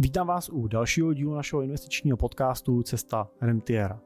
Vítám 0.00 0.26
vás 0.26 0.48
u 0.48 0.68
dalšího 0.68 1.12
dílu 1.12 1.34
našeho 1.34 1.62
investičního 1.62 2.16
podcastu 2.16 2.82
Cesta 2.82 3.30
Rentiera. 3.40 4.00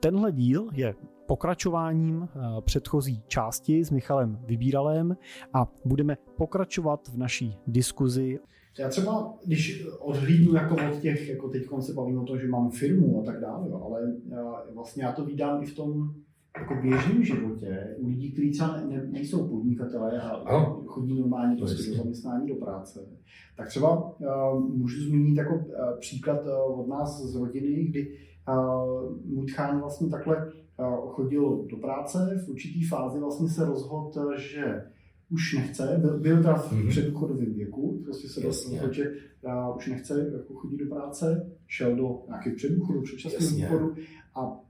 Tenhle 0.00 0.32
díl 0.32 0.68
je 0.72 0.94
pokračováním 1.26 2.22
eh, 2.22 2.38
předchozí 2.60 3.22
části 3.26 3.84
s 3.84 3.90
Michalem 3.90 4.38
Vybíralem 4.46 5.16
a 5.52 5.72
budeme 5.84 6.16
pokračovat 6.36 7.08
v 7.08 7.18
naší 7.18 7.58
diskuzi. 7.66 8.38
Já 8.78 8.88
třeba, 8.88 9.34
když 9.44 9.86
odhlídnu 10.00 10.54
jako 10.54 10.74
od 10.74 11.00
těch, 11.00 11.28
jako 11.28 11.48
teď 11.48 11.62
se 11.80 11.92
bavím 11.92 12.18
o 12.18 12.24
tom, 12.24 12.38
že 12.38 12.48
mám 12.48 12.70
firmu 12.70 13.22
a 13.22 13.24
tak 13.24 13.40
dále, 13.40 13.70
ale 13.82 14.00
eh, 14.32 14.74
vlastně 14.74 15.04
já 15.04 15.12
to 15.12 15.24
vydám 15.24 15.62
i 15.62 15.66
v 15.66 15.74
tom 15.74 16.14
jako 16.56 16.74
běžném 16.82 17.24
životě 17.24 17.96
u 17.98 18.06
lidí, 18.06 18.32
kteří 18.32 18.50
třeba 18.50 18.76
ne, 18.76 18.86
ne, 18.86 19.06
nejsou 19.06 19.48
podnikatelé 19.48 20.20
a 20.20 20.28
ano. 20.28 20.82
chodí 20.86 21.20
normálně 21.20 21.56
do 21.56 21.66
zaměstnání, 21.66 22.48
do 22.48 22.54
práce, 22.54 23.08
tak 23.56 23.68
třeba 23.68 24.18
uh, 24.20 24.76
můžu 24.76 25.00
zmínit 25.00 25.36
jako 25.36 25.54
uh, 25.54 25.64
příklad 26.00 26.40
uh, 26.46 26.80
od 26.80 26.88
nás 26.88 27.22
z 27.22 27.36
rodiny, 27.36 27.84
kdy 27.84 28.18
uh, 28.48 29.16
můj 29.24 29.46
tchán 29.46 29.80
vlastně 29.80 30.08
takhle 30.08 30.36
uh, 30.36 31.10
chodil 31.10 31.66
do 31.70 31.76
práce, 31.76 32.42
v 32.46 32.48
určitý 32.48 32.84
fázi 32.84 33.18
vlastně 33.18 33.48
se 33.48 33.64
rozhodl, 33.64 34.38
že 34.38 34.84
už 35.30 35.54
nechce, 35.54 35.98
byl, 36.00 36.18
byl 36.18 36.36
teda 36.36 36.54
v 36.54 36.72
mm-hmm. 36.72 36.88
předdůchodovém 36.88 37.54
věku, 37.54 38.00
prostě 38.04 38.28
se 38.28 38.40
rozhodl, 38.40 38.92
že 38.92 39.12
uh, 39.42 39.76
už 39.76 39.86
nechce 39.86 40.30
jako 40.32 40.54
chodit 40.54 40.76
do 40.76 40.94
práce, 40.94 41.50
šel 41.66 41.96
do 41.96 42.22
nějakého 42.28 42.56
předdůchodu, 42.56 43.02
předčasného 43.02 43.78
důchodu 43.78 43.94
a 44.34 44.60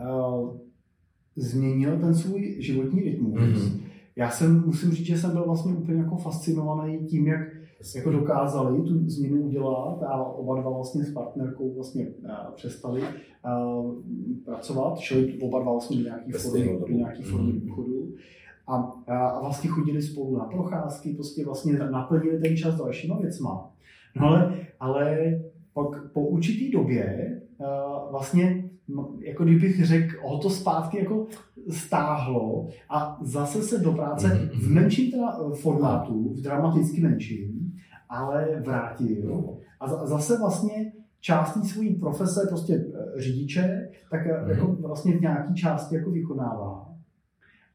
uh, 0.00 0.67
změnil 1.38 1.98
ten 1.98 2.14
svůj 2.14 2.56
životní 2.58 3.00
rytmus. 3.00 3.34
Mm-hmm. 3.34 3.80
Já 4.16 4.30
jsem, 4.30 4.62
musím 4.66 4.90
říct, 4.90 5.06
že 5.06 5.18
jsem 5.18 5.30
byl 5.30 5.44
vlastně 5.44 5.72
úplně 5.72 5.98
jako 5.98 6.16
fascinovaný 6.16 6.98
tím, 6.98 7.26
jak 7.26 7.40
jako 7.96 8.10
dokázali 8.10 8.82
tu 8.82 9.08
změnu 9.08 9.42
udělat 9.42 10.02
a 10.02 10.24
oba 10.24 10.60
dva 10.60 10.70
vlastně 10.70 11.04
s 11.04 11.12
partnerkou 11.12 11.74
vlastně 11.74 12.06
uh, 12.06 12.30
přestali 12.54 13.00
uh, 13.00 13.94
pracovat, 14.44 14.98
šli 14.98 15.38
oba 15.40 15.60
dva 15.60 15.72
vlastně 15.72 15.96
do 15.96 16.02
nějaké 16.02 16.32
formy, 16.38 16.78
do 16.88 16.94
nějaký 16.94 17.22
formy 17.22 17.52
mm-hmm. 17.52 17.66
důchodu 17.66 18.14
a, 18.66 18.76
a 19.06 19.40
vlastně 19.40 19.70
chodili 19.70 20.02
spolu 20.02 20.38
na 20.38 20.44
procházky, 20.44 21.14
prostě 21.14 21.44
vlastně 21.44 21.72
naplnili 21.72 22.40
ten 22.40 22.56
čas 22.56 22.74
dalšíma 22.74 23.18
věcma. 23.18 23.70
No 24.16 24.26
ale, 24.26 24.56
ale 24.80 25.38
pak 25.74 26.12
po 26.12 26.20
určitý 26.20 26.70
době 26.70 27.40
uh, 27.58 28.10
vlastně 28.10 28.67
jako 29.20 29.44
kdybych 29.44 29.86
řekl, 29.86 30.16
o 30.22 30.38
to 30.38 30.50
zpátky 30.50 30.98
jako 30.98 31.26
stáhlo 31.70 32.68
a 32.90 33.18
zase 33.22 33.62
se 33.62 33.78
do 33.78 33.92
práce 33.92 34.28
mhm, 34.28 34.48
v 34.48 34.70
menším 34.70 35.10
teda 35.10 35.38
eh, 35.38 35.54
formátu, 35.54 36.34
v 36.34 36.42
dramaticky 36.42 37.00
menším, 37.00 37.72
ale 38.08 38.62
vrátil. 38.64 39.56
A 39.80 40.06
zase 40.06 40.38
vlastně 40.38 40.92
částí 41.20 41.68
svojí 41.68 41.94
profese, 41.94 42.46
prostě 42.48 42.74
eh, 42.74 43.20
řidiče, 43.20 43.90
tak 44.10 44.26
mhm. 44.26 44.50
jako 44.50 44.76
vlastně 44.80 45.16
v 45.16 45.20
nějaký 45.20 45.54
části 45.54 45.94
jako 45.94 46.10
vykonává. 46.10 46.94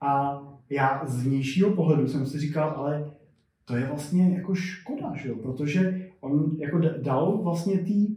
A 0.02 0.42
já 0.70 1.02
z 1.06 1.24
vnějšího 1.24 1.76
pohledu 1.76 2.08
jsem 2.08 2.26
si 2.26 2.40
říkal, 2.40 2.74
ale 2.78 3.12
to 3.66 3.76
je 3.76 3.86
vlastně 3.86 4.36
jako 4.36 4.56
škoda, 4.56 5.14
že 5.16 5.30
jo? 5.30 5.36
protože 5.36 6.10
on 6.22 6.58
jako 6.60 6.80
dal 7.02 7.42
vlastně 7.44 7.78
tý 7.78 8.16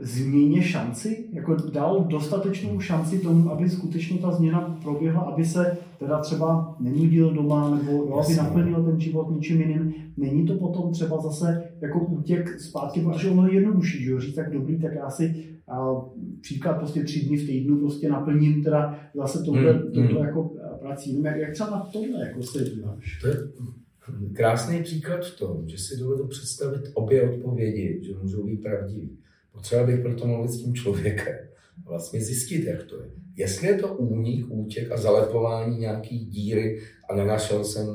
změně 0.00 0.62
šanci, 0.62 1.24
jako 1.32 1.54
dal 1.54 2.04
dostatečnou 2.04 2.80
šanci 2.80 3.18
tomu, 3.18 3.50
aby 3.50 3.70
skutečně 3.70 4.18
ta 4.18 4.30
změna 4.32 4.78
proběhla, 4.82 5.20
aby 5.20 5.44
se 5.44 5.78
teda 5.98 6.18
třeba 6.18 6.76
nenudil 6.80 7.34
doma, 7.34 7.70
nebo 7.70 7.92
jo, 7.92 8.22
aby 8.24 8.34
naplnil 8.34 8.84
ten 8.84 9.00
život 9.00 9.30
něčím 9.30 9.60
jiným. 9.60 9.94
Není 10.16 10.46
to 10.46 10.54
potom 10.54 10.92
třeba 10.92 11.20
zase 11.20 11.62
jako 11.80 12.00
útěk 12.00 12.60
zpátky, 12.60 13.00
protože 13.00 13.30
ono 13.30 13.46
je 13.46 13.54
jednodušší, 13.54 14.04
že 14.04 14.10
jo, 14.10 14.20
říct 14.20 14.34
tak 14.34 14.52
dobrý, 14.52 14.78
tak 14.78 14.92
já 14.94 15.10
si 15.10 15.44
a, 15.68 15.94
příklad 16.40 16.78
prostě 16.78 17.04
tři 17.04 17.20
dny 17.20 17.36
v 17.36 17.46
týdnu 17.46 17.78
prostě 17.78 18.08
naplním 18.08 18.64
teda 18.64 18.98
zase 19.14 19.42
tohle, 19.44 19.72
hmm, 19.72 19.92
tohle 19.92 20.08
hmm. 20.08 20.26
jako 20.26 20.50
prací. 20.80 21.18
No, 21.18 21.28
jak, 21.28 21.36
jak 21.36 21.52
třeba 21.52 21.70
na 21.70 21.88
tohle 21.92 22.20
jako 22.26 22.42
se 22.42 22.64
díváš? 22.64 23.18
To 23.22 23.28
je 23.28 23.34
krásný 24.32 24.82
příklad 24.82 25.24
v 25.24 25.38
tom, 25.38 25.68
že 25.68 25.78
si 25.78 26.00
dovedu 26.00 26.26
představit 26.26 26.82
obě 26.94 27.30
odpovědi, 27.30 28.00
že 28.02 28.12
můžou 28.22 28.46
být 28.46 28.62
pravdivé. 28.62 29.08
Potřeba 29.58 29.86
bych 29.86 30.00
proto 30.00 30.26
mluvit 30.26 30.50
s 30.50 30.62
tím 30.62 30.74
člověkem. 30.74 31.36
Vlastně 31.84 32.24
zjistit, 32.24 32.64
jak 32.64 32.82
to 32.82 33.02
je. 33.02 33.10
Jestli 33.36 33.66
je 33.66 33.74
to 33.74 33.96
únik, 33.96 34.46
útěk 34.48 34.92
a 34.92 34.96
zalepování 34.96 35.78
nějaký 35.78 36.18
díry 36.26 36.80
a 37.10 37.14
nenašel 37.14 37.64
jsem 37.64 37.86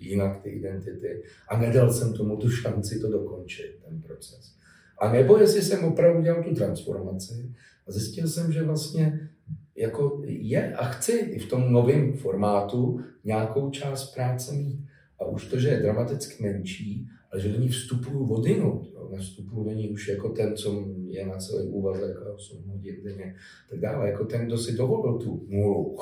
jinak 0.00 0.42
ty 0.42 0.50
identity 0.50 1.22
a 1.48 1.58
nedal 1.58 1.92
jsem 1.92 2.12
tomu 2.12 2.36
tu 2.36 2.50
šanci 2.50 3.00
to 3.00 3.10
dokončit, 3.10 3.78
ten 3.84 4.02
proces. 4.02 4.54
A 4.98 5.12
nebo 5.12 5.38
jestli 5.38 5.62
jsem 5.62 5.84
opravdu 5.84 6.22
dělal 6.22 6.44
tu 6.44 6.54
transformaci 6.54 7.54
a 7.86 7.92
zjistil 7.92 8.28
jsem, 8.28 8.52
že 8.52 8.62
vlastně 8.62 9.28
jako 9.76 10.22
je 10.26 10.74
a 10.74 10.84
chci 10.84 11.12
i 11.12 11.38
v 11.38 11.48
tom 11.48 11.72
novém 11.72 12.12
formátu 12.12 13.00
nějakou 13.24 13.70
část 13.70 14.14
práce 14.14 14.54
mít. 14.54 14.84
A 15.20 15.24
už 15.24 15.46
to, 15.46 15.58
že 15.58 15.68
je 15.68 15.80
dramaticky 15.80 16.42
menší, 16.42 17.08
ale 17.32 17.40
že 17.40 17.52
do 17.52 17.58
ní 17.58 17.68
vstupuju 17.68 18.26
vodinu, 18.26 18.86
Vstupuju 19.20 19.64
do 19.64 19.70
ní 19.70 19.90
už 19.90 20.08
jako 20.08 20.28
ten, 20.28 20.56
co 20.56 20.84
je 21.08 21.26
na 21.26 21.36
celý 21.36 21.68
úvazek 21.68 22.16
a 22.16 22.32
8 22.32 22.62
hodin 22.66 22.96
denně, 23.04 23.34
tak 23.70 23.80
dále, 23.80 24.10
jako 24.10 24.24
ten, 24.24 24.46
kdo 24.46 24.58
si 24.58 24.72
dovolil 24.76 25.18
tu 25.18 25.46
nulu, 25.48 25.96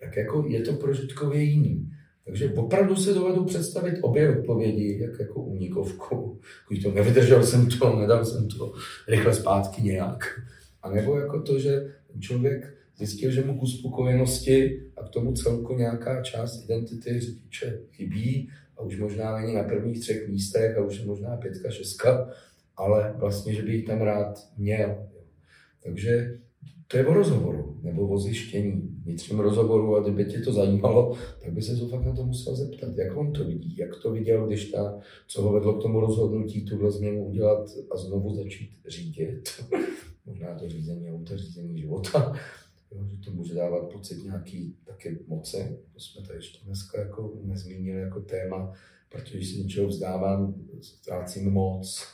tak 0.00 0.16
jako 0.16 0.44
je 0.48 0.60
to 0.60 0.72
prožitkově 0.72 1.42
jiný. 1.42 1.90
Takže 2.24 2.52
opravdu 2.56 2.96
se 2.96 3.14
dovedu 3.14 3.44
představit 3.44 3.98
obě 4.02 4.38
odpovědi, 4.38 4.98
jak 5.00 5.20
jako 5.20 5.42
unikovku. 5.42 6.40
Když 6.68 6.82
to 6.82 6.90
nevydržel 6.90 7.44
jsem 7.44 7.68
to, 7.68 7.96
nedal 7.96 8.24
jsem 8.24 8.48
to 8.48 8.72
rychle 9.08 9.34
zpátky 9.34 9.82
nějak. 9.82 10.40
A 10.82 10.90
nebo 10.90 11.18
jako 11.18 11.42
to, 11.42 11.58
že 11.58 11.94
člověk 12.20 12.79
zjistil, 13.00 13.30
že 13.30 13.44
mu 13.44 13.58
k 13.58 13.62
uspokojenosti 13.62 14.82
a 14.96 15.02
k 15.04 15.08
tomu 15.08 15.32
celku 15.32 15.76
nějaká 15.76 16.22
část 16.22 16.64
identity 16.64 17.20
řidiče 17.20 17.80
chybí 17.90 18.50
a 18.76 18.82
už 18.82 18.98
možná 18.98 19.40
není 19.40 19.54
na 19.54 19.62
prvních 19.62 20.00
třech 20.00 20.28
místech 20.28 20.76
a 20.76 20.84
už 20.84 20.98
je 20.98 21.06
možná 21.06 21.36
pětka, 21.36 21.70
šestka, 21.70 22.30
ale 22.76 23.14
vlastně, 23.16 23.54
že 23.54 23.62
by 23.62 23.72
ji 23.72 23.82
tam 23.82 24.02
rád 24.02 24.48
měl. 24.56 25.06
Takže 25.84 26.38
to 26.88 26.96
je 26.96 27.06
o 27.06 27.14
rozhovoru 27.14 27.78
nebo 27.82 28.08
o 28.08 28.18
zjištění 28.18 28.98
vnitřním 29.02 29.40
rozhovoru 29.40 29.96
a 29.96 30.00
kdyby 30.00 30.24
tě 30.24 30.40
to 30.40 30.52
zajímalo, 30.52 31.16
tak 31.42 31.52
by 31.52 31.62
se 31.62 31.76
to 31.76 31.88
fakt 31.88 32.04
na 32.04 32.14
to 32.14 32.24
musel 32.24 32.56
zeptat, 32.56 32.96
jak 32.96 33.16
on 33.16 33.32
to 33.32 33.44
vidí, 33.44 33.76
jak 33.76 33.96
to 34.02 34.12
viděl, 34.12 34.46
když 34.46 34.70
ta, 34.70 34.98
co 35.26 35.42
ho 35.42 35.52
vedlo 35.52 35.72
k 35.72 35.82
tomu 35.82 36.00
rozhodnutí 36.00 36.64
tuhle 36.64 36.90
změnu 36.90 37.24
udělat 37.24 37.70
a 37.90 37.96
znovu 37.96 38.34
začít 38.34 38.70
řídit. 38.88 39.48
Možná 40.26 40.54
to 40.54 40.68
řízení 40.68 41.10
auta, 41.10 41.36
řízení 41.36 41.80
života 41.80 42.36
jo, 42.92 43.04
že 43.08 43.16
to 43.16 43.30
může 43.30 43.54
dávat 43.54 43.92
pocit 43.92 44.24
nějaký 44.24 44.76
taky 44.84 45.18
moci. 45.26 45.78
To 45.92 46.00
jsme 46.00 46.26
tady 46.26 46.38
ještě 46.38 46.58
dneska 46.64 47.00
jako 47.00 47.32
nezmínili 47.42 48.00
jako 48.00 48.20
téma, 48.20 48.72
protože 49.08 49.36
když 49.36 49.50
se 49.50 49.62
něčeho 49.62 49.88
vzdávám, 49.88 50.54
ztrácím 50.80 51.50
moc. 51.50 52.06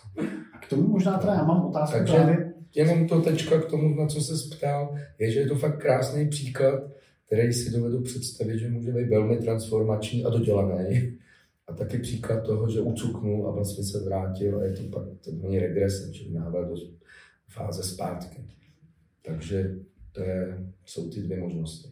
A 0.52 0.58
k 0.58 0.68
tomu 0.68 0.88
možná 0.88 1.18
teda 1.18 1.34
já 1.34 1.44
mám 1.44 1.66
otázku 1.66 1.98
Takže 1.98 2.12
právě. 2.12 2.54
jenom 2.74 3.08
to 3.08 3.20
tečka 3.20 3.60
k 3.60 3.70
tomu, 3.70 3.94
na 3.94 4.06
co 4.06 4.20
se 4.20 4.56
ptal, 4.56 4.94
je, 5.18 5.30
že 5.30 5.40
je 5.40 5.48
to 5.48 5.54
fakt 5.56 5.80
krásný 5.80 6.28
příklad, 6.28 6.82
který 7.26 7.52
si 7.52 7.70
dovedu 7.70 8.02
představit, 8.02 8.58
že 8.58 8.68
může 8.68 8.92
být 8.92 9.08
velmi 9.08 9.36
transformační 9.36 10.24
a 10.24 10.30
dodělaný. 10.30 11.18
A 11.68 11.72
taky 11.72 11.98
příklad 11.98 12.40
toho, 12.40 12.70
že 12.70 12.80
ucuknul 12.80 13.48
a 13.48 13.50
vlastně 13.50 13.84
se 13.84 14.04
vrátil 14.04 14.58
a 14.58 14.64
je 14.64 14.72
to 14.72 14.82
pak 14.82 15.04
takzvaný 15.24 15.58
regresem, 15.58 16.12
čili 16.12 16.34
návrat 16.34 16.68
do 16.68 16.76
fáze 17.48 17.82
zpátky. 17.82 18.44
Takže 19.22 19.74
to 20.16 20.22
je, 20.22 20.66
jsou 20.84 21.10
ty 21.10 21.22
dvě 21.22 21.40
možnosti. 21.40 21.88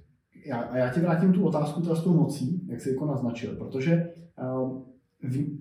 Já, 0.47 0.61
a 0.61 0.77
já 0.77 0.91
ti 0.91 1.01
vrátím 1.01 1.33
tu 1.33 1.45
otázku 1.45 1.81
teda 1.83 1.95
s 1.95 2.05
tou 2.05 2.15
mocí, 2.15 2.67
jak 2.69 2.81
jsi 2.81 2.91
jako 2.91 3.07
naznačil, 3.07 3.57
protože 3.57 4.11
uh, 4.61 4.83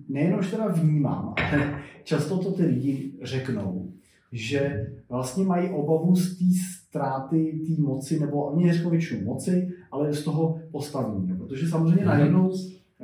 nejenom, 0.08 0.42
že 0.42 0.50
teda 0.50 0.68
vnímám, 0.68 1.34
ale 1.36 1.82
často 2.04 2.38
to 2.38 2.52
ty 2.52 2.64
lidi 2.64 3.12
řeknou, 3.22 3.92
že 4.32 4.92
vlastně 5.08 5.44
mají 5.44 5.70
obavu 5.70 6.16
z 6.16 6.38
té 6.38 6.44
ztráty 6.72 7.60
té 7.66 7.82
moci, 7.82 8.20
nebo 8.20 8.44
oni 8.44 8.66
neřeknou 8.66 8.90
většinu 8.90 9.24
moci, 9.24 9.68
ale 9.90 10.14
z 10.14 10.24
toho 10.24 10.60
postavení. 10.72 11.36
Protože 11.38 11.68
samozřejmě 11.68 12.02
mm-hmm. 12.02 12.18
najednou 12.18 12.52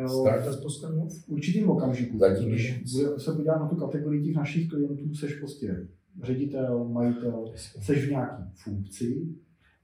Ztráta 0.08 0.52
z 0.52 0.60
postavení? 0.60 1.08
V 1.08 1.28
určitým 1.28 1.70
okamžiku, 1.70 2.18
Zatím 2.18 2.48
když 2.48 2.82
se 3.18 3.32
podívá 3.32 3.58
na 3.58 3.68
tu 3.68 3.76
kategorii 3.76 4.24
těch 4.24 4.36
našich 4.36 4.68
klientů, 4.68 5.14
seš 5.14 5.34
prostě 5.34 5.86
ředitel, 6.22 6.88
majitel, 6.88 7.52
seš 7.56 8.06
v 8.06 8.10
nějaký 8.10 8.42
funkci, 8.54 9.28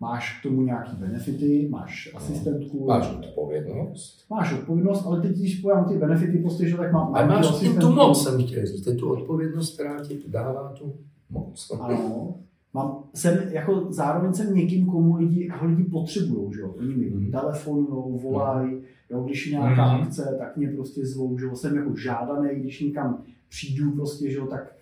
Máš 0.00 0.40
k 0.40 0.42
tomu 0.42 0.62
nějaký 0.62 0.96
benefity, 0.96 1.68
máš 1.70 2.10
asistentku. 2.14 2.86
Máš 2.86 3.16
odpovědnost. 3.18 4.26
Máš 4.30 4.52
odpovědnost, 4.52 5.06
ale 5.06 5.20
teď, 5.20 5.36
když 5.38 5.60
pojám 5.60 5.84
ty 5.84 5.98
benefity, 5.98 6.38
prostě, 6.38 6.68
že 6.68 6.76
tak 6.76 6.92
mám. 6.92 7.14
Ale 7.14 7.26
máš 7.26 7.62
i 7.62 7.68
tu 7.68 7.92
moc, 7.92 8.24
jsem 8.24 8.46
chtěl 8.46 8.66
říct, 8.66 8.88
tu 9.00 9.10
odpovědnost, 9.10 9.74
která 9.74 10.04
ti 10.04 10.22
dává 10.26 10.72
tu 10.78 10.94
moc. 11.30 11.72
Ano. 11.80 12.34
Mám, 12.74 13.02
jsem, 13.14 13.38
jako 13.50 13.86
zároveň 13.90 14.34
jsem 14.34 14.54
někým, 14.54 14.86
komu 14.86 15.16
lidi, 15.16 15.48
koho 15.48 15.66
lidi 15.66 15.84
potřebují, 15.84 16.52
že 16.54 16.60
jo? 16.60 16.74
Oni 16.78 16.94
mi 16.94 17.10
mm. 17.10 17.30
telefonují, 17.30 18.20
volají, 18.22 18.82
Jo, 19.10 19.22
když 19.22 19.46
je 19.46 19.52
nějaká 19.52 19.86
mm-hmm. 19.86 20.02
akce, 20.02 20.36
tak 20.38 20.56
mě 20.56 20.68
prostě 20.68 21.06
zvou, 21.06 21.38
že 21.38 21.46
jsem 21.54 21.76
jako 21.76 21.96
žádaný, 21.96 22.48
když 22.60 22.80
někam 22.80 23.22
přijdu 23.48 23.92
prostě, 23.92 24.30
že 24.30 24.36
jo, 24.36 24.46
tak 24.46 24.75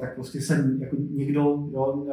tak 0.00 0.14
prostě 0.14 0.40
jsem 0.40 0.82
jako 0.82 0.96
někdo, 1.10 1.40
jo, 1.72 2.06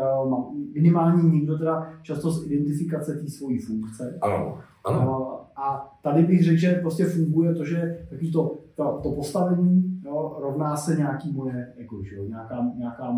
minimální 0.73 1.31
někdo 1.31 1.57
teda 1.57 1.89
často 2.01 2.31
z 2.31 2.45
identifikace 2.45 3.13
té 3.13 3.29
svojí 3.29 3.59
funkce. 3.59 4.19
Ano, 4.21 4.59
ano. 4.85 5.19
Uh, 5.19 5.33
a 5.55 5.97
tady 6.03 6.23
bych 6.23 6.43
řekl, 6.43 6.57
že 6.57 6.73
prostě 6.73 7.05
funguje 7.05 7.55
to, 7.55 7.65
že 7.65 8.05
taky 8.09 8.31
to, 8.31 8.57
to, 8.75 8.99
to 9.03 9.11
postavení 9.11 10.01
jo, 10.05 10.37
rovná 10.41 10.75
se 10.75 10.95
nějaký 10.95 11.31
moje 11.31 11.73
ego, 11.77 12.03
že 12.03 12.15
jo, 12.15 12.23
nějaká, 12.27 12.71
nějaká, 12.77 13.15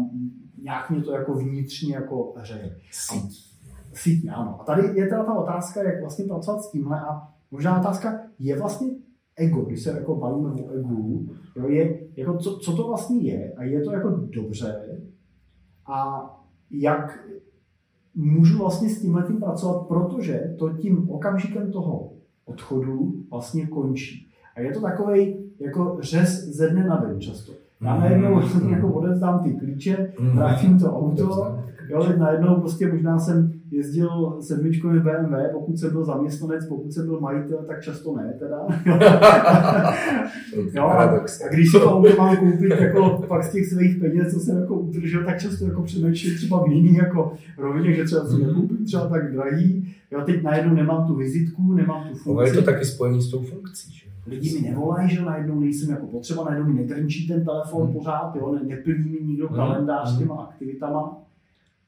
nějak 0.62 0.90
mě 0.90 1.02
to 1.02 1.12
jako 1.12 1.34
vnitřně 1.34 1.96
jako 1.96 2.34
hřeje. 2.38 2.76
Síť, 3.94 4.30
ano. 4.30 4.62
A 4.62 4.64
tady 4.64 5.00
je 5.00 5.08
teda 5.08 5.24
ta 5.24 5.34
otázka, 5.34 5.84
jak 5.84 6.02
vlastně 6.02 6.26
pracovat 6.26 6.62
s 6.62 6.72
tímhle 6.72 7.00
a 7.00 7.28
možná 7.52 7.80
otázka, 7.80 8.20
je 8.40 8.60
vlastně 8.60 8.88
ego, 9.38 9.62
když 9.62 9.84
se 9.84 9.90
jako 9.90 10.16
bavíme 10.16 10.50
o 10.50 10.70
egu, 10.70 11.30
jo, 11.56 11.68
je, 11.68 12.00
jako 12.16 12.38
co, 12.38 12.58
co 12.58 12.76
to 12.76 12.88
vlastně 12.88 13.22
je 13.22 13.54
a 13.58 13.64
je 13.64 13.82
to 13.82 13.92
jako 13.92 14.10
dobře 14.10 15.00
a 15.86 16.30
jak 16.72 17.28
můžu 18.16 18.58
vlastně 18.58 18.90
s 18.90 19.02
tímhle 19.02 19.24
tím 19.24 19.40
pracovat, 19.40 19.88
protože 19.88 20.56
to 20.60 20.70
tím 20.70 21.10
okamžikem 21.10 21.72
toho 21.72 22.12
odchodu 22.46 23.14
vlastně 23.32 23.68
končí. 23.68 24.28
A 24.56 24.62
je 24.62 24.74
to 24.74 24.82
takový 24.82 25.36
jako 25.60 25.98
řez 26.02 26.44
ze 26.44 26.70
dne 26.70 26.88
na 26.88 26.98
den 26.98 27.22
často. 27.22 27.54
Já 27.82 28.00
najednou 28.00 28.36
mm. 28.36 28.70
jako 28.74 28.94
odevzdám 28.94 29.44
ty 29.44 29.54
klíče, 29.54 30.14
vrátím 30.34 30.80
to 30.80 30.98
auto, 30.98 31.58
jo, 31.90 32.18
najednou 32.18 32.60
prostě 32.60 32.92
možná 32.92 33.20
jsem 33.20 33.55
jezdil 33.76 34.38
sedmičkový 34.42 35.00
BMW, 35.00 35.36
pokud 35.54 35.80
jsem 35.80 35.92
byl 35.92 36.06
zaměstnanec, 36.06 36.66
pokud 36.66 36.94
jsem 36.94 37.06
byl 37.06 37.20
majitel, 37.20 37.58
tak 37.68 37.84
často 37.84 38.16
ne 38.16 38.36
teda. 38.40 38.68
jo, 40.74 40.84
a, 40.84 41.26
když 41.54 41.72
si 41.72 41.80
to 41.80 41.94
auto 41.94 42.16
mám 42.18 42.38
koupit 42.38 42.70
jako 42.70 43.24
fakt 43.28 43.44
z 43.44 43.52
těch 43.52 43.66
svých 43.66 43.98
peněz, 43.98 44.34
co 44.34 44.40
jsem 44.40 44.58
jako 44.58 44.76
udržel, 44.76 45.26
tak 45.26 45.42
často 45.42 45.66
jako 45.66 45.82
přemýšlím 45.82 46.36
třeba 46.36 46.64
v 46.64 46.72
jiný 46.72 46.96
jako 46.96 47.34
rovině, 47.58 47.94
že 47.94 48.04
třeba 48.04 48.26
si 48.26 48.44
nekoupím 48.44 48.86
třeba 48.86 49.08
tak 49.08 49.34
drahý. 49.34 49.96
Jo, 50.12 50.22
teď 50.26 50.44
najednou 50.44 50.74
nemám 50.74 51.08
tu 51.08 51.16
vizitku, 51.16 51.74
nemám 51.74 52.04
tu 52.04 52.16
funkci. 52.16 52.40
Ale 52.40 52.50
je 52.50 52.54
to 52.54 52.62
taky 52.62 52.86
spojený 52.86 53.22
s 53.22 53.32
tou 53.32 53.44
funkcí, 53.44 53.94
že? 53.94 54.06
Lidi 54.28 54.62
mi 54.62 54.70
nevolají, 54.70 55.10
že 55.10 55.22
najednou 55.22 55.60
nejsem 55.60 55.90
jako 55.90 56.08
potřeba, 56.08 56.44
najednou 56.44 56.74
mi 56.74 56.74
nedrnčí 56.74 57.28
ten 57.28 57.46
telefon 57.46 57.84
hmm. 57.84 57.94
pořád, 57.94 58.36
jo, 58.36 58.52
ne, 58.52 58.62
neplní 58.64 59.10
mi 59.10 59.20
nikdo 59.22 59.48
hmm. 59.48 59.56
kalendář 59.56 60.10
s 60.10 60.18
těma 60.18 60.36
aktivitama. 60.36 61.25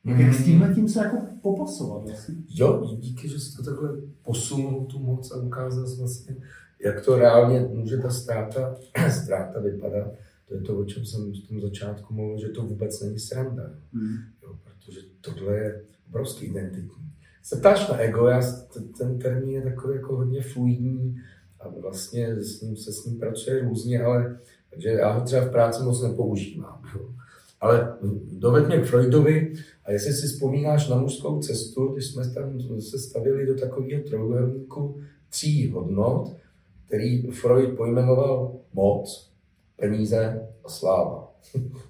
Jak, 0.07 0.19
jak 0.19 0.33
s 0.33 0.45
tímhle 0.45 0.73
tím 0.73 0.89
se 0.89 0.99
jako 0.99 1.17
popasovat 1.41 2.03
vlastně? 2.03 2.35
Jo, 2.49 2.97
díky, 2.99 3.29
že 3.29 3.39
jsi 3.39 3.57
to 3.57 3.63
takhle 3.63 3.89
posunul 4.23 4.85
tu 4.85 4.99
moc 4.99 5.31
a 5.31 5.35
ukázal 5.35 5.85
vlastně, 5.99 6.35
jak 6.85 7.05
to 7.05 7.17
reálně 7.17 7.59
může 7.59 7.97
ta 7.97 8.09
ztráta, 8.09 8.75
ztráta 9.09 9.59
vypadat. 9.59 10.07
To 10.47 10.53
je 10.53 10.61
to, 10.61 10.77
o 10.77 10.85
čem 10.85 11.05
jsem 11.05 11.31
v 11.31 11.47
tom 11.47 11.61
začátku 11.61 12.13
mluvil, 12.13 12.39
že 12.39 12.47
to 12.47 12.61
vůbec 12.61 13.01
není 13.01 13.19
sranda. 13.19 13.63
Hmm. 13.93 14.17
Jo, 14.43 14.55
protože 14.63 14.99
tohle 15.21 15.57
je 15.57 15.81
obrovský 16.09 16.45
identitní. 16.45 17.11
Se 17.43 17.55
ptáš 17.55 17.89
na 17.89 17.97
ego, 17.97 18.27
já, 18.27 18.41
ten 18.97 19.19
termín 19.19 19.49
je 19.49 19.61
takový 19.61 19.95
jako 19.95 20.15
hodně 20.15 20.41
fluidní 20.41 21.15
a 21.59 21.69
vlastně 21.69 22.35
s 22.35 22.61
ním 22.61 22.75
se 22.75 22.91
s 22.91 23.05
ním 23.05 23.19
pracuje 23.19 23.61
různě, 23.61 24.03
ale 24.03 24.39
takže 24.69 24.89
já 24.89 25.11
ho 25.11 25.21
třeba 25.21 25.45
v 25.45 25.51
práci 25.51 25.83
moc 25.83 26.03
nepoužívám. 26.03 26.81
Jo. 26.95 27.09
Ale 27.59 27.97
doved 28.31 28.67
mě 28.67 28.77
k 28.77 28.85
Freudovi 28.85 29.53
a 29.85 29.91
jestli 29.91 30.13
si 30.13 30.27
vzpomínáš 30.27 30.89
na 30.89 30.97
mužskou 30.97 31.39
cestu, 31.39 31.87
když 31.87 32.05
jsme 32.05 32.29
tam 32.29 32.59
se 32.79 32.99
stavili 32.99 33.45
do 33.45 33.55
takového 33.55 34.03
trojuhelníku 34.03 35.01
tří 35.29 35.71
hodnot, 35.71 36.35
který 36.85 37.31
Freud 37.31 37.77
pojmenoval 37.77 38.59
moc, 38.73 39.31
peníze 39.75 40.47
a 40.63 40.69
sláva. 40.69 41.35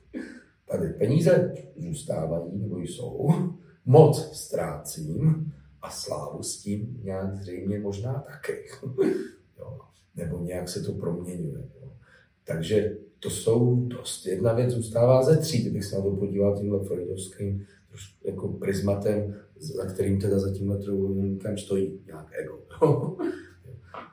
Tady 0.72 0.90
peníze 0.90 1.54
zůstávají 1.78 2.52
nebo 2.54 2.80
jsou, 2.80 3.30
moc 3.86 4.38
ztrácím 4.38 5.54
a 5.82 5.90
slávu 5.90 6.44
s 6.44 6.58
tím 6.58 7.00
nějak 7.04 7.36
zřejmě 7.36 7.80
možná 7.80 8.14
taky. 8.14 8.54
jo. 9.60 9.80
Nebo 10.16 10.40
nějak 10.40 10.70
se 10.70 10.82
to 10.82 10.92
proměňuje. 10.92 11.64
Jo. 11.82 11.92
Takže 12.44 12.98
to 13.20 13.30
jsou 13.30 13.86
dost. 13.88 14.26
Jedna 14.26 14.54
věc 14.54 14.72
zůstává 14.72 15.24
ze 15.24 15.38
tří, 15.38 15.62
kdybych 15.62 15.86
se 15.86 15.96
na 15.96 16.02
to 16.02 16.12
podíval 16.12 16.58
tímhle 16.58 16.86
freudovským 16.86 17.66
jako 18.26 18.48
prismatem, 18.48 19.36
za 19.60 19.86
kterým 19.86 20.22
teda 20.22 20.40
za 20.40 20.54
tímhle 20.54 20.78
trojuhelníkem 20.78 21.58
stojí 21.58 22.00
nějak 22.06 22.28
ego. 22.40 22.60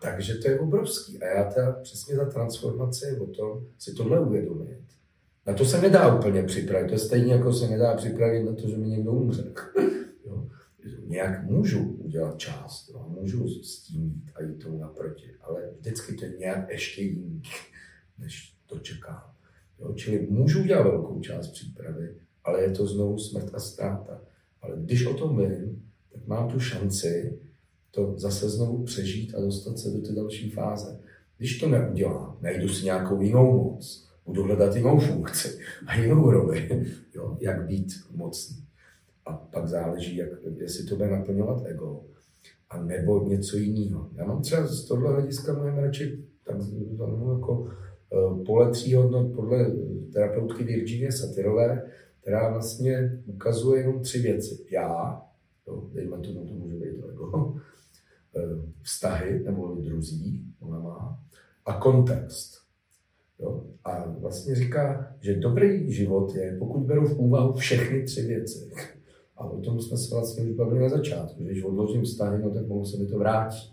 Takže 0.03 0.35
to 0.35 0.51
je 0.51 0.61
obrovský. 0.61 1.23
A 1.23 1.27
já 1.27 1.45
teda 1.45 1.73
přesně 1.73 2.17
ta 2.17 2.25
transformace 2.25 3.09
je 3.09 3.21
o 3.21 3.27
tom 3.27 3.67
si 3.79 3.95
tohle 3.95 4.21
uvědomit. 4.21 4.81
Na 5.47 5.55
to 5.55 5.65
se 5.65 5.81
nedá 5.81 6.17
úplně 6.17 6.43
připravit. 6.43 6.87
To 6.87 6.95
je 6.95 6.99
stejně 6.99 7.33
jako 7.33 7.53
se 7.53 7.69
nedá 7.69 7.95
připravit 7.95 8.43
na 8.43 8.55
to, 8.55 8.69
že 8.69 8.77
mi 8.77 8.89
někdo 8.89 9.13
umře. 9.13 9.53
Jo. 10.27 10.49
Nějak 11.07 11.45
můžu 11.45 11.83
udělat 11.83 12.39
část, 12.39 12.91
jo. 12.91 13.07
můžu 13.21 13.49
s 13.49 13.83
tím 13.83 14.03
jít 14.03 14.31
a 14.35 14.43
jít 14.43 14.63
tomu 14.63 14.79
naproti, 14.79 15.31
ale 15.41 15.71
vždycky 15.81 16.15
to 16.15 16.25
je 16.25 16.33
nějak 16.39 16.71
ještě 16.71 17.03
jiný, 17.03 17.43
než 18.19 18.54
to 18.75 18.81
čekám. 18.81 19.23
Jo. 19.81 19.95
Čili 19.95 20.27
můžu 20.31 20.61
udělat 20.61 20.83
velkou 20.83 21.21
část 21.21 21.49
přípravy, 21.49 22.15
ale 22.45 22.63
je 22.63 22.71
to 22.71 22.87
znovu 22.87 23.19
smrt 23.19 23.55
a 23.55 23.59
ztráta. 23.59 24.21
Ale 24.63 24.75
když 24.77 25.07
o 25.07 25.15
tom 25.15 25.39
vím, 25.39 25.83
tak 26.13 26.27
mám 26.27 26.51
tu 26.51 26.61
šanci 26.61 27.39
to 27.91 28.15
zase 28.17 28.49
znovu 28.49 28.85
přežít 28.85 29.35
a 29.35 29.41
dostat 29.41 29.79
se 29.79 29.91
do 29.91 30.01
té 30.01 30.13
další 30.13 30.51
fáze. 30.51 31.01
Když 31.39 31.59
to 31.59 31.69
neudělám, 31.69 32.39
najdu 32.41 32.69
si 32.69 32.85
nějakou 32.85 33.21
jinou 33.21 33.65
moc, 33.65 34.09
budu 34.27 34.43
hledat 34.43 34.77
jinou 34.77 34.99
funkci 34.99 35.59
a 35.87 35.97
jinou 35.97 36.31
roli, 36.31 36.87
jo, 37.15 37.37
jak 37.41 37.67
být 37.67 37.93
mocný. 38.15 38.57
A 39.27 39.33
pak 39.33 39.69
záleží, 39.69 40.17
jak, 40.17 40.29
jestli 40.57 40.85
to 40.85 40.97
bude 40.97 41.11
naplňovat 41.11 41.67
ego, 41.67 42.05
a 42.71 42.83
nebo 42.83 43.29
něco 43.29 43.57
jiného. 43.57 44.09
Já 44.15 44.25
mám 44.25 44.43
třeba 44.43 44.67
z 44.67 44.85
tohle 44.85 45.13
hlediska 45.13 45.53
mnohem 45.53 45.79
radši 45.79 46.25
tak, 46.45 46.57
jako 47.33 47.71
pole 48.47 48.71
tří 48.71 48.95
hodnot 48.95 49.35
podle 49.35 49.73
terapeutky 50.13 50.65
Virginie 50.65 51.13
Satirové, 51.13 51.91
která 52.21 52.53
vlastně 52.53 53.23
ukazuje 53.27 53.81
jenom 53.81 54.01
tři 54.01 54.19
věci. 54.19 54.67
Já, 54.71 55.23
jo, 55.67 55.91
dejme 55.95 56.19
tomu, 56.19 56.47
to 56.47 56.55
může 56.55 56.75
být 56.75 57.05
ego, 57.13 57.55
eh, 58.37 58.41
vztahy 58.83 59.43
nebo 59.45 59.75
druzí, 59.75 60.45
ona 60.61 60.79
má, 60.79 61.25
a 61.67 61.73
kontext. 61.81 62.65
Jo? 63.39 63.65
A 63.85 64.11
vlastně 64.11 64.55
říká, 64.55 65.15
že 65.21 65.37
dobrý 65.37 65.93
život 65.93 66.35
je, 66.35 66.57
pokud 66.59 66.81
beru 66.81 67.07
v 67.07 67.19
úvahu 67.19 67.53
všechny 67.53 68.03
tři 68.03 68.23
věci. 68.23 68.71
A 69.37 69.45
o 69.45 69.61
tom 69.61 69.81
jsme 69.81 69.97
se 69.97 70.15
vlastně 70.15 70.45
už 70.45 70.51
bavili 70.51 70.81
na 70.81 70.89
začátku. 70.89 71.45
Když 71.45 71.65
odložím 71.65 72.03
vztahy, 72.03 72.43
no 72.43 72.51
tak 72.51 72.67
mohu 72.67 72.85
se 72.85 72.97
mi 72.97 73.07
to 73.07 73.19
vrátí. 73.19 73.73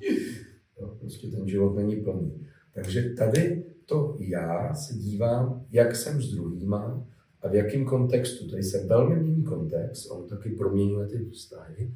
Jo? 0.82 0.96
Prostě 1.00 1.28
ten 1.28 1.48
život 1.48 1.76
není 1.76 1.96
plný. 1.96 2.48
Takže 2.74 3.10
tady 3.10 3.64
to 3.86 4.16
já 4.20 4.74
se 4.74 4.94
dívám, 4.94 5.66
jak 5.72 5.96
jsem 5.96 6.22
s 6.22 6.32
druhýma 6.32 7.08
a 7.42 7.48
v 7.48 7.56
jakém 7.56 7.86
kontextu. 7.86 8.50
Tady 8.50 8.64
se 8.64 8.88
velmi 8.88 9.16
mění 9.16 9.44
kontext, 9.44 10.12
on 10.12 10.28
taky 10.28 10.50
proměňuje 10.50 11.08
ty 11.08 11.30
vztahy. 11.30 11.92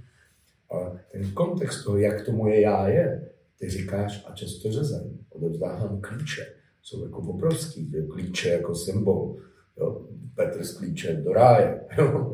A 0.72 0.98
ten 1.12 1.32
kontext 1.32 1.84
toho, 1.84 1.98
jak 1.98 2.26
to 2.26 2.32
moje 2.32 2.62
já 2.62 2.88
je, 2.88 3.30
ty 3.60 3.70
říkáš 3.70 4.26
a 4.28 4.34
často 4.34 4.72
řezem, 4.72 5.20
odevzdávám 5.30 6.02
klíče 6.02 6.56
jsou 6.86 7.04
jako 7.04 7.18
obrovský, 7.18 7.92
jo, 7.92 8.08
klíče 8.08 8.50
jako 8.50 8.76
symbol. 8.76 9.38
Jo. 9.78 10.08
Petr 10.36 10.64
z 10.64 10.78
klíče 10.78 11.14
do 11.14 11.34
ráje. 11.34 11.82
Jo. 11.98 12.34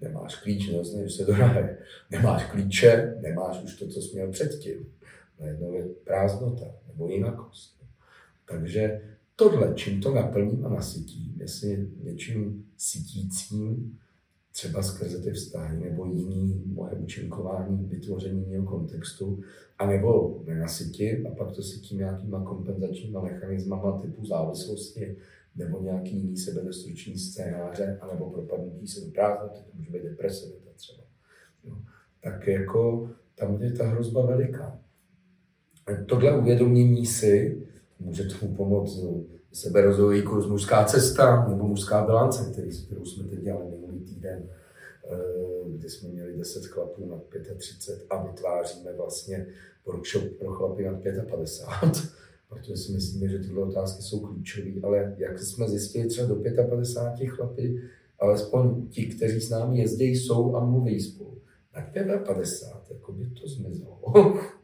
Nemáš 0.00 0.36
klíč, 0.36 0.68
nedostaneš 0.68 1.14
se 1.14 1.24
do 1.24 1.32
ráje. 1.32 1.78
Nemáš 2.10 2.44
klíče, 2.44 3.14
nemáš 3.20 3.62
už 3.62 3.78
to, 3.78 3.88
co 3.88 4.02
jsi 4.02 4.14
měl 4.14 4.30
předtím. 4.30 4.86
Najednou 5.40 5.74
je 5.74 5.84
prázdnota 6.04 6.64
nebo 6.86 7.08
jinakost. 7.08 7.81
Takže 8.48 9.00
tohle, 9.36 9.72
čím 9.74 10.00
to 10.00 10.14
naplním 10.14 10.66
a 10.66 10.68
nasytím, 10.68 11.34
jestli 11.40 11.88
něčím 12.02 12.64
sytícím, 12.76 13.98
třeba 14.52 14.82
skrze 14.82 15.22
ty 15.22 15.30
vztahy 15.30 15.80
nebo 15.80 16.06
jiný 16.06 16.62
moje 16.66 16.92
účinkování, 16.92 17.84
vytvoření 17.84 18.44
jiného 18.44 18.66
kontextu, 18.66 19.40
anebo 19.78 20.42
nenasytím 20.46 21.26
a 21.26 21.30
pak 21.30 21.52
to 21.52 21.62
sytím 21.62 21.98
nějakýma 21.98 22.44
kompenzačníma 22.44 23.20
mechanismama 23.20 24.00
typu 24.00 24.26
závislosti 24.26 25.16
nebo 25.56 25.82
nějaký 25.82 26.16
jiný 26.16 26.36
sebedestruční 26.36 27.18
scénáře, 27.18 27.98
anebo 28.00 28.30
propadnutí 28.30 28.86
se 28.86 29.00
do 29.00 29.10
prázdnoty, 29.10 29.58
to 29.64 29.78
může 29.78 29.90
být 29.90 30.02
depresivita 30.02 30.70
třeba. 30.76 31.02
Jo. 31.64 31.76
Tak 32.20 32.46
jako 32.46 33.10
tam 33.34 33.62
je 33.62 33.72
ta 33.72 33.88
hrozba 33.88 34.26
veliká. 34.26 34.78
Tohle 36.06 36.38
uvědomění 36.38 37.06
si 37.06 37.62
může 38.04 38.24
tomu 38.24 38.54
pomoct 38.54 39.04
seberozvojový 39.52 40.22
kurz 40.22 40.46
Mužská 40.46 40.84
cesta 40.84 41.48
nebo 41.48 41.68
Mužská 41.68 42.04
bilance, 42.04 42.52
který, 42.52 42.70
kterou 42.86 43.04
jsme 43.04 43.24
teď 43.24 43.40
dělali 43.40 43.64
minulý 43.70 44.00
týden 44.00 44.48
kdy 45.66 45.90
jsme 45.90 46.08
měli 46.08 46.36
10 46.36 46.66
chlapů 46.66 47.06
nad 47.06 47.22
35 47.56 48.06
a 48.10 48.26
vytváříme 48.26 48.92
vlastně 48.92 49.46
workshop 49.86 50.24
pro 50.38 50.52
chlapy 50.52 50.84
nad 50.84 51.02
55, 51.30 52.08
protože 52.48 52.76
si 52.76 52.92
myslíme, 52.92 53.28
že 53.28 53.38
tyhle 53.38 53.62
otázky 53.62 54.02
jsou 54.02 54.20
klíčové, 54.20 54.70
ale 54.82 55.14
jak 55.18 55.38
jsme 55.38 55.68
zjistili 55.68 56.08
třeba 56.08 56.28
do 56.28 56.34
55 56.68 57.26
chlapy, 57.26 57.82
alespoň 58.18 58.88
ti, 58.88 59.06
kteří 59.06 59.40
s 59.40 59.50
námi 59.50 59.78
jezdí, 59.78 60.04
jsou 60.04 60.56
a 60.56 60.64
mluví 60.64 61.00
spolu. 61.00 61.38
Na 61.76 62.18
55, 62.18 62.96
jako 62.96 63.12
by 63.12 63.26
to 63.40 63.48
zmizelo. 63.48 64.00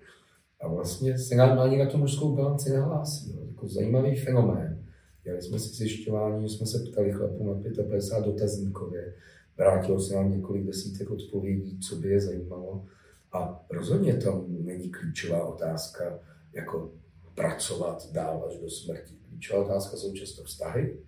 a 0.61 0.69
vlastně 0.69 1.19
se 1.19 1.35
nám 1.35 1.59
ani 1.59 1.79
na 1.79 1.87
tu 1.87 1.99
mužskou 1.99 2.35
bilanci 2.35 2.71
nehlásí. 2.71 3.35
No. 3.37 3.43
Jako 3.49 3.69
zajímavý 3.69 4.17
fenomén. 4.17 4.85
Dělali 5.23 5.43
jsme 5.43 5.59
si 5.59 5.69
zjišťování, 5.69 6.49
jsme 6.49 6.67
se 6.67 6.79
ptali 6.79 7.13
chlapů 7.13 7.47
na 7.47 7.85
55 7.89 8.33
dotazníkově. 8.33 9.15
Vrátilo 9.59 10.01
se 10.01 10.15
nám 10.15 10.33
několik 10.33 10.67
desítek 10.67 11.11
odpovědí, 11.11 11.79
co 11.79 11.97
by 11.97 12.09
je 12.09 12.21
zajímalo. 12.21 12.85
A 13.33 13.67
rozhodně 13.71 14.15
tam 14.15 14.45
není 14.49 14.91
klíčová 14.91 15.45
otázka, 15.45 16.19
jako 16.53 16.93
pracovat 17.35 18.13
dál 18.13 18.45
až 18.49 18.59
do 18.59 18.71
smrti. 18.71 19.15
Klíčová 19.29 19.65
otázka 19.65 19.97
jsou 19.97 20.13
často 20.13 20.45
vztahy, 20.45 20.99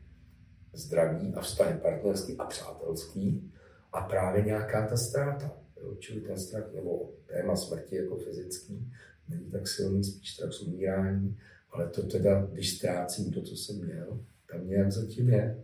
zdraví 0.73 1.35
a 1.35 1.41
vztahy 1.41 1.79
partnerský 1.79 2.37
a 2.37 2.45
přátelský 2.45 3.53
a 3.93 4.01
právě 4.01 4.43
nějaká 4.45 4.87
ta 4.87 4.97
ztráta. 4.97 5.53
Jo? 5.83 5.95
Čili 5.99 6.21
ten 6.21 6.39
strach 6.39 6.73
nebo 6.75 7.11
téma 7.27 7.57
smrti 7.57 7.97
jako 7.97 8.17
fyzický 8.17 8.93
není 9.31 9.51
tak 9.51 9.69
silný, 9.69 10.05
spíš 10.05 10.37
z 10.51 10.61
umírání, 10.61 11.37
ale 11.73 11.89
to 11.89 12.03
teda, 12.03 12.49
když 12.53 12.77
ztrácím 12.77 13.33
to, 13.33 13.43
co 13.43 13.57
jsem 13.57 13.77
měl, 13.85 14.21
tam 14.53 14.69
nějak 14.69 14.93
zatím 14.93 15.29
je. 15.29 15.59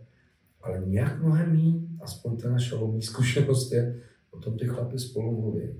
Ale 0.61 0.83
nějak 0.85 1.21
mnohem 1.21 1.51
mý, 1.51 1.89
aspoň 2.01 2.37
ta 2.37 2.49
naše 2.49 2.75
lomí 2.75 3.01
zkušenost 3.01 3.71
je, 3.71 4.01
o 4.31 4.39
tom 4.39 4.57
ty 4.57 4.67
chlapy 4.67 4.99
spolu 4.99 5.41
mluví. 5.41 5.73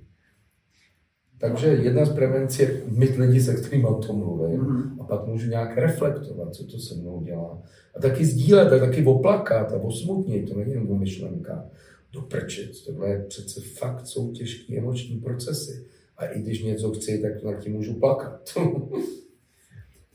Takže 1.40 1.68
jedna 1.68 2.06
z 2.06 2.14
prevencí 2.16 2.62
je 2.62 2.82
mít 2.88 3.18
lidi, 3.18 3.42
se 3.42 3.54
kterými 3.54 3.86
o 3.86 3.94
tom 3.94 4.18
mluvím. 4.18 4.62
Mm-hmm. 4.62 5.02
A 5.02 5.04
pak 5.04 5.28
můžu 5.28 5.50
nějak 5.50 5.78
reflektovat, 5.78 6.56
co 6.56 6.68
to 6.68 6.80
se 6.80 6.96
mnou 6.96 7.22
dělá. 7.22 7.62
A 7.96 8.00
taky 8.00 8.26
sdílet, 8.26 8.74
a 8.74 8.80
taky 8.80 9.06
oplakat 9.06 9.72
a 9.72 9.76
osmutnit, 9.76 10.50
to 10.50 10.58
není 10.58 10.72
jenom 10.72 11.00
myšlenka. 11.00 11.70
Doprčit. 12.12 12.86
Tohle 12.86 13.10
je 13.10 13.26
přece 13.28 13.62
fakt 13.62 14.08
jsou 14.08 14.32
těžké 14.32 14.78
emoční 14.78 15.18
procesy. 15.18 15.86
A 16.18 16.26
i 16.26 16.42
když 16.42 16.64
něco 16.64 16.92
chci, 16.92 17.22
tak 17.22 17.42
to 17.42 17.52
nad 17.52 17.60
tím 17.60 17.74
můžu 17.74 17.94
plakat. 17.94 18.54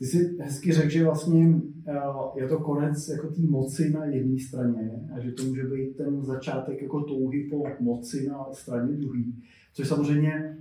Ty 0.03 0.09
jsi 0.09 0.37
hezky 0.39 0.73
řekl, 0.73 0.89
že 0.89 1.03
vlastně 1.03 1.53
eh, 1.87 2.41
je 2.41 2.47
to 2.47 2.59
konec 2.59 3.09
jako 3.09 3.27
té 3.27 3.41
moci 3.41 3.89
na 3.89 4.05
jedné 4.05 4.39
straně 4.39 4.91
a 5.15 5.19
že 5.19 5.31
to 5.31 5.43
může 5.43 5.63
být 5.63 5.97
ten 5.97 6.23
začátek 6.23 6.81
jako 6.81 7.01
touhy 7.01 7.47
po 7.51 7.65
moci 7.79 8.27
na 8.27 8.47
straně 8.51 8.93
druhé. 8.93 9.23
Což 9.73 9.87
samozřejmě 9.87 10.57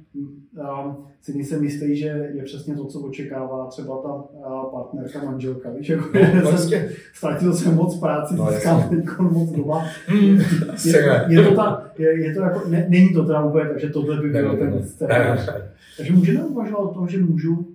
um, 0.57 0.97
si 1.21 1.35
nejsem 1.35 1.65
jistý, 1.65 1.97
že 1.97 2.31
je 2.35 2.43
přesně 2.43 2.77
to, 2.77 2.85
co 2.85 3.01
očekává 3.01 3.67
třeba 3.67 4.03
ta 4.03 4.15
uh, 4.15 4.73
partnerka, 4.73 5.25
manželka. 5.25 5.71
Víš, 5.71 5.89
jako 5.89 6.09
no, 6.35 6.41
vlastně. 6.51 6.89
ztratil 7.15 7.55
jsem 7.55 7.75
moc 7.75 8.01
práci, 8.01 8.35
no, 8.35 8.53
získal 8.53 8.85
teď 8.91 9.05
moc 9.19 9.51
doma. 9.51 9.85
Hmm, 10.07 10.41
je, 10.85 11.27
je, 11.29 11.49
to 11.49 11.55
ta, 11.55 11.91
je, 11.99 12.27
je 12.27 12.35
to 12.35 12.41
jako, 12.41 12.69
ne, 12.69 12.87
není 12.89 13.15
to 13.15 13.25
teda 13.25 13.45
úplně, 13.45 13.69
takže 13.71 13.89
tohle 13.89 14.23
by 14.23 14.31
byl 14.31 14.57
ten 14.57 14.83
scénář. 14.83 15.51
Takže 15.97 16.13
můžeme 16.13 16.45
uvažovat 16.45 16.83
o 16.83 16.95
tom, 16.95 17.09
že 17.09 17.25
můžu 17.25 17.72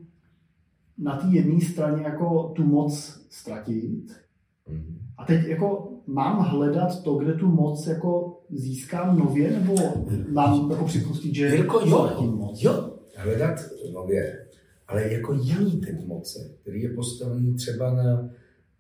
na 0.98 1.18
té 1.18 1.28
jedné 1.28 1.62
straně 1.62 2.04
jako 2.04 2.52
tu 2.56 2.64
moc 2.64 3.20
ztratit. 3.30 4.12
Mm. 4.70 4.98
A 5.18 5.26
teď 5.26 5.46
jako 5.48 5.90
mám 6.08 6.40
hledat 6.40 7.04
to, 7.04 7.16
kde 7.16 7.34
tu 7.34 7.48
moc 7.48 7.88
jako 7.88 8.40
získám 8.50 9.20
nově, 9.20 9.52
nebo 9.52 9.76
mám 10.32 10.72
jako 10.72 10.86
připustit, 10.86 11.36
že 11.36 11.46
jako 11.46 11.80
jo, 11.80 12.32
moc? 12.36 12.64
Jo, 12.64 12.94
hledat 13.16 13.60
nově, 13.94 14.48
ale 14.88 15.14
jako 15.14 15.34
jiný 15.34 15.82
typ 15.82 16.08
moci, 16.08 16.40
který 16.62 16.82
je 16.82 16.94
postavený 16.94 17.56
třeba 17.56 17.94
na 17.94 18.30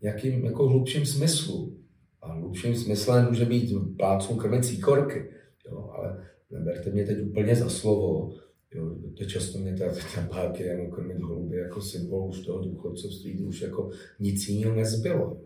nějakým 0.02 0.46
jako 0.46 0.68
hlubším 0.68 1.06
smyslu. 1.06 1.74
A 2.22 2.34
hlubším 2.34 2.76
smyslem 2.76 3.28
může 3.28 3.46
být 3.46 3.74
plácům 3.98 4.38
krmecí 4.38 4.82
korky, 4.82 5.30
jo, 5.72 5.90
ale 5.98 6.24
neberte 6.52 6.92
mě 6.92 7.06
teď 7.06 7.30
úplně 7.30 7.56
za 7.56 7.70
slovo, 7.70 8.34
Jo, 8.74 8.96
to 9.18 9.26
často 9.26 9.60
mě 9.60 9.74
ta, 9.74 9.86
ta 10.16 10.28
párky 10.30 10.64
jenom 10.64 10.92
krmit 10.92 11.20
holuby 11.20 11.58
jako 11.58 11.82
symbol 11.82 12.30
už 12.30 12.42
toho 12.42 12.64
důchodcovství, 12.64 13.34
kdy 13.34 13.44
už 13.44 13.62
jako 13.62 13.90
nic 14.20 14.48
jiného 14.48 14.76
nezbylo. 14.76 15.42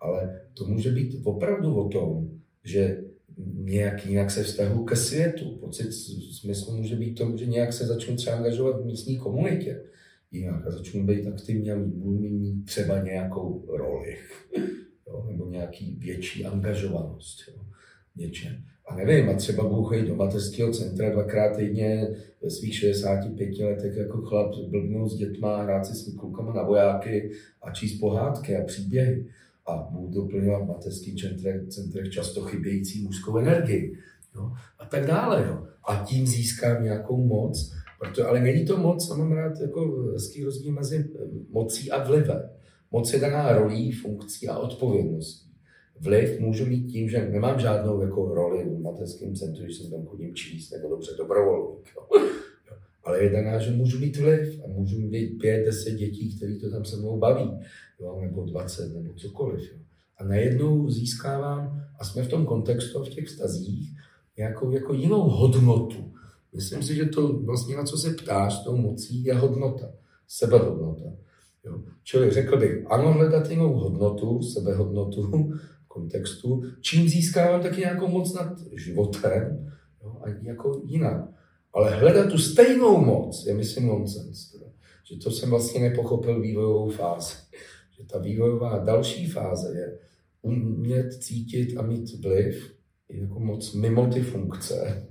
Ale 0.00 0.40
to 0.54 0.64
může 0.64 0.90
být 0.90 1.20
opravdu 1.24 1.74
o 1.74 1.88
tom, 1.88 2.30
že 2.64 3.04
nějak 3.54 4.06
jinak 4.06 4.30
se 4.30 4.42
vztahu 4.42 4.84
ke 4.84 4.96
světu. 4.96 5.56
Pocit 5.60 5.92
smyslu 6.32 6.76
může 6.76 6.96
být 6.96 7.14
to, 7.14 7.36
že 7.36 7.46
nějak 7.46 7.72
se 7.72 7.86
začnu 7.86 8.16
třeba 8.16 8.36
angažovat 8.36 8.80
v 8.80 8.84
místní 8.84 9.18
komunitě 9.18 9.82
jinak 10.30 10.66
a 10.66 10.70
začnu 10.70 11.06
být 11.06 11.26
aktivní 11.26 11.72
a 11.72 11.76
budu 11.78 12.18
mít 12.18 12.64
třeba 12.64 13.02
nějakou 13.02 13.64
roli 13.68 14.16
jo, 15.06 15.26
nebo 15.30 15.50
nějaký 15.50 15.96
větší 15.98 16.44
angažovanost 16.44 17.48
jo, 17.48 17.62
něčem. 18.16 18.64
A 18.88 18.94
nevím, 18.94 19.28
a 19.28 19.34
třeba 19.34 19.64
budu 19.64 19.84
chodit 19.84 20.06
do 20.06 20.14
mateřského 20.14 20.72
centra 20.72 21.10
dvakrát 21.10 21.56
týdně 21.56 22.08
ve 22.42 22.50
svých 22.50 22.74
65 22.74 23.58
letech 23.58 23.96
jako 23.96 24.22
chlap 24.22 24.54
blbnout 24.54 25.10
s 25.10 25.16
dětma, 25.16 25.62
hrát 25.62 25.86
si 25.86 25.94
s 25.94 26.16
klukama 26.16 26.52
na 26.52 26.62
vojáky 26.62 27.30
a 27.62 27.70
číst 27.70 28.00
pohádky 28.00 28.56
a 28.56 28.64
příběhy. 28.64 29.26
A 29.66 29.88
budu 29.90 30.08
doplňovat 30.08 30.62
v 30.62 30.68
mateřských 30.68 31.22
centrech, 31.22 31.68
centrech 31.68 32.10
často 32.10 32.42
chybějící 32.42 33.02
mužskou 33.02 33.36
energii. 33.36 33.98
Jo? 34.34 34.52
A 34.78 34.86
tak 34.86 35.06
dále. 35.06 35.44
Jo? 35.48 35.66
A 35.88 36.04
tím 36.04 36.26
získám 36.26 36.84
nějakou 36.84 37.24
moc. 37.26 37.72
Proto, 38.00 38.28
ale 38.28 38.40
není 38.40 38.64
to 38.64 38.76
moc, 38.76 39.10
a 39.10 39.16
mám 39.16 39.32
rád 39.32 39.60
jako 39.60 40.10
hezký 40.12 40.44
rozdíl 40.44 40.72
mezi 40.72 41.10
mocí 41.50 41.90
a 41.90 42.04
vlivem. 42.04 42.50
Moc 42.92 43.12
je 43.12 43.20
daná 43.20 43.52
rolí, 43.52 43.92
funkcí 43.92 44.48
a 44.48 44.58
odpovědností. 44.58 45.47
Vliv 46.00 46.40
můžu 46.40 46.66
mít 46.66 46.92
tím, 46.92 47.08
že 47.08 47.28
nemám 47.28 47.60
žádnou 47.60 48.02
jako 48.02 48.34
roli 48.34 48.64
v 48.64 48.82
mateřském 48.82 49.34
centru, 49.34 49.64
když 49.64 49.76
jsem 49.76 49.90
tam 49.90 50.06
chodím 50.06 50.34
číst, 50.34 50.70
nebo 50.70 50.88
dobře 50.88 51.10
dobrovolník. 51.18 51.88
Jo. 51.96 52.22
Ale 53.04 53.22
je 53.22 53.30
daná, 53.30 53.58
že 53.58 53.70
můžu 53.70 53.98
mít 53.98 54.16
vliv 54.16 54.60
a 54.64 54.68
můžu 54.68 55.00
mít 55.00 55.38
pět, 55.40 55.64
deset 55.64 55.90
dětí, 55.90 56.36
který 56.36 56.60
to 56.60 56.70
tam 56.70 56.84
se 56.84 56.96
mnou 56.96 57.18
baví, 57.18 57.50
jo, 58.00 58.18
nebo 58.20 58.44
dvacet, 58.44 58.94
nebo 58.94 59.14
cokoliv. 59.14 59.72
Jo. 59.72 59.78
A 60.18 60.24
najednou 60.24 60.90
získávám, 60.90 61.84
a 61.98 62.04
jsme 62.04 62.22
v 62.22 62.28
tom 62.28 62.46
kontextu, 62.46 63.04
v 63.04 63.08
těch 63.08 63.26
vztazích, 63.26 63.88
nějakou 64.38 64.70
jako 64.70 64.94
jinou 64.94 65.20
hodnotu. 65.20 66.12
Myslím 66.54 66.82
si, 66.82 66.94
že 66.94 67.04
to 67.04 67.32
vlastně, 67.32 67.76
na 67.76 67.84
co 67.84 67.96
se 67.96 68.10
ptáš, 68.10 68.64
tou 68.64 68.76
mocí, 68.76 69.24
je 69.24 69.34
hodnota, 69.34 69.90
sebehodnota. 70.28 71.04
Jo. 71.64 71.82
Čili 72.04 72.30
řekl 72.30 72.56
bych, 72.56 72.84
ano, 72.86 73.12
hledat 73.12 73.50
jinou 73.50 73.72
hodnotu, 73.72 74.42
sebehodnotu, 74.42 75.52
kontextu, 75.98 76.62
čím 76.80 77.08
získávám 77.08 77.62
taky 77.62 77.80
nějakou 77.80 78.08
moc 78.08 78.34
nad 78.34 78.52
životem 78.72 79.72
jo, 80.02 80.16
a 80.22 80.28
jako 80.42 80.82
jinak. 80.84 81.24
Ale 81.72 81.90
hledat 81.90 82.30
tu 82.30 82.38
stejnou 82.38 83.04
moc 83.04 83.46
je, 83.46 83.54
myslím, 83.54 83.86
nonsens. 83.86 84.54
Že 85.10 85.16
to 85.16 85.30
jsem 85.30 85.50
vlastně 85.50 85.80
nepochopil 85.80 86.40
vývojovou 86.40 86.90
fázi. 86.90 87.34
Že 87.96 88.04
ta 88.06 88.18
vývojová 88.18 88.78
další 88.78 89.30
fáze 89.30 89.78
je 89.78 89.98
umět 90.42 91.14
cítit 91.14 91.76
a 91.76 91.82
mít 91.82 92.24
vliv 92.24 92.74
jako 93.10 93.40
moc 93.40 93.74
mimo 93.74 94.06
ty 94.06 94.20
funkce. 94.20 95.06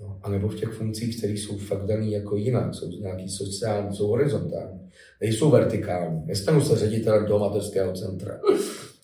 No, 0.00 0.18
a 0.22 0.30
nebo 0.30 0.48
v 0.48 0.56
těch 0.56 0.68
funkcích, 0.68 1.18
které 1.18 1.32
jsou 1.32 1.58
fakt 1.58 1.86
dané 1.86 2.06
jako 2.06 2.36
jinak, 2.36 2.74
jsou 2.74 2.88
nějaký 2.88 3.28
sociální, 3.28 3.96
jsou 3.96 4.08
horizontální, 4.08 4.80
nejsou 5.20 5.50
vertikální. 5.50 6.22
Nestanu 6.26 6.60
se 6.60 6.76
ředitelem 6.76 7.26
toho 7.26 7.38
mateřského 7.38 7.92
centra. 7.92 8.40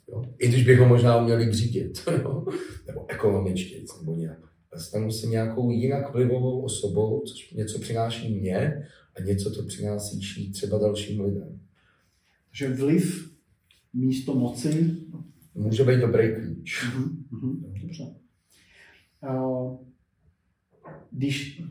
Jo? 0.09 0.25
I 0.39 0.49
když 0.49 0.65
bych 0.67 0.79
ho 0.79 0.89
možná 0.89 1.17
uměl 1.17 1.39
líp 1.39 1.53
řídit, 1.53 2.03
jo? 2.23 2.47
nebo 2.87 3.11
ekonomičtě, 3.11 3.85
nebo 4.01 4.15
nějak. 4.17 4.39
Stanu 4.77 5.11
se 5.11 5.27
nějakou 5.27 5.71
jinak 5.71 6.13
vlivovou 6.13 6.61
osobou, 6.61 7.23
což 7.27 7.51
něco 7.51 7.79
přináší 7.79 8.41
mně 8.41 8.83
a 9.17 9.23
něco 9.23 9.51
to 9.51 9.63
přináší 9.67 10.53
třeba 10.53 10.79
dalším 10.79 11.21
lidem. 11.21 11.61
Takže 12.47 12.75
vliv 12.75 13.33
místo 13.93 14.35
moci 14.35 14.97
může 15.55 15.85
být 15.85 16.01
dobrý 16.01 16.35
klíč. 16.35 16.85
Uh-huh, 16.85 17.81
Dobře. 17.83 18.05
Uh, 19.23 19.77
když 21.11 21.63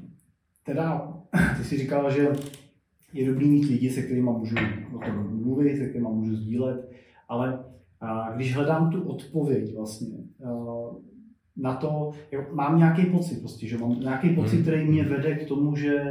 teda, 0.64 1.14
ty 1.58 1.64
jsi 1.64 1.78
říkal, 1.78 2.12
že 2.12 2.28
je 3.14 3.26
dobrý 3.26 3.50
mít 3.50 3.70
lidi, 3.70 3.90
se 3.90 4.02
kterými 4.02 4.30
můžu 4.32 4.56
o 4.96 5.00
tom 5.00 5.44
mluvit, 5.44 5.78
se 5.78 5.90
kterými 5.90 6.10
můžu 6.12 6.36
sdílet, 6.36 6.92
ale 7.28 7.54
a 7.54 7.75
když 8.36 8.56
hledám 8.56 8.90
tu 8.90 9.02
odpověď 9.04 9.76
vlastně 9.76 10.18
na 11.58 11.76
to, 11.76 12.12
mám 12.54 12.78
nějaký 12.78 13.06
pocit 13.06 13.40
prostě, 13.40 13.68
že 13.68 13.78
mám 13.78 14.00
nějaký 14.00 14.30
pocit, 14.30 14.56
hmm. 14.56 14.62
který 14.62 14.88
mě 14.88 15.04
vede 15.04 15.36
k 15.36 15.48
tomu, 15.48 15.76
že 15.76 16.04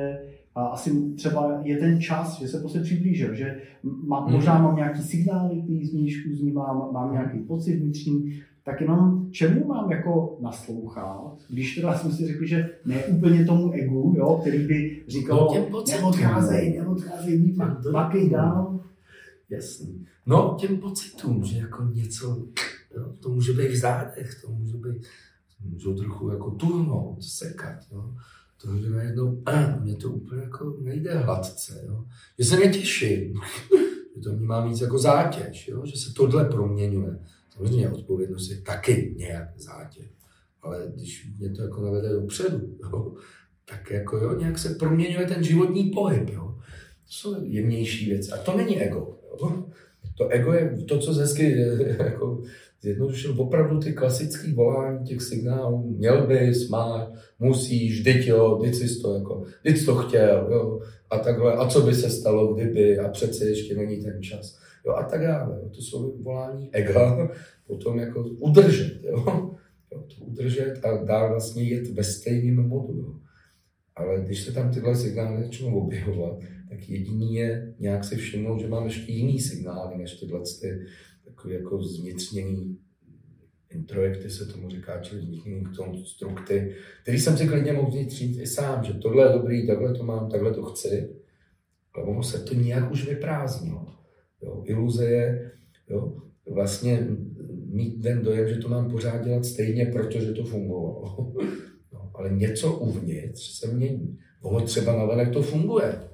asi 0.54 1.12
třeba 1.16 1.60
je 1.62 1.76
ten 1.76 2.00
čas, 2.00 2.38
že 2.40 2.48
se 2.48 2.60
prostě 2.60 2.80
přiblížil, 2.80 3.34
že 3.34 3.60
má, 3.82 4.20
hmm. 4.20 4.34
možná 4.34 4.58
mám 4.58 4.76
nějaký 4.76 5.02
signály, 5.02 5.62
který 5.62 5.86
z 5.86 6.36
znímám, 6.36 6.88
mám 6.92 7.12
nějaký 7.12 7.38
pocit 7.38 7.76
vnitřní, 7.76 8.42
tak 8.64 8.80
jenom 8.80 9.26
čemu 9.30 9.66
mám 9.66 9.90
jako 9.90 10.38
naslouchat, 10.40 11.38
když 11.48 11.74
teda 11.74 11.94
jsme 11.94 12.10
si 12.10 12.26
řekli, 12.26 12.48
že 12.48 12.70
ne 12.86 13.04
úplně 13.04 13.44
tomu 13.44 13.72
egu, 13.72 14.14
jo, 14.16 14.38
který 14.40 14.66
by 14.66 15.02
říkal, 15.08 15.48
No, 15.70 15.84
neodcházej, 15.88 16.78
neodcházej, 16.78 17.54
No, 17.56 17.92
makej 17.92 18.30
dál. 18.30 18.80
Jasný. 19.50 20.06
No, 20.26 20.56
těm 20.60 20.76
pocitům, 20.76 21.44
že 21.44 21.58
jako 21.58 21.84
něco, 21.84 22.46
jo, 22.96 23.14
to 23.20 23.28
může 23.28 23.52
být 23.52 23.68
v 23.68 23.76
zádech, 23.76 24.42
to 24.42 24.48
může 24.48 24.76
být, 24.76 25.06
můžou 25.60 25.94
trochu 25.94 26.30
jako 26.30 26.50
tuhnout, 26.50 27.24
sekat, 27.24 27.78
jo. 27.92 28.14
To, 28.62 28.78
že 28.78 28.90
najednou, 28.90 29.42
mě 29.80 29.96
to 29.96 30.10
úplně 30.10 30.42
jako 30.42 30.76
nejde 30.80 31.18
hladce, 31.18 31.84
jo. 31.86 32.04
Že 32.38 32.44
se 32.44 32.56
netěším, 32.56 33.34
že 34.16 34.20
to 34.22 34.36
vnímám 34.36 34.68
víc 34.68 34.80
jako 34.80 34.98
zátěž, 34.98 35.68
jo, 35.68 35.86
že 35.86 35.96
se 35.96 36.12
tohle 36.12 36.44
proměňuje. 36.44 37.18
Samozřejmě 37.50 37.90
odpovědnost 37.90 38.50
je 38.50 38.60
taky 38.60 39.14
nějak 39.18 39.48
zátěž, 39.56 40.06
ale 40.62 40.92
když 40.94 41.28
mě 41.38 41.50
to 41.50 41.62
jako 41.62 41.82
navede 41.82 42.12
dopředu, 42.12 42.76
jo, 42.82 43.14
tak 43.64 43.90
jako 43.90 44.16
jo, 44.16 44.38
nějak 44.38 44.58
se 44.58 44.74
proměňuje 44.74 45.26
ten 45.26 45.44
životní 45.44 45.90
pohyb, 45.90 46.30
jo. 46.30 46.58
To 47.04 47.12
jsou 47.12 47.44
jemnější 47.44 48.06
věci. 48.10 48.30
A 48.30 48.36
to 48.36 48.56
není 48.56 48.80
ego. 48.80 49.18
To 50.18 50.28
ego 50.28 50.52
je 50.52 50.76
to, 50.88 50.98
co 50.98 51.12
hezky 51.12 51.60
jako 51.98 52.42
zjednodušil 52.84 53.34
opravdu 53.38 53.80
ty 53.80 53.92
klasické 53.92 54.52
volání 54.52 55.06
těch 55.06 55.22
signálů. 55.22 55.94
Měl 55.98 56.26
bys, 56.26 56.68
máš, 56.68 57.08
musíš, 57.38 58.00
vždyť 58.00 58.26
jo, 58.26 58.58
vždyť 58.58 58.74
jsi 58.74 59.02
to 59.02 59.14
jako, 59.14 59.44
vždyť 59.62 59.86
to 59.86 59.94
chtěl, 59.94 60.48
jo, 60.50 60.80
a 61.10 61.18
takhle, 61.18 61.52
a 61.52 61.68
co 61.68 61.80
by 61.80 61.94
se 61.94 62.10
stalo, 62.10 62.54
kdyby, 62.54 62.98
a 62.98 63.08
přece 63.08 63.44
ještě 63.44 63.74
není 63.74 64.02
ten 64.02 64.22
čas, 64.22 64.58
jo, 64.86 64.92
a 64.92 65.02
tak 65.02 65.20
dále. 65.20 65.60
To 65.74 65.82
jsou 65.82 66.22
volání 66.22 66.68
ega, 66.72 67.30
potom 67.66 67.98
jako 67.98 68.22
udržet, 68.22 69.04
jo. 69.04 69.24
jo 69.92 70.02
to 70.18 70.24
udržet 70.24 70.84
a 70.84 71.04
dál 71.04 71.28
vlastně 71.28 71.62
jet 71.62 71.88
ve 71.88 72.04
stejném 72.04 72.68
modu, 72.68 72.96
jo. 72.96 73.14
Ale 73.96 74.20
když 74.20 74.42
se 74.42 74.52
tam 74.52 74.70
tyhle 74.70 74.96
signály 74.96 75.42
začnou 75.42 75.80
objevovat, 75.80 76.38
tak 76.74 76.88
jediný 76.88 77.34
je 77.34 77.74
nějak 77.78 78.04
si 78.04 78.16
všimnout, 78.16 78.60
že 78.60 78.68
mám 78.68 78.84
ještě 78.84 79.12
jiný 79.12 79.40
signály, 79.40 79.98
než 79.98 80.14
tyhle 80.14 80.40
ty 80.60 80.86
takové 81.24 81.54
jako 81.54 81.82
zvnitřněný 81.82 82.78
introjekty 83.70 84.30
se 84.30 84.46
tomu 84.46 84.70
říká, 84.70 85.00
čili 85.00 85.20
zvnitřněný 85.20 85.64
konstrukty, 85.76 86.74
který 87.02 87.20
jsem 87.20 87.36
si 87.36 87.48
klidně 87.48 87.72
mohl 87.72 87.90
vnitřnit 87.90 88.40
i 88.40 88.46
sám, 88.46 88.84
že 88.84 88.92
tohle 88.92 89.26
je 89.26 89.32
dobrý, 89.32 89.66
takhle 89.66 89.94
to 89.94 90.02
mám, 90.02 90.30
takhle 90.30 90.54
to 90.54 90.62
chci, 90.62 91.08
ale 91.94 92.04
ono 92.04 92.22
se 92.22 92.38
to 92.38 92.54
nějak 92.54 92.92
už 92.92 93.08
vyprázdnilo. 93.08 93.86
Jo, 94.42 94.62
iluze 94.66 95.04
je 95.10 95.52
jo, 95.90 96.16
vlastně 96.50 97.06
mít 97.66 98.02
ten 98.02 98.22
dojem, 98.22 98.48
že 98.48 98.56
to 98.56 98.68
mám 98.68 98.90
pořád 98.90 99.24
dělat 99.24 99.44
stejně, 99.44 99.86
protože 99.86 100.32
to 100.32 100.44
fungovalo. 100.44 101.32
No, 101.92 102.10
ale 102.14 102.30
něco 102.30 102.76
uvnitř 102.76 103.58
se 103.58 103.74
mění. 103.74 104.18
Ono 104.42 104.60
třeba 104.60 104.96
navenek 104.96 105.32
to 105.32 105.42
funguje. 105.42 106.13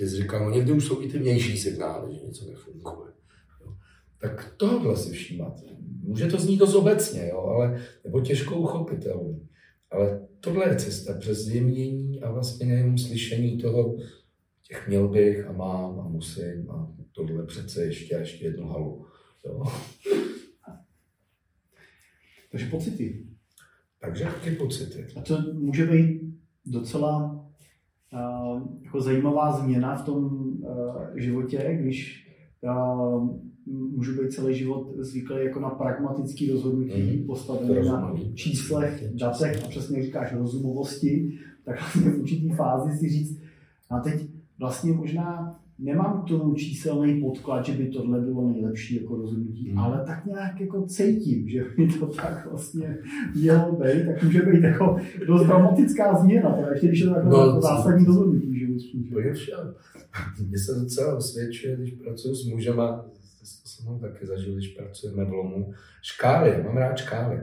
Ty 0.00 0.08
jsi 0.08 0.16
říkal, 0.16 0.44
no 0.44 0.50
někdy 0.50 0.72
už 0.72 0.84
jsou 0.84 1.02
i 1.02 1.08
ty 1.08 1.18
vnější 1.18 1.58
signály, 1.58 2.14
že 2.14 2.26
něco 2.26 2.50
nefunguje. 2.50 3.12
Jo. 3.60 3.76
Tak 4.20 4.54
tohle 4.56 4.96
si 4.96 5.12
všímat. 5.12 5.60
Může 6.02 6.26
to 6.26 6.38
znít 6.38 6.56
dost 6.56 6.74
obecně, 6.74 7.28
jo, 7.28 7.38
ale, 7.38 7.82
nebo 8.04 8.20
těžko 8.20 8.56
uchopitelný. 8.56 9.48
Ale 9.90 10.28
tohle 10.40 10.68
je 10.68 10.76
cesta 10.76 11.18
přes 11.18 11.38
zjemnění 11.38 12.20
a 12.20 12.32
vlastně 12.32 12.66
nejenom 12.66 12.98
slyšení 12.98 13.58
toho, 13.58 13.96
těch 14.68 14.88
měl 14.88 15.08
bych 15.08 15.46
a 15.46 15.52
mám 15.52 16.00
a 16.00 16.08
musím 16.08 16.70
a 16.70 16.94
tohle 17.12 17.46
přece 17.46 17.84
ještě 17.84 18.16
a 18.16 18.18
ještě 18.18 18.44
jednu 18.44 18.68
halu. 18.68 19.06
Jo. 19.46 19.62
Takže 22.50 22.66
pocity. 22.66 23.26
Takže 24.00 24.24
taky 24.24 24.50
pocity. 24.50 25.06
A 25.16 25.20
to 25.20 25.42
může 25.52 25.86
být 25.86 26.20
docela 26.66 27.39
jako 28.84 29.00
zajímavá 29.00 29.52
změna 29.52 29.96
v 29.96 30.04
tom 30.04 30.24
uh, 30.24 30.68
životě, 31.14 31.78
když 31.80 32.26
můžu 33.66 34.22
být 34.22 34.32
celý 34.32 34.54
život 34.54 34.88
zvyklý 34.98 35.36
jako 35.44 35.60
na 35.60 35.70
pragmatický 35.70 36.52
rozhodnutí, 36.52 37.02
Mhm. 37.16 37.26
postavené 37.26 37.74
To 37.74 37.82
na 37.82 38.14
číslech, 38.34 39.04
datech 39.14 39.64
a 39.64 39.68
přesně 39.68 39.96
jak 39.98 40.06
říkáš 40.06 40.34
rozumovosti, 40.34 41.38
tak 41.64 41.78
vlastně 41.80 42.10
v 42.10 42.20
určitý 42.20 42.48
fázi 42.50 42.98
si 42.98 43.08
říct, 43.08 43.40
a 43.90 43.98
teď 44.00 44.26
vlastně 44.58 44.92
možná 44.92 45.59
nemám 45.80 46.22
k 46.22 46.28
tomu 46.28 46.54
číselný 46.54 47.20
podklad, 47.20 47.66
že 47.66 47.72
by 47.72 47.86
tohle 47.86 48.20
bylo 48.20 48.48
nejlepší 48.48 49.02
jako 49.02 49.16
rozhodnutí, 49.16 49.68
Hmm. 49.70 49.78
ale 49.78 50.04
tak 50.06 50.26
nějak 50.26 50.60
jako 50.60 50.86
cítím, 50.86 51.48
že 51.48 51.64
by 51.76 51.86
to 51.88 52.06
tak 52.06 52.46
vlastně 52.50 52.98
mělo 53.34 53.72
být, 53.72 54.06
tak 54.06 54.22
může 54.22 54.42
být 54.42 54.62
jako 54.62 54.96
dost 55.26 55.46
dramatická 55.46 56.16
změna, 56.18 56.50
teda 56.52 56.68
ještě 56.72 56.88
když 56.88 57.00
je 57.00 57.06
to 57.06 57.14
jako 57.14 57.28
No, 57.28 57.52
no, 57.54 57.60
zásadní 57.60 58.06
rozhodnutí 58.06 58.50
všem. 59.34 59.74
Mně 60.48 60.58
se 60.58 60.80
docela 60.80 61.16
osvědčuje, 61.16 61.76
když 61.76 61.90
pracuji 61.90 62.34
s 62.34 62.46
mužema, 62.46 63.02
to 63.40 63.46
jsem 63.68 63.86
ho 63.86 63.98
taky 63.98 64.26
zažil, 64.26 64.54
když 64.54 64.68
pracujeme 64.68 65.24
v 65.24 65.32
lomu. 65.32 65.72
Škály, 66.02 66.50
já 66.50 66.62
mám 66.62 66.76
rád 66.76 66.96
škály. 66.96 67.40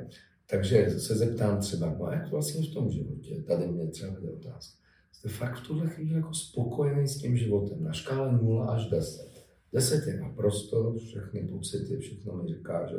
Takže 0.49 0.89
se 0.89 1.15
zeptám 1.15 1.57
třeba, 1.57 1.95
no 1.99 2.11
jak 2.11 2.31
vlastně 2.31 2.69
v 2.69 2.73
tom 2.73 2.89
životě, 2.91 3.35
tady 3.47 3.67
mě 3.67 3.87
třeba 3.87 4.13
vede 4.13 4.29
otázka. 4.31 4.77
Jste 5.17 5.29
fakt 5.29 5.59
v 5.59 5.67
tuhle 5.67 5.89
chvíli 5.89 6.15
jako 6.15 6.33
spokojený 6.33 7.07
s 7.07 7.17
tím 7.17 7.37
životem, 7.37 7.83
na 7.83 7.93
škále 7.93 8.31
0 8.31 8.65
až 8.65 8.85
10. 8.85 9.45
10 9.73 10.07
je 10.07 10.19
naprosto, 10.19 10.95
všechny 11.07 11.41
pocity, 11.41 11.97
všechno 11.97 12.33
mi 12.33 12.47
říká, 12.47 12.87
že 12.87 12.95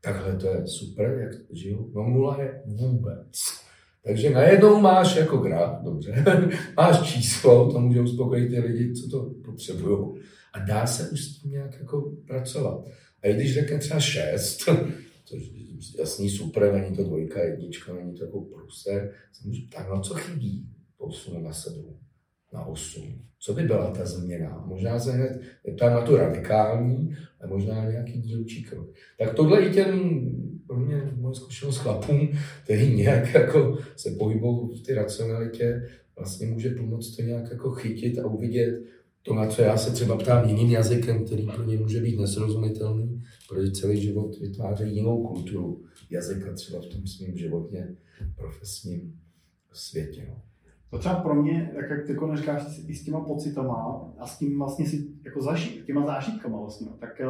takhle 0.00 0.36
to 0.36 0.46
je 0.46 0.66
super, 0.66 1.18
jak 1.20 1.56
žiju. 1.56 1.92
No 1.94 2.10
0 2.10 2.42
je 2.42 2.62
vůbec. 2.66 3.32
Takže 4.04 4.30
najednou 4.30 4.80
máš 4.80 5.16
jako 5.16 5.36
graf, 5.36 5.82
dobře, 5.82 6.24
máš 6.76 7.12
číslo, 7.12 7.72
to 7.72 7.80
může 7.80 8.00
uspokojit 8.00 8.48
ty 8.48 8.60
lidi, 8.60 8.94
co 8.94 9.08
to 9.08 9.34
potřebují. 9.44 10.20
A 10.52 10.58
dá 10.58 10.86
se 10.86 11.10
už 11.10 11.24
s 11.24 11.38
tím 11.38 11.50
nějak 11.50 11.80
jako 11.80 12.12
pracovat. 12.26 12.84
A 13.22 13.26
i 13.26 13.34
když 13.34 13.54
řekne 13.54 13.78
třeba 13.78 14.00
6, 14.00 14.58
což 15.24 15.42
je 15.42 16.00
jasný 16.00 16.30
super, 16.30 16.72
není 16.72 16.96
to 16.96 17.04
dvojka, 17.04 17.42
jednička, 17.42 17.94
není 17.94 18.14
to 18.14 18.24
jako 18.24 18.46
můžu 19.44 19.66
ptát, 19.66 19.88
no 19.88 20.00
co 20.00 20.14
chybí, 20.14 20.68
posunu 20.98 21.40
na 21.40 21.52
7, 21.52 21.96
na 22.52 22.64
8. 22.64 23.22
Co 23.38 23.54
by 23.54 23.62
byla 23.62 23.90
ta 23.90 24.06
změna? 24.06 24.64
Možná 24.66 24.98
se 24.98 25.12
hned 25.12 25.40
ptám 25.76 25.92
na 25.92 26.02
tu 26.02 26.16
radikální, 26.16 27.16
a 27.40 27.46
možná 27.46 27.90
nějaký 27.90 28.20
dílčí 28.20 28.64
krok. 28.64 28.88
Tak 29.18 29.34
tohle 29.34 29.60
i 29.60 29.74
těm, 29.74 30.20
pro 30.66 30.76
mě 30.76 31.12
moje 31.16 31.34
zkušenost 31.34 31.76
chlapům, 31.76 32.28
který 32.64 32.94
nějak 32.94 33.34
jako 33.34 33.78
se 33.96 34.10
pohybují 34.10 34.78
v 34.78 34.82
té 34.82 34.94
racionalitě, 34.94 35.88
vlastně 36.16 36.46
může 36.46 36.70
pomoct 36.70 37.16
to 37.16 37.22
nějak 37.22 37.50
jako 37.50 37.70
chytit 37.70 38.18
a 38.18 38.26
uvidět 38.26 38.82
to, 39.22 39.34
na 39.34 39.46
co 39.46 39.62
já 39.62 39.76
se 39.76 39.90
třeba 39.90 40.16
ptám 40.16 40.48
jiným 40.48 40.70
jazykem, 40.70 41.24
který 41.24 41.46
pro 41.46 41.64
ně 41.64 41.78
může 41.78 42.00
být 42.00 42.18
nesrozumitelný, 42.18 43.22
protože 43.48 43.70
celý 43.70 44.02
život 44.02 44.38
vytváří 44.40 44.94
jinou 44.94 45.26
kulturu 45.26 45.84
jazyka 46.10 46.52
třeba 46.52 46.80
v 46.80 46.86
tom 46.86 47.06
svém 47.06 47.36
životně 47.36 47.96
profesním 48.36 49.20
světě. 49.72 50.26
No. 50.28 50.42
To 50.90 50.98
třeba 50.98 51.14
pro 51.14 51.34
mě, 51.34 51.70
jak, 51.76 51.90
jak 51.90 52.06
ty 52.06 52.12
jako 52.12 52.36
říkáš, 52.36 52.62
i 52.88 52.94
s 52.94 53.04
těma 53.04 53.20
pocitama 53.20 54.00
a 54.18 54.26
s 54.26 54.38
tím 54.38 54.58
vlastně 54.58 54.86
si 54.86 55.06
jako 55.24 55.42
zažít, 55.42 55.84
těma 55.84 56.06
zážitkama 56.06 56.60
vlastně, 56.60 56.86
tak 57.00 57.20
eh, 57.20 57.26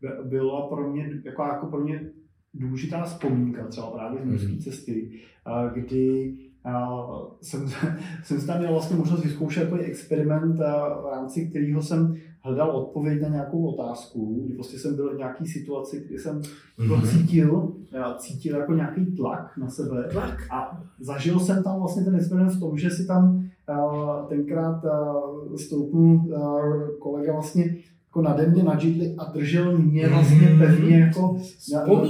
by- 0.00 0.28
byla 0.28 0.66
pro 0.68 0.90
mě, 0.90 1.10
jako, 1.24 1.42
jako 1.42 1.66
pro 1.66 1.80
mě 1.80 2.10
důležitá 2.54 3.02
vzpomínka 3.02 3.66
třeba 3.66 3.90
právě 3.90 4.22
z 4.22 4.24
mořské 4.24 4.52
Mhm. 4.52 4.58
cesty, 4.60 5.10
a 5.44 5.68
kdy 5.68 6.34
a, 6.64 6.96
jsem, 7.42 7.68
jsem 8.22 8.46
tam 8.46 8.58
měl 8.58 8.72
vlastně 8.72 8.96
možnost 8.96 9.24
vyzkoušet 9.24 9.64
takový 9.64 9.82
experiment, 9.84 10.56
v 10.58 11.10
rámci 11.12 11.46
kterého 11.50 11.82
jsem 11.82 12.14
hledal 12.48 12.70
odpověď 12.76 13.22
na 13.22 13.28
nějakou 13.28 13.66
otázku, 13.66 14.42
kdy 14.44 14.54
prostě 14.54 14.78
jsem 14.78 14.96
byl 14.96 15.14
v 15.14 15.18
nějaké 15.18 15.44
situaci, 15.46 16.04
kdy 16.08 16.18
jsem 16.18 16.42
Mhm. 16.78 16.90
mm-hmm. 16.92 17.08
cítil, 17.10 17.72
já 17.92 18.14
cítil 18.18 18.56
jako 18.56 18.72
nějaký 18.74 19.06
tlak 19.06 19.52
na 19.58 19.68
sebe 19.70 20.08
Tlak. 20.12 20.38
a 20.50 20.82
zažil 21.00 21.40
jsem 21.40 21.62
tam 21.62 21.78
vlastně 21.78 22.04
ten 22.04 22.14
experiment 22.16 22.52
v 22.56 22.60
tom, 22.60 22.78
že 22.78 22.90
si 22.90 23.06
tam 23.06 23.36
uh, 23.36 24.28
tenkrát 24.28 24.84
uh, 24.84 25.56
stoupnul 25.56 26.14
uh, 26.16 26.88
kolega 26.98 27.32
vlastně 27.32 27.76
jako 28.08 28.22
nade 28.22 28.46
mě 28.46 28.62
na 28.62 28.78
židli 28.78 29.14
a 29.18 29.32
držel 29.32 29.78
mě 29.78 30.08
vlastně 30.08 30.48
Mhm. 30.50 30.58
pevně 30.58 30.98
jako 31.00 31.36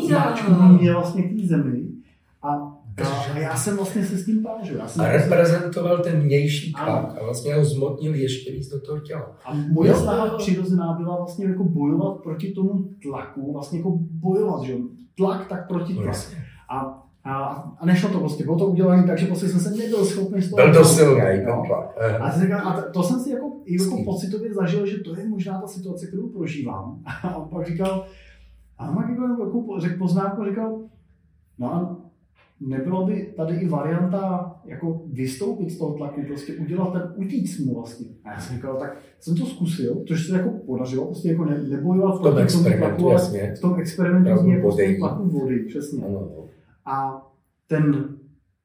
zmáčknul 0.06 0.68
mě 0.80 0.92
vlastně 0.92 1.22
k 1.22 1.40
té 1.40 1.46
zemi. 1.46 1.87
A, 3.04 3.38
já 3.38 3.56
jsem 3.56 3.76
vlastně 3.76 4.04
se 4.04 4.16
s 4.16 4.26
tím 4.26 4.42
pážil. 4.42 4.76
Já 4.76 4.88
jsem 4.88 5.04
A 5.04 5.08
reprezentoval 5.08 5.98
ten 5.98 6.20
vnější 6.20 6.72
tlak 6.72 7.16
a 7.20 7.24
vlastně 7.24 7.54
ho 7.54 7.64
zmotnil 7.64 8.14
ještě 8.14 8.52
víc 8.52 8.68
do 8.68 8.80
toho 8.80 8.98
těla. 9.00 9.36
A 9.44 9.54
moje 9.54 9.94
snaha 9.94 10.36
přirozená 10.36 10.92
byla 10.92 11.16
vlastně 11.16 11.46
jako 11.46 11.64
bojovat 11.64 12.22
proti 12.22 12.52
tomu 12.52 12.88
tlaku, 13.02 13.52
vlastně 13.52 13.78
jako 13.78 13.98
bojovat, 14.00 14.62
že 14.62 14.72
jo. 14.72 14.78
Tlak 15.16 15.48
tak 15.48 15.68
proti 15.68 15.92
tlaku. 15.92 16.06
Vlastně. 16.06 16.38
A, 16.70 17.04
a, 17.24 17.44
a 17.78 17.86
nešlo 17.86 18.10
to 18.10 18.18
prostě, 18.18 18.44
bylo 18.44 18.58
to 18.58 18.66
udělané 18.66 19.06
tak, 19.06 19.18
že 19.18 19.26
prostě 19.26 19.48
jsem 19.48 19.60
se 19.60 19.70
nebyl 19.70 20.04
schopný 20.04 20.42
z 20.42 20.50
toho... 20.50 20.62
Byl 20.62 20.74
to 20.74 20.84
silný 20.84 21.44
No. 21.46 21.62
A, 22.20 22.30
jsem 22.30 22.42
říkal, 22.42 22.68
a 22.68 22.82
to, 22.82 22.92
to 22.92 23.02
jsem 23.02 23.20
si 23.20 23.30
jako, 23.30 23.52
jako 23.66 24.04
pocitově 24.04 24.54
zažil, 24.54 24.86
že 24.86 24.98
to 24.98 25.16
je 25.16 25.28
možná 25.28 25.60
ta 25.60 25.66
situace, 25.66 26.06
kterou 26.06 26.28
prožívám. 26.28 27.02
A 27.22 27.36
on 27.36 27.48
pak 27.48 27.66
říkal, 27.66 28.06
A 28.78 28.90
on 28.90 29.10
jako, 29.10 29.44
jako 29.44 29.80
řekl 29.80 29.98
poznámku, 29.98 30.44
říkal, 30.44 30.78
no 31.58 31.74
a 31.74 32.07
nebylo 32.60 33.06
by 33.06 33.32
tady 33.36 33.56
i 33.56 33.68
varianta 33.68 34.54
jako 34.64 35.02
vystoupit 35.06 35.70
z 35.70 35.78
toho 35.78 35.94
tlaku, 35.94 36.22
prostě 36.26 36.54
udělat 36.54 36.92
ten 36.92 37.12
utíct 37.16 37.60
mu 37.60 37.74
vlastně. 37.74 38.06
A 38.24 38.32
já 38.32 38.40
jsem 38.40 38.56
říkal, 38.56 38.76
tak 38.76 38.98
jsem 39.20 39.36
to 39.36 39.46
zkusil, 39.46 40.04
což 40.08 40.26
se 40.26 40.36
jako 40.36 40.50
podařilo, 40.50 41.06
prostě 41.06 41.28
jako 41.28 41.44
ne, 41.44 41.62
nebojovat 41.68 42.18
v 42.18 42.22
tom 42.22 42.38
experimentu, 42.38 43.10
jasně. 43.10 43.54
v 43.58 43.60
tom 43.60 43.80
experimentu 43.80 44.42
z 44.42 44.48
jako 44.48 44.76
tlaku 44.98 45.28
vody, 45.28 45.58
přesně. 45.58 46.04
Ano. 46.04 46.30
A 46.84 47.26
ten 47.66 48.08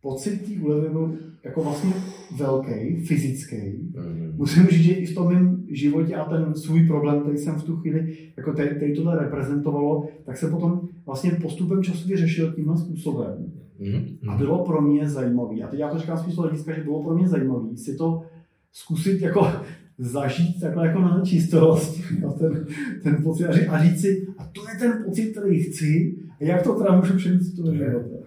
pocit 0.01 0.37
té 0.37 0.65
úlevy 0.65 0.89
byl 0.89 1.17
jako 1.43 1.63
vlastně 1.63 1.93
velký, 2.37 3.05
fyzický. 3.05 3.55
Mm-hmm. 3.55 4.22
Musím 4.35 4.67
říct, 4.67 4.83
že 4.83 4.93
i 4.93 5.05
v 5.05 5.15
tom 5.15 5.27
mém 5.27 5.63
životě 5.69 6.15
a 6.15 6.29
ten 6.29 6.55
svůj 6.55 6.87
problém, 6.87 7.21
který 7.21 7.37
jsem 7.37 7.55
v 7.55 7.63
tu 7.63 7.75
chvíli, 7.75 8.17
jako 8.37 8.53
tady, 8.53 8.69
tady 8.69 8.95
tohle 8.95 9.19
reprezentovalo, 9.19 10.07
tak 10.25 10.37
se 10.37 10.49
potom 10.49 10.81
vlastně 11.05 11.31
postupem 11.31 11.83
času 11.83 12.07
vyřešil 12.07 12.53
tímhle 12.53 12.77
způsobem. 12.77 13.51
Mm-hmm. 13.81 14.17
A 14.27 14.37
bylo 14.37 14.65
pro 14.65 14.81
mě 14.81 15.09
zajímavý. 15.09 15.63
A 15.63 15.67
teď 15.67 15.79
já 15.79 15.89
to 15.89 15.99
říkám 15.99 16.17
spíš 16.17 16.35
hlediska, 16.35 16.73
že 16.73 16.83
bylo 16.83 17.03
pro 17.03 17.15
mě 17.15 17.27
zajímavý 17.27 17.77
si 17.77 17.95
to 17.95 18.23
zkusit 18.71 19.21
jako 19.21 19.47
zažít 19.97 20.61
takhle 20.61 20.87
jako 20.87 20.99
na 20.99 21.21
čistost, 21.25 22.01
ten, 22.39 22.65
ten 23.03 23.23
pocit 23.23 23.45
a 23.45 23.83
říct 23.83 24.01
si, 24.01 24.27
a 24.37 24.45
to 24.45 24.61
je 24.69 24.79
ten 24.79 25.03
pocit, 25.05 25.31
který 25.31 25.63
chci, 25.63 26.15
a 26.41 26.43
jak 26.43 26.63
to 26.63 26.73
teda 26.73 26.97
můžu 26.97 27.17
přenést 27.17 27.49
do 27.49 27.73
života. 27.73 28.23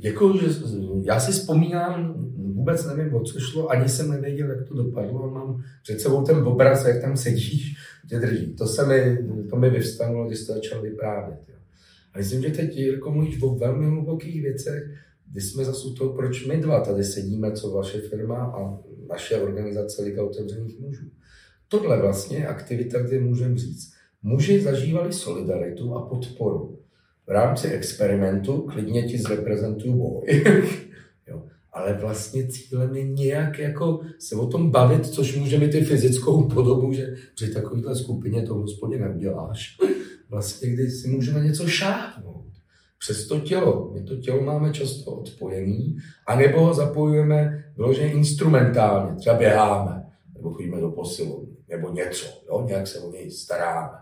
Děkuji, 0.00 0.38
že 0.38 0.46
já 1.02 1.20
si 1.20 1.32
vzpomínám, 1.32 2.25
vůbec 2.66 2.86
nevím, 2.86 3.14
o 3.14 3.20
co 3.20 3.40
šlo, 3.40 3.68
ani 3.68 3.88
jsem 3.88 4.10
nevěděl, 4.10 4.50
jak 4.50 4.68
to 4.68 4.74
dopadlo 4.74 5.30
mám 5.30 5.62
před 5.82 6.00
sebou 6.00 6.22
ten 6.22 6.36
obraz, 6.36 6.86
jak 6.86 7.00
tam 7.00 7.16
sedíš, 7.16 7.76
tě 8.08 8.18
drží. 8.18 8.54
To 8.54 8.66
se 8.66 8.86
mi, 8.86 9.18
to 9.50 9.56
mi 9.56 9.70
vyvstanulo, 9.70 10.26
když 10.26 10.46
to 10.46 10.52
začal 10.52 10.82
vyprávět. 10.82 11.40
Jo. 11.48 11.54
A 12.12 12.18
myslím, 12.18 12.42
že 12.42 12.50
teď, 12.50 12.76
Jirko, 12.76 13.10
mluvíš 13.10 13.42
o 13.42 13.54
velmi 13.54 13.86
hlubokých 13.86 14.42
věcech, 14.42 14.82
kdy 15.30 15.40
jsme 15.40 15.64
zase 15.64 15.88
u 15.88 15.94
toho, 15.94 16.12
proč 16.12 16.46
my 16.46 16.56
dva 16.56 16.80
tady 16.80 17.04
sedíme, 17.04 17.52
co 17.52 17.70
vaše 17.70 18.00
firma 18.00 18.36
a 18.36 18.78
naše 19.08 19.36
organizace 19.36 20.02
Liga 20.02 20.22
otevřených 20.22 20.80
mužů. 20.80 21.06
Tohle 21.68 22.00
vlastně 22.00 22.36
je 22.36 22.46
aktivita, 22.46 23.02
kde 23.02 23.20
můžeme 23.20 23.58
říct, 23.58 23.92
muži 24.22 24.60
zažívali 24.60 25.12
solidaritu 25.12 25.94
a 25.94 26.08
podporu 26.08 26.78
v 27.26 27.30
rámci 27.30 27.68
experimentu 27.68 28.60
klidně 28.60 29.02
ti 29.02 29.18
zreprezentuju 29.18 29.94
boj. 29.94 30.44
Ale 31.76 31.92
vlastně 31.92 32.48
cílem 32.48 32.96
je 32.96 33.04
nějak 33.04 33.58
jako 33.58 34.00
se 34.18 34.36
o 34.36 34.46
tom 34.46 34.70
bavit, 34.70 35.06
což 35.06 35.36
může 35.36 35.58
mít 35.58 35.74
i 35.74 35.84
fyzickou 35.84 36.48
podobu, 36.48 36.92
že 36.92 37.14
při 37.34 37.54
takovéhle 37.54 37.96
skupině 37.96 38.42
to 38.42 38.54
hospodě 38.54 38.98
neuděláš. 38.98 39.76
Vlastně, 40.28 40.70
kdy 40.70 40.90
si 40.90 41.08
můžeme 41.08 41.40
něco 41.40 41.66
šáhnout. 41.66 42.46
Přes 42.98 43.26
to 43.26 43.40
tělo. 43.40 43.90
My 43.94 44.02
to 44.02 44.16
tělo 44.16 44.42
máme 44.42 44.72
často 44.72 45.10
odpojený, 45.10 45.96
anebo 46.26 46.60
ho 46.60 46.74
zapojujeme 46.74 47.64
vyloženě 47.76 48.12
instrumentálně. 48.12 49.16
Třeba 49.16 49.36
běháme, 49.36 50.04
nebo 50.34 50.50
chodíme 50.50 50.80
do 50.80 50.90
posilovny, 50.90 51.56
nebo 51.68 51.92
něco. 51.92 52.26
Jo? 52.48 52.64
Nějak 52.66 52.86
se 52.86 53.00
o 53.00 53.12
něj 53.12 53.30
staráme. 53.30 53.98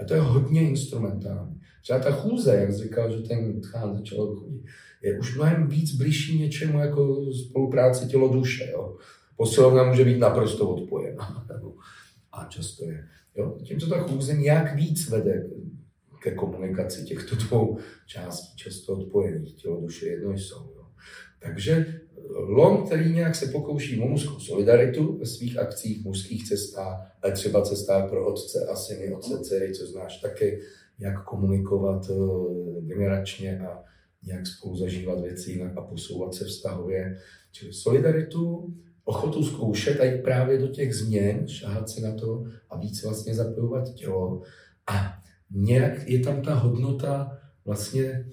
A 0.00 0.04
to 0.04 0.14
je 0.14 0.20
hodně 0.20 0.68
instrumentální. 0.68 1.60
Třeba 1.82 1.98
ta 1.98 2.10
chůze, 2.10 2.56
jak 2.56 2.74
říkal, 2.74 3.12
že 3.12 3.28
ten 3.28 3.60
tchán 3.60 3.96
začal 3.96 4.36
chodit, 4.36 4.62
je 5.02 5.18
už 5.18 5.36
mnohem 5.36 5.68
víc 5.68 5.94
blížší 5.94 6.38
něčemu 6.38 6.80
jako 6.80 7.32
spolupráce 7.32 8.06
tělo-duše. 8.06 8.68
Jo. 8.72 8.96
Posilovna 9.36 9.84
může 9.84 10.04
být 10.04 10.18
naprosto 10.18 10.68
odpojená. 10.68 11.46
A 12.32 12.44
často 12.44 12.84
je. 12.84 13.08
Jo. 13.36 13.58
Tím, 13.62 13.80
co 13.80 13.86
ta 13.86 13.98
chůze 13.98 14.34
nějak 14.34 14.76
víc 14.76 15.08
vede 15.08 15.46
ke 16.22 16.30
komunikaci 16.30 17.04
těchto 17.04 17.36
dvou 17.36 17.78
částí, 18.06 18.56
často 18.56 18.92
odpojených, 18.92 19.54
tělo, 19.54 19.80
duše 19.80 20.06
jedno 20.06 20.32
jsou. 20.32 20.75
Takže 21.38 22.00
LOM, 22.30 22.86
který 22.86 23.12
nějak 23.12 23.34
se 23.34 23.46
pokouší 23.46 24.00
o 24.00 24.08
mužskou 24.08 24.38
solidaritu 24.38 25.18
ve 25.18 25.26
svých 25.26 25.58
akcích, 25.58 26.04
mužských 26.04 26.48
cestách, 26.48 27.16
ale 27.22 27.32
třeba 27.32 27.62
cestách 27.62 28.10
pro 28.10 28.26
otce 28.26 28.66
a 28.66 28.76
syny, 28.76 29.14
otce, 29.14 29.38
dcery, 29.40 29.74
co 29.74 29.86
znáš 29.86 30.20
taky, 30.20 30.60
jak 30.98 31.24
komunikovat 31.24 32.10
eh, 32.10 32.14
generačně 32.80 33.60
a 33.60 33.84
nějak 34.26 34.46
spolu 34.46 34.76
zažívat 34.76 35.20
věci 35.20 35.50
jinak 35.50 35.76
a 35.76 35.80
posouvat 35.80 36.34
se 36.34 36.44
vztahově. 36.44 37.18
Čili 37.52 37.72
solidaritu, 37.72 38.74
ochotu 39.04 39.44
zkoušet 39.44 40.00
a 40.00 40.04
jít 40.04 40.22
právě 40.22 40.58
do 40.58 40.68
těch 40.68 40.94
změn, 40.94 41.48
šáhat 41.48 41.90
se 41.90 42.00
na 42.00 42.14
to 42.14 42.44
a 42.70 42.78
víc 42.78 43.04
vlastně 43.04 43.34
zapojovat 43.34 43.94
tělo. 43.94 44.42
A 44.86 45.18
nějak 45.50 46.08
je 46.08 46.18
tam 46.18 46.42
ta 46.42 46.54
hodnota 46.54 47.38
vlastně 47.64 48.26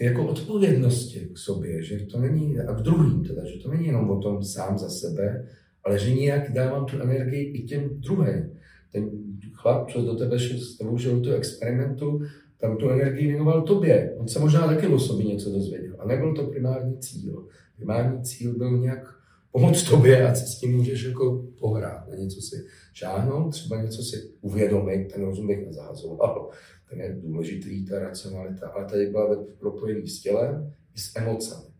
jako 0.00 0.26
odpovědnosti 0.26 1.28
k 1.32 1.38
sobě, 1.38 1.82
že 1.82 2.06
to 2.06 2.20
není, 2.20 2.58
a 2.58 2.74
k 2.74 2.82
druhým 2.82 3.24
teda, 3.24 3.44
že 3.44 3.58
to 3.58 3.70
není 3.70 3.86
jenom 3.86 4.10
o 4.10 4.18
tom 4.18 4.42
sám 4.42 4.78
za 4.78 4.88
sebe, 4.88 5.46
ale 5.84 5.98
že 5.98 6.14
nějak 6.14 6.52
dávám 6.52 6.86
tu 6.86 7.02
energii 7.02 7.44
i 7.44 7.62
těm 7.62 7.90
druhým. 7.92 8.52
Ten 8.92 9.10
chlap, 9.52 9.90
co 9.90 10.02
do 10.02 10.14
tebe 10.14 10.38
šel, 10.38 10.58
s 10.58 10.76
tebou 10.76 10.98
šel 10.98 11.20
do 11.20 11.34
experimentu, 11.34 12.22
tam 12.60 12.76
tu 12.76 12.88
energii 12.88 13.26
věnoval 13.26 13.62
tobě. 13.62 14.14
On 14.18 14.28
se 14.28 14.38
možná 14.38 14.66
taky 14.66 14.86
o 14.86 14.98
sobě 14.98 15.26
něco 15.26 15.50
dozvěděl. 15.50 15.96
A 15.98 16.06
nebyl 16.06 16.34
to 16.34 16.46
primární 16.46 16.98
cíl. 16.98 17.46
Primární 17.76 18.22
cíl 18.22 18.54
byl 18.58 18.78
nějak 18.78 19.19
pomoct 19.52 19.82
tobě 19.82 20.28
a 20.28 20.34
s 20.34 20.58
tím 20.58 20.76
můžeš 20.76 21.04
jako 21.04 21.44
pohrát. 21.58 22.08
Na 22.08 22.16
něco 22.16 22.40
si 22.40 22.56
šáhnout, 22.92 23.50
třeba 23.50 23.82
něco 23.82 24.02
si 24.02 24.16
uvědomit, 24.40 25.12
ten 25.12 25.24
rozum 25.24 25.46
bych 25.46 25.66
nezahazoval. 25.66 26.50
Ten 26.90 27.00
je 27.00 27.18
důležitý, 27.22 27.86
ta 27.86 27.98
racionalita, 27.98 28.68
ale 28.68 28.84
tady 28.84 29.06
byla 29.06 29.44
propojený 29.58 30.08
s 30.08 30.20
tělem 30.20 30.72
i 30.96 31.00
s 31.00 31.16
emocemi 31.16 31.70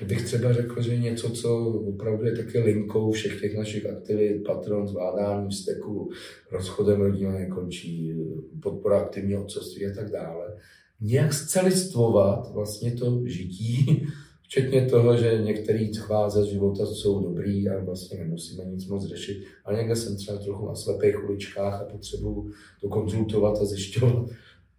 to 0.00 0.06
bych 0.06 0.24
třeba 0.24 0.52
řekl, 0.52 0.82
že 0.82 0.98
něco, 0.98 1.30
co 1.30 1.64
opravdu 1.66 2.24
je 2.24 2.36
taky 2.36 2.58
linkou 2.58 3.12
všech 3.12 3.40
těch 3.40 3.56
našich 3.56 3.86
aktivit, 3.86 4.44
patron, 4.46 4.88
zvládání 4.88 5.48
vzteku, 5.50 6.10
rozchodem 6.52 7.00
rodina 7.00 7.32
nekončí, 7.32 8.14
podpora 8.62 9.00
aktivního 9.00 9.42
otcovství 9.42 9.86
a 9.86 9.94
tak 9.94 10.10
dále. 10.10 10.56
Nějak 11.00 11.32
zcelistvovat 11.32 12.52
vlastně 12.52 12.92
to 12.92 13.22
žití, 13.24 14.06
včetně 14.50 14.86
toho, 14.86 15.16
že 15.16 15.42
některý 15.44 15.94
chváze 15.94 16.46
života 16.46 16.86
jsou 16.86 17.22
dobrý 17.22 17.68
a 17.68 17.84
vlastně 17.84 18.18
nemusíme 18.18 18.64
nic 18.64 18.86
moc 18.86 19.06
řešit, 19.06 19.44
ale 19.64 19.78
někde 19.78 19.96
jsem 19.96 20.16
třeba 20.16 20.38
trochu 20.38 20.66
na 20.66 20.74
slepých 20.74 21.24
uličkách 21.24 21.82
a 21.82 21.84
potřebuju 21.84 22.50
to 22.80 22.88
konzultovat 22.88 23.62
a 23.62 23.64
zjišťovat, 23.64 24.30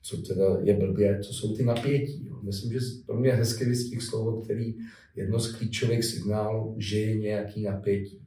co 0.02 0.18
teda 0.18 0.58
je 0.64 0.74
blbě, 0.74 1.20
co 1.20 1.34
jsou 1.34 1.56
ty 1.56 1.64
napětí. 1.64 2.26
Jo. 2.28 2.40
Myslím, 2.44 2.72
že 2.72 2.80
pro 3.06 3.20
mě 3.20 3.32
hezky 3.32 3.66
vystih 3.66 4.02
slovo, 4.04 4.42
který 4.42 4.76
jedno 5.16 5.40
z 5.40 5.56
klíčových 5.56 6.06
signálů, 6.06 6.76
že 6.78 7.00
je 7.00 7.20
nějaký 7.20 7.64
napětí. 7.64 8.22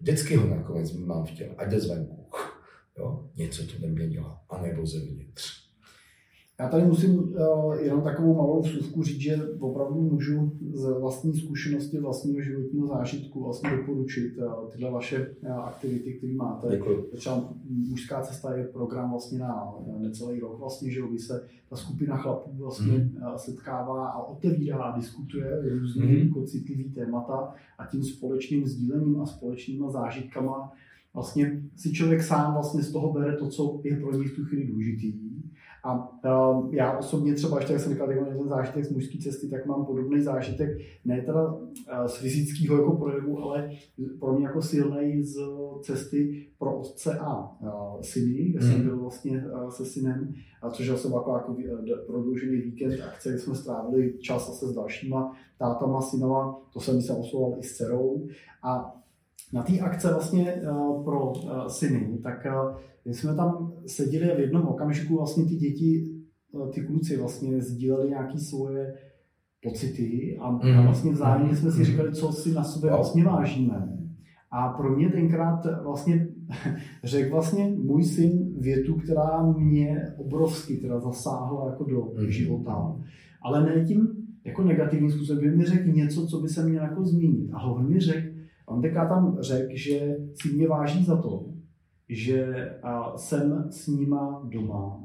Vždycky 0.00 0.36
ho 0.36 0.48
nakonec 0.48 0.92
mám 0.92 1.26
v 1.26 1.30
těle, 1.30 1.54
ať 1.58 1.70
jde 1.70 1.80
zvenku. 1.80 2.26
Jo? 2.98 3.28
Něco 3.36 3.62
to 3.66 4.06
dělá, 4.08 4.44
anebo 4.48 4.86
zevnitř. 4.86 5.65
Já 6.60 6.68
tady 6.68 6.84
musím 6.84 7.18
uh, 7.18 7.74
jenom 7.80 8.02
takovou 8.02 8.34
malou 8.34 8.62
vsuvku 8.62 9.02
říct, 9.02 9.20
že 9.20 9.36
opravdu 9.60 10.00
můžu 10.00 10.52
z 10.72 11.00
vlastní 11.00 11.34
zkušenosti, 11.40 11.98
vlastního 11.98 12.40
životního 12.40 12.86
zážitku 12.86 13.44
vlastně 13.44 13.70
doporučit 13.76 14.38
uh, 14.38 14.70
tyhle 14.70 14.90
vaše 14.90 15.34
uh, 15.42 15.50
aktivity, 15.50 16.12
které 16.12 16.32
máte. 16.34 16.68
Děkuji. 16.70 17.10
Třeba 17.16 17.54
mužská 17.68 18.20
cesta 18.20 18.56
je 18.56 18.64
program 18.64 19.10
vlastně 19.10 19.38
na 19.38 19.74
necelý 19.98 20.40
rok, 20.40 20.58
vlastně, 20.58 20.90
že 20.90 21.02
by 21.12 21.18
se 21.18 21.48
ta 21.70 21.76
skupina 21.76 22.16
chlapů 22.16 22.50
vlastně 22.58 22.92
mm. 22.92 23.16
setkává 23.36 24.08
a 24.08 24.22
otevírá 24.22 24.76
a 24.76 24.96
diskutuje 24.96 25.78
různé 25.80 26.04
mm. 26.04 26.12
jako 26.12 26.42
citlivý 26.42 26.84
témata 26.84 27.54
a 27.78 27.86
tím 27.86 28.04
společným 28.04 28.66
sdílením 28.66 29.20
a 29.20 29.26
společnýma 29.26 29.90
zážitkama 29.90 30.72
vlastně 31.14 31.62
si 31.76 31.92
člověk 31.92 32.22
sám 32.22 32.52
vlastně 32.52 32.82
z 32.82 32.92
toho 32.92 33.12
bere 33.12 33.36
to, 33.36 33.48
co 33.48 33.80
je 33.84 33.96
pro 33.96 34.12
něj 34.12 34.28
v 34.28 34.36
tu 34.36 34.44
chvíli 34.44 34.66
důležitý 34.66 35.25
a 35.86 36.08
uh, 36.54 36.74
já 36.74 36.98
osobně 36.98 37.34
třeba, 37.34 37.58
ještě 37.58 37.72
jak 37.72 37.82
jsem 37.82 37.92
říkal, 37.92 38.08
ten 38.08 38.48
zážitek 38.48 38.84
z 38.84 38.92
mužské 38.92 39.18
cesty, 39.18 39.48
tak 39.48 39.66
mám 39.66 39.86
podobný 39.86 40.20
zážitek, 40.20 40.78
ne 41.04 41.20
teda 41.20 41.52
uh, 41.52 42.06
z 42.06 42.16
fyzického 42.16 42.76
jako 42.76 42.92
projevu, 42.92 43.42
ale 43.42 43.70
pro 44.20 44.32
mě 44.32 44.46
jako 44.46 44.62
silný 44.62 45.22
z 45.22 45.36
cesty 45.82 46.46
pro 46.58 46.78
otce 46.78 47.18
a 47.18 47.60
uh, 47.60 48.00
syny, 48.00 48.44
kde 48.44 48.60
mm. 48.60 48.66
jsem 48.66 48.80
hmm. 48.80 48.88
byl 48.88 49.00
vlastně 49.00 49.44
uh, 49.52 49.70
se 49.70 49.84
synem, 49.84 50.34
a 50.62 50.70
což 50.70 50.86
jsem 50.86 51.12
jako, 51.12 51.56
jako 51.84 52.02
prodloužený 52.06 52.56
víkend 52.56 53.00
akce, 53.00 53.28
kde 53.28 53.38
jsme 53.38 53.54
strávili 53.54 54.18
čas 54.18 54.46
zase 54.48 54.66
s 54.66 54.74
dalšíma 54.74 55.36
tátama, 55.58 56.00
synova, 56.00 56.60
to 56.72 56.80
jsem 56.80 57.02
se 57.02 57.12
oslovoval 57.12 57.58
i 57.58 57.62
s 57.62 57.76
dcerou. 57.76 58.26
A 58.62 58.96
na 59.52 59.62
té 59.62 59.78
akce 59.78 60.12
vlastně 60.12 60.62
uh, 60.70 61.04
pro 61.04 61.32
uh, 61.32 61.66
syny, 61.66 62.18
tak 62.22 62.46
uh, 62.46 62.76
my 63.06 63.14
jsme 63.14 63.34
tam 63.34 63.72
seděli 63.86 64.32
a 64.32 64.36
v 64.36 64.40
jednom 64.40 64.62
okamžiku 64.62 65.16
vlastně 65.16 65.44
ty 65.44 65.54
děti, 65.54 66.10
eh, 66.54 66.72
ty 66.72 66.80
kluci 66.80 67.16
vlastně 67.16 67.60
sdíleli 67.62 68.08
nějaké 68.08 68.38
svoje 68.38 68.94
pocity 69.62 70.38
a, 70.40 70.50
mm. 70.50 70.84
vlastně 70.84 71.12
vzájemně 71.12 71.56
jsme 71.56 71.70
si 71.70 71.76
mhm. 71.76 71.86
říkali, 71.86 72.12
co 72.12 72.32
si 72.32 72.54
na 72.54 72.64
sobě 72.64 72.90
vlastně 72.90 73.24
vážíme. 73.24 73.98
A 74.50 74.68
pro 74.68 74.96
mě 74.96 75.08
tenkrát 75.08 75.60
vlastně 75.82 76.28
řekl 77.04 77.30
vlastně 77.30 77.76
můj 77.82 78.04
syn 78.04 78.54
větu, 78.60 78.94
která 78.94 79.52
mě 79.52 80.02
obrovsky 80.16 80.76
teda 80.76 81.00
zasáhla 81.00 81.70
jako 81.70 81.84
do 81.84 82.12
Mhm. 82.16 82.30
života, 82.30 82.96
ale 83.42 83.64
ne 83.64 83.84
tím 83.84 84.08
jako 84.44 84.62
negativním 84.62 85.10
způsobem, 85.10 85.58
mi 85.58 85.64
řekl 85.64 85.88
něco, 85.88 86.26
co 86.26 86.40
by 86.40 86.48
se 86.48 86.68
měl 86.68 86.82
jako 86.82 87.04
zmínit. 87.04 87.50
A 87.52 87.62
on 87.62 87.90
mi 87.90 88.00
řekl, 88.00 88.28
on 88.66 88.82
teďka 88.82 89.08
tam 89.08 89.36
řekl, 89.40 89.68
že 89.74 90.16
si 90.34 90.56
mě 90.56 90.68
váží 90.68 91.04
za 91.04 91.16
to, 91.16 91.55
že 92.08 92.70
jsem 93.16 93.66
s 93.70 93.88
nima 93.88 94.42
doma, 94.44 95.02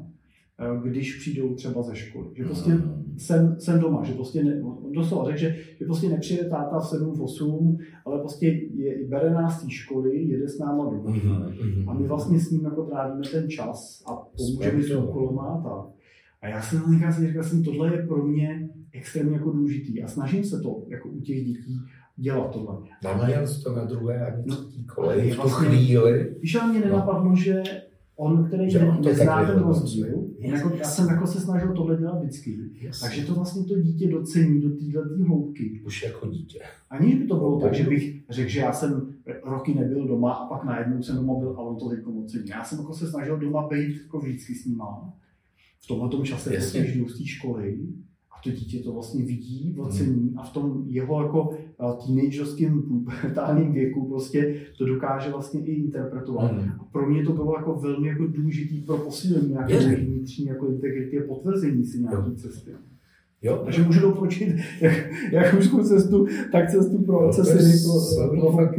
a, 0.58 0.76
když 0.76 1.20
přijdou 1.20 1.56
třeba 1.56 1.82
ze 1.82 1.96
školy. 1.96 2.28
Že 2.36 2.44
prostě 2.44 2.72
jsem, 3.18 3.56
jsem 3.60 3.80
doma, 3.80 4.04
že 4.04 4.14
prostě 4.14 4.44
ne, 4.44 4.62
doslova 4.92 5.26
řekl, 5.26 5.38
že, 5.38 5.56
že 5.80 5.86
prostě 5.86 6.10
nepřijde 6.10 6.44
táta 6.44 6.80
v 6.80 6.88
7, 6.88 7.14
v 7.14 7.22
8, 7.22 7.78
ale 8.06 8.20
prostě 8.20 8.48
je, 8.74 9.08
bere 9.08 9.34
nás 9.34 9.60
z 9.60 9.64
té 9.64 9.70
školy, 9.70 10.24
jede 10.24 10.48
s 10.48 10.60
náma 10.60 10.86
domů. 10.86 11.14
A 11.88 11.94
my 11.94 12.08
vlastně 12.08 12.40
s 12.40 12.52
ním 12.52 12.66
jako 12.66 12.84
trávíme 12.84 13.28
ten 13.32 13.50
čas 13.50 14.04
a 14.08 14.16
pomůžeme 14.38 14.84
s 14.84 14.92
úkolama 14.92 15.44
a 15.44 15.62
tak. 15.62 15.96
A 16.42 16.48
já 16.48 16.62
jsem 16.62 17.02
na 17.02 17.12
říkal, 17.12 17.44
jsem, 17.44 17.64
tohle 17.64 17.96
je 17.96 18.08
pro 18.08 18.28
mě 18.28 18.70
extrémně 18.94 19.34
jako 19.34 19.52
důležitý 19.52 20.04
a 20.04 20.08
snažím 20.08 20.44
se 20.44 20.60
to 20.62 20.84
jako 20.88 21.10
u 21.10 21.22
těch 21.22 21.46
dětí 21.46 21.80
dělat 22.22 22.52
tohle. 22.52 22.76
Naměl 23.04 23.48
jsi 23.48 23.64
to 23.64 23.76
na 23.76 23.86
druhé 23.86 24.26
ani 24.32 24.44
No, 24.48 24.56
koleji 24.96 25.32
v 25.32 25.36
tu 25.36 25.42
vlastně- 25.42 25.68
chvíli. 25.70 26.36
Víš, 26.42 26.56
ale 26.56 26.72
mě 26.72 26.80
nenapadlo, 26.80 27.36
že 27.36 27.64
on, 28.16 28.46
který 28.48 28.70
Že 28.72 28.80
ne, 28.80 28.90
on 28.90 29.02
nezná 29.06 29.46
ten 29.46 29.60
rozdíl, 29.64 30.08
jako, 30.40 30.70
já 30.76 30.84
jsem 30.84 31.08
jako 31.08 31.28
se 31.28 31.40
snažil 31.42 31.74
tohle 31.74 31.98
dělat 31.98 32.20
vždycky. 32.20 32.58
Jasně. 32.82 33.08
Takže 33.10 33.26
to 33.28 33.34
vlastně 33.34 33.64
to 33.66 33.80
dítě 33.82 34.08
docení 34.12 34.62
do 34.62 34.70
této 34.70 35.24
hloubky. 35.28 35.82
Už 35.86 36.04
jako 36.04 36.28
dítě. 36.28 36.60
Aniž 36.90 37.16
by 37.16 37.28
to 37.28 37.36
bylo 37.36 37.52
No, 37.52 37.60
tak, 37.62 37.74
že 37.74 37.84
bohu. 37.84 37.96
bych 37.96 38.24
řekl, 38.30 38.50
že 38.50 38.60
já 38.60 38.74
jsem 38.74 39.14
roky 39.44 39.74
nebyl 39.74 40.08
doma 40.08 40.34
a 40.34 40.48
pak 40.48 40.64
najednou 40.64 41.04
jsem 41.04 41.16
doma 41.16 41.34
byl 41.40 41.50
a 41.50 41.62
on 41.62 41.76
to 41.78 41.90
teď 41.90 42.00
ocení. 42.24 42.50
Já 42.50 42.64
jsem 42.64 42.80
jako 42.80 42.94
se 42.94 43.08
snažil 43.08 43.38
doma 43.38 43.68
být 43.68 44.02
jako 44.04 44.20
vždycky 44.20 44.56
s 44.56 44.66
nima. 44.66 45.14
V 45.80 45.88
tomhle 45.88 46.26
čase, 46.26 46.50
když 46.50 46.98
jdu 46.98 47.08
z 47.10 47.18
té 47.18 47.26
školy 47.26 47.78
to 48.44 48.52
dítě 48.52 48.80
to 48.80 48.94
vlastně 48.94 49.26
vidí, 49.26 49.76
ocení 49.80 50.34
a 50.38 50.44
v 50.44 50.54
tom 50.54 50.84
jeho 50.88 51.24
jako 51.24 51.50
eh, 51.54 52.06
teenagerském 52.06 52.82
pubertálním 52.82 53.74
věku 53.74 54.08
prostě 54.08 54.56
to 54.78 54.86
dokáže 54.86 55.32
vlastně 55.32 55.66
i 55.66 55.72
interpretovat. 55.72 56.52
Mm. 56.52 56.72
A 56.80 56.84
pro 56.92 57.10
mě 57.10 57.26
to 57.26 57.34
bylo 57.34 57.56
jako 57.58 57.76
velmi 57.76 58.08
jako 58.08 58.28
důležitý 58.28 58.82
pro 58.82 58.98
posílení 58.98 59.50
nějaké 59.50 59.96
vnitřní 59.96 60.46
jako 60.46 60.68
integrity 60.68 61.20
a 61.20 61.28
potvrzení 61.28 61.86
si 61.86 62.00
nějaké 62.00 62.32
cesty. 62.36 62.72
Jo, 63.42 63.62
Takže 63.66 63.84
můžu 63.84 64.00
doporučit 64.00 64.56
jak, 64.82 64.94
jak 65.32 65.54
mužskou 65.54 65.84
cestu, 65.84 66.28
tak 66.52 66.72
cestu 66.72 67.04
pro 67.04 67.22
No, 67.22 67.28
otce, 67.28 67.44
to 67.44 67.50
je 67.50 67.60
syny, 67.60 67.94
pro, 68.18 68.40
pro 68.40 68.52
fakt 68.52 68.76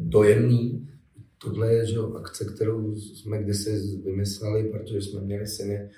dojemný. 0.00 0.88
Tohle 1.44 1.74
je 1.74 1.86
že 1.86 1.94
jo, 1.94 2.12
akce, 2.14 2.44
kterou 2.44 2.94
jsme 2.94 3.42
kdysi 3.42 4.00
vymysleli, 4.04 4.64
protože 4.64 5.00
jsme 5.00 5.20
měli 5.20 5.46
syny 5.46 5.88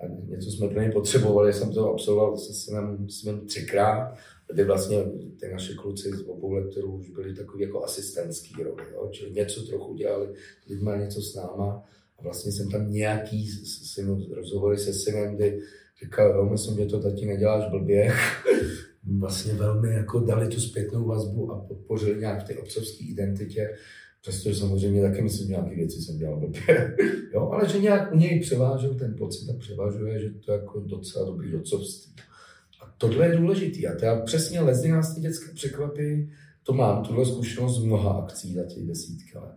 a 0.00 0.04
něco 0.28 0.50
jsme 0.50 0.68
pro 0.68 0.80
ně 0.80 0.90
potřebovali. 0.90 1.52
Jsem 1.52 1.72
to 1.72 1.92
absolvoval 1.92 2.36
se 2.36 2.54
synem 2.54 3.08
svým 3.08 3.40
třikrát, 3.40 4.14
kdy 4.52 4.64
vlastně 4.64 5.04
ty 5.40 5.48
naše 5.52 5.74
kluci 5.74 6.10
z 6.10 6.22
obou 6.22 6.52
lektorů 6.52 6.96
už 6.96 7.10
byli 7.10 7.34
takový 7.34 7.62
jako 7.62 7.84
asistentský 7.84 8.62
roli, 8.62 8.84
jo? 8.92 9.08
čili 9.12 9.30
něco 9.30 9.66
trochu 9.66 9.94
dělali 9.94 10.28
lidma, 10.68 10.96
něco 10.96 11.22
s 11.22 11.34
náma. 11.34 11.84
A 12.18 12.22
vlastně 12.22 12.52
jsem 12.52 12.70
tam 12.70 12.92
nějaký 12.92 13.48
synu, 13.66 14.26
rozhovory 14.34 14.78
se 14.78 14.92
synem, 14.92 15.36
kdy 15.36 15.60
říkal, 16.04 16.36
jo, 16.36 16.44
myslím, 16.44 16.76
že 16.76 16.86
to 16.86 17.00
tati 17.00 17.26
neděláš 17.26 17.70
blbě. 17.70 18.12
vlastně 19.18 19.52
velmi 19.52 19.92
jako 19.92 20.20
dali 20.20 20.48
tu 20.48 20.60
zpětnou 20.60 21.04
vazbu 21.04 21.52
a 21.52 21.60
podpořili 21.60 22.20
nějak 22.20 22.44
v 22.44 22.46
té 22.46 22.56
otcovské 22.56 23.04
identitě, 23.04 23.76
přestože 24.26 24.56
samozřejmě 24.56 25.02
taky 25.02 25.22
myslím, 25.22 25.46
že 25.46 25.52
nějaké 25.52 25.74
věci 25.74 26.02
jsem 26.02 26.18
dělal 26.18 26.40
blbě, 26.40 26.96
jo, 27.34 27.50
ale 27.52 27.68
že 27.68 27.78
nějak 27.78 28.14
u 28.14 28.16
něj 28.18 28.40
převážil 28.40 28.94
ten 28.94 29.14
pocit 29.18 29.50
a 29.50 29.58
převažuje, 29.58 30.20
že 30.20 30.30
to 30.30 30.52
je 30.52 30.58
jako 30.58 30.80
docela 30.80 31.26
dobrý 31.26 31.56
otcovství. 31.56 32.12
A 32.82 32.94
tohle 32.98 33.26
je 33.26 33.36
důležitý 33.36 33.86
a 33.86 34.04
já 34.04 34.20
přesně 34.20 34.60
lezdy 34.60 34.88
nás 34.88 35.14
ty 35.14 35.20
dětské 35.20 35.54
překvapí, 35.54 36.30
to 36.62 36.72
mám, 36.72 37.04
tuhle 37.04 37.26
zkušenost 37.26 37.80
z 37.80 37.84
mnoha 37.84 38.10
akcí 38.10 38.54
za 38.54 38.64
těch 38.64 38.86
desítky 38.86 39.38
let, 39.38 39.56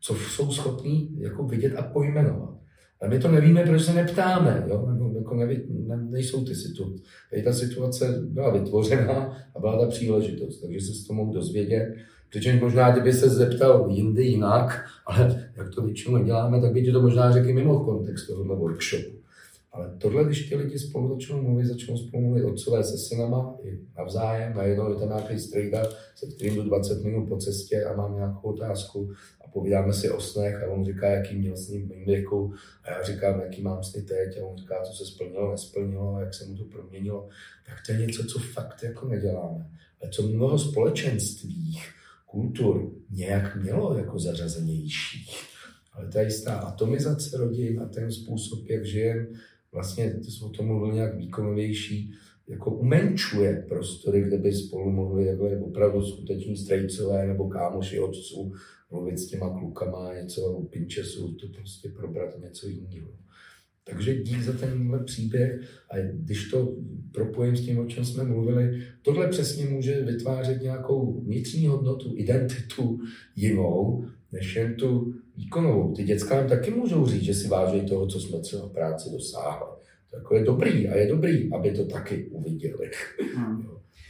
co 0.00 0.14
jsou 0.14 0.52
schopní 0.52 1.16
jako 1.18 1.42
vidět 1.42 1.76
a 1.76 1.82
pojmenovat. 1.82 2.54
Ale 3.00 3.10
my 3.10 3.18
to 3.18 3.28
nevíme, 3.28 3.62
protože 3.62 3.84
se 3.84 3.94
neptáme, 3.94 4.64
jo? 4.68 4.86
Nebo 4.86 5.18
jako 5.18 5.34
neví, 5.34 5.62
ne, 5.68 5.96
nejsou 5.96 6.44
ty 6.44 6.54
situace. 6.54 7.02
Ta 7.44 7.52
situace 7.52 8.22
byla 8.24 8.50
vytvořena 8.50 9.36
a 9.54 9.60
byla 9.60 9.80
ta 9.80 9.86
příležitost, 9.86 10.60
takže 10.60 10.80
se 10.80 10.92
z 10.92 11.06
toho 11.06 11.16
mohu 11.16 11.34
dozvědět. 11.34 11.94
Přičemž 12.32 12.60
možná, 12.60 12.90
kdyby 12.90 13.12
se 13.12 13.28
zeptal 13.28 13.86
jindy 13.90 14.24
jinak, 14.24 14.84
ale 15.06 15.50
jak 15.56 15.74
to 15.74 15.82
většinou 15.82 16.16
neděláme, 16.16 16.60
tak 16.60 16.72
by 16.72 16.82
ti 16.82 16.92
to 16.92 17.02
možná 17.02 17.32
řekl 17.32 17.52
mimo 17.52 17.84
kontext 17.84 18.26
tohohle 18.26 18.56
workshopu. 18.56 19.16
Ale 19.72 19.94
tohle, 19.98 20.24
když 20.24 20.48
ti 20.48 20.56
lidi 20.56 20.78
spolu 20.78 21.08
začnou 21.08 21.42
mluvit, 21.42 21.66
začnou 21.66 21.96
spolu 21.96 22.22
mluvit 22.22 22.44
otcové 22.44 22.84
se 22.84 22.98
synama, 22.98 23.54
i 23.62 23.78
navzájem, 23.98 24.54
najednou 24.56 24.92
je 24.92 24.98
tam 24.98 25.08
nějaký 25.08 25.38
strejda, 25.38 25.84
se 26.14 26.26
kterým 26.26 26.54
jdu 26.54 26.62
20 26.62 27.04
minut 27.04 27.28
po 27.28 27.36
cestě 27.36 27.84
a 27.84 27.96
mám 27.96 28.14
nějakou 28.14 28.48
otázku 28.48 29.12
a 29.44 29.48
povídáme 29.48 29.92
si 29.92 30.10
o 30.10 30.20
snech 30.20 30.62
a 30.62 30.70
on 30.70 30.84
říká, 30.84 31.08
jaký 31.08 31.38
měl 31.38 31.54
v 31.56 31.70
mém 31.70 32.04
věku 32.04 32.54
a 32.84 32.90
já 32.90 33.02
říkám, 33.02 33.40
jaký 33.40 33.62
mám 33.62 33.82
sny 33.82 34.02
teď 34.02 34.40
a 34.40 34.46
on 34.46 34.56
říká, 34.56 34.82
co 34.82 34.92
se 34.92 35.06
splnilo, 35.06 35.50
nesplnilo, 35.50 36.20
jak 36.20 36.34
se 36.34 36.44
mu 36.44 36.56
to 36.56 36.64
proměnilo. 36.64 37.28
Tak 37.66 37.76
to 37.86 37.92
je 37.92 37.98
něco, 37.98 38.24
co 38.24 38.38
fakt 38.38 38.82
jako 38.82 39.08
neděláme. 39.08 39.66
Ale 40.02 40.10
co 40.10 40.22
mnoho 40.22 40.58
společenství, 40.58 41.78
kultur 42.32 42.92
nějak 43.10 43.56
mělo 43.62 43.98
jako 43.98 44.18
zařazenější. 44.18 45.30
Ale 45.92 46.08
ta 46.08 46.22
jistá 46.22 46.54
atomizace 46.54 47.36
rodin 47.36 47.80
a 47.80 47.86
ten 47.86 48.12
způsob, 48.12 48.68
jak 48.68 48.86
žijeme, 48.86 49.26
vlastně, 49.72 50.10
ty 50.10 50.30
jsi 50.30 50.44
o 50.44 50.48
tom 50.48 50.66
mluvil 50.66 50.92
nějak 50.92 51.16
výkonovější, 51.16 52.12
jako 52.48 52.70
umenčuje 52.70 53.64
prostory, 53.68 54.22
kde 54.22 54.38
by 54.38 54.52
spolu 54.52 54.90
mohli 54.90 55.26
jako 55.26 55.48
opravdu 55.60 56.02
skuteční 56.02 56.56
strejcové 56.56 57.26
nebo 57.26 57.48
kámoši 57.48 58.00
otců 58.00 58.52
mluvit 58.90 59.18
s 59.18 59.26
těma 59.26 59.58
klukama, 59.58 60.14
něco 60.14 60.52
u 60.52 60.64
pinčesu, 60.64 61.32
to 61.32 61.46
prostě 61.48 61.88
probrat 61.88 62.38
něco 62.38 62.68
jiného. 62.68 63.08
Takže 63.84 64.22
dík 64.22 64.42
za 64.42 64.52
tenhle 64.52 65.04
příběh 65.04 65.60
a 65.90 65.96
když 66.12 66.50
to 66.50 66.76
propojím 67.12 67.56
s 67.56 67.64
tím, 67.64 67.78
o 67.78 67.86
čem 67.86 68.04
jsme 68.04 68.24
mluvili, 68.24 68.82
tohle 69.02 69.28
přesně 69.28 69.64
může 69.64 70.04
vytvářet 70.04 70.62
nějakou 70.62 71.20
vnitřní 71.20 71.66
hodnotu, 71.66 72.12
identitu 72.16 73.00
jinou, 73.36 74.04
než 74.32 74.56
jen 74.56 74.74
tu 74.74 75.14
výkonovou. 75.36 75.92
Ty 75.94 76.04
děcka 76.04 76.36
nám 76.36 76.48
taky 76.48 76.70
můžou 76.70 77.06
říct, 77.06 77.22
že 77.22 77.34
si 77.34 77.48
váží 77.48 77.80
toho, 77.80 78.06
co 78.06 78.20
jsme 78.20 78.38
třeba 78.38 78.66
v 78.68 78.72
práci 78.72 79.10
dosáhli. 79.10 79.66
To 80.10 80.16
jako 80.16 80.34
je 80.34 80.44
dobrý 80.44 80.88
a 80.88 80.96
je 80.96 81.08
dobrý, 81.08 81.52
aby 81.52 81.70
to 81.70 81.84
taky 81.84 82.26
uviděli. 82.26 82.90
Hmm. 83.36 83.66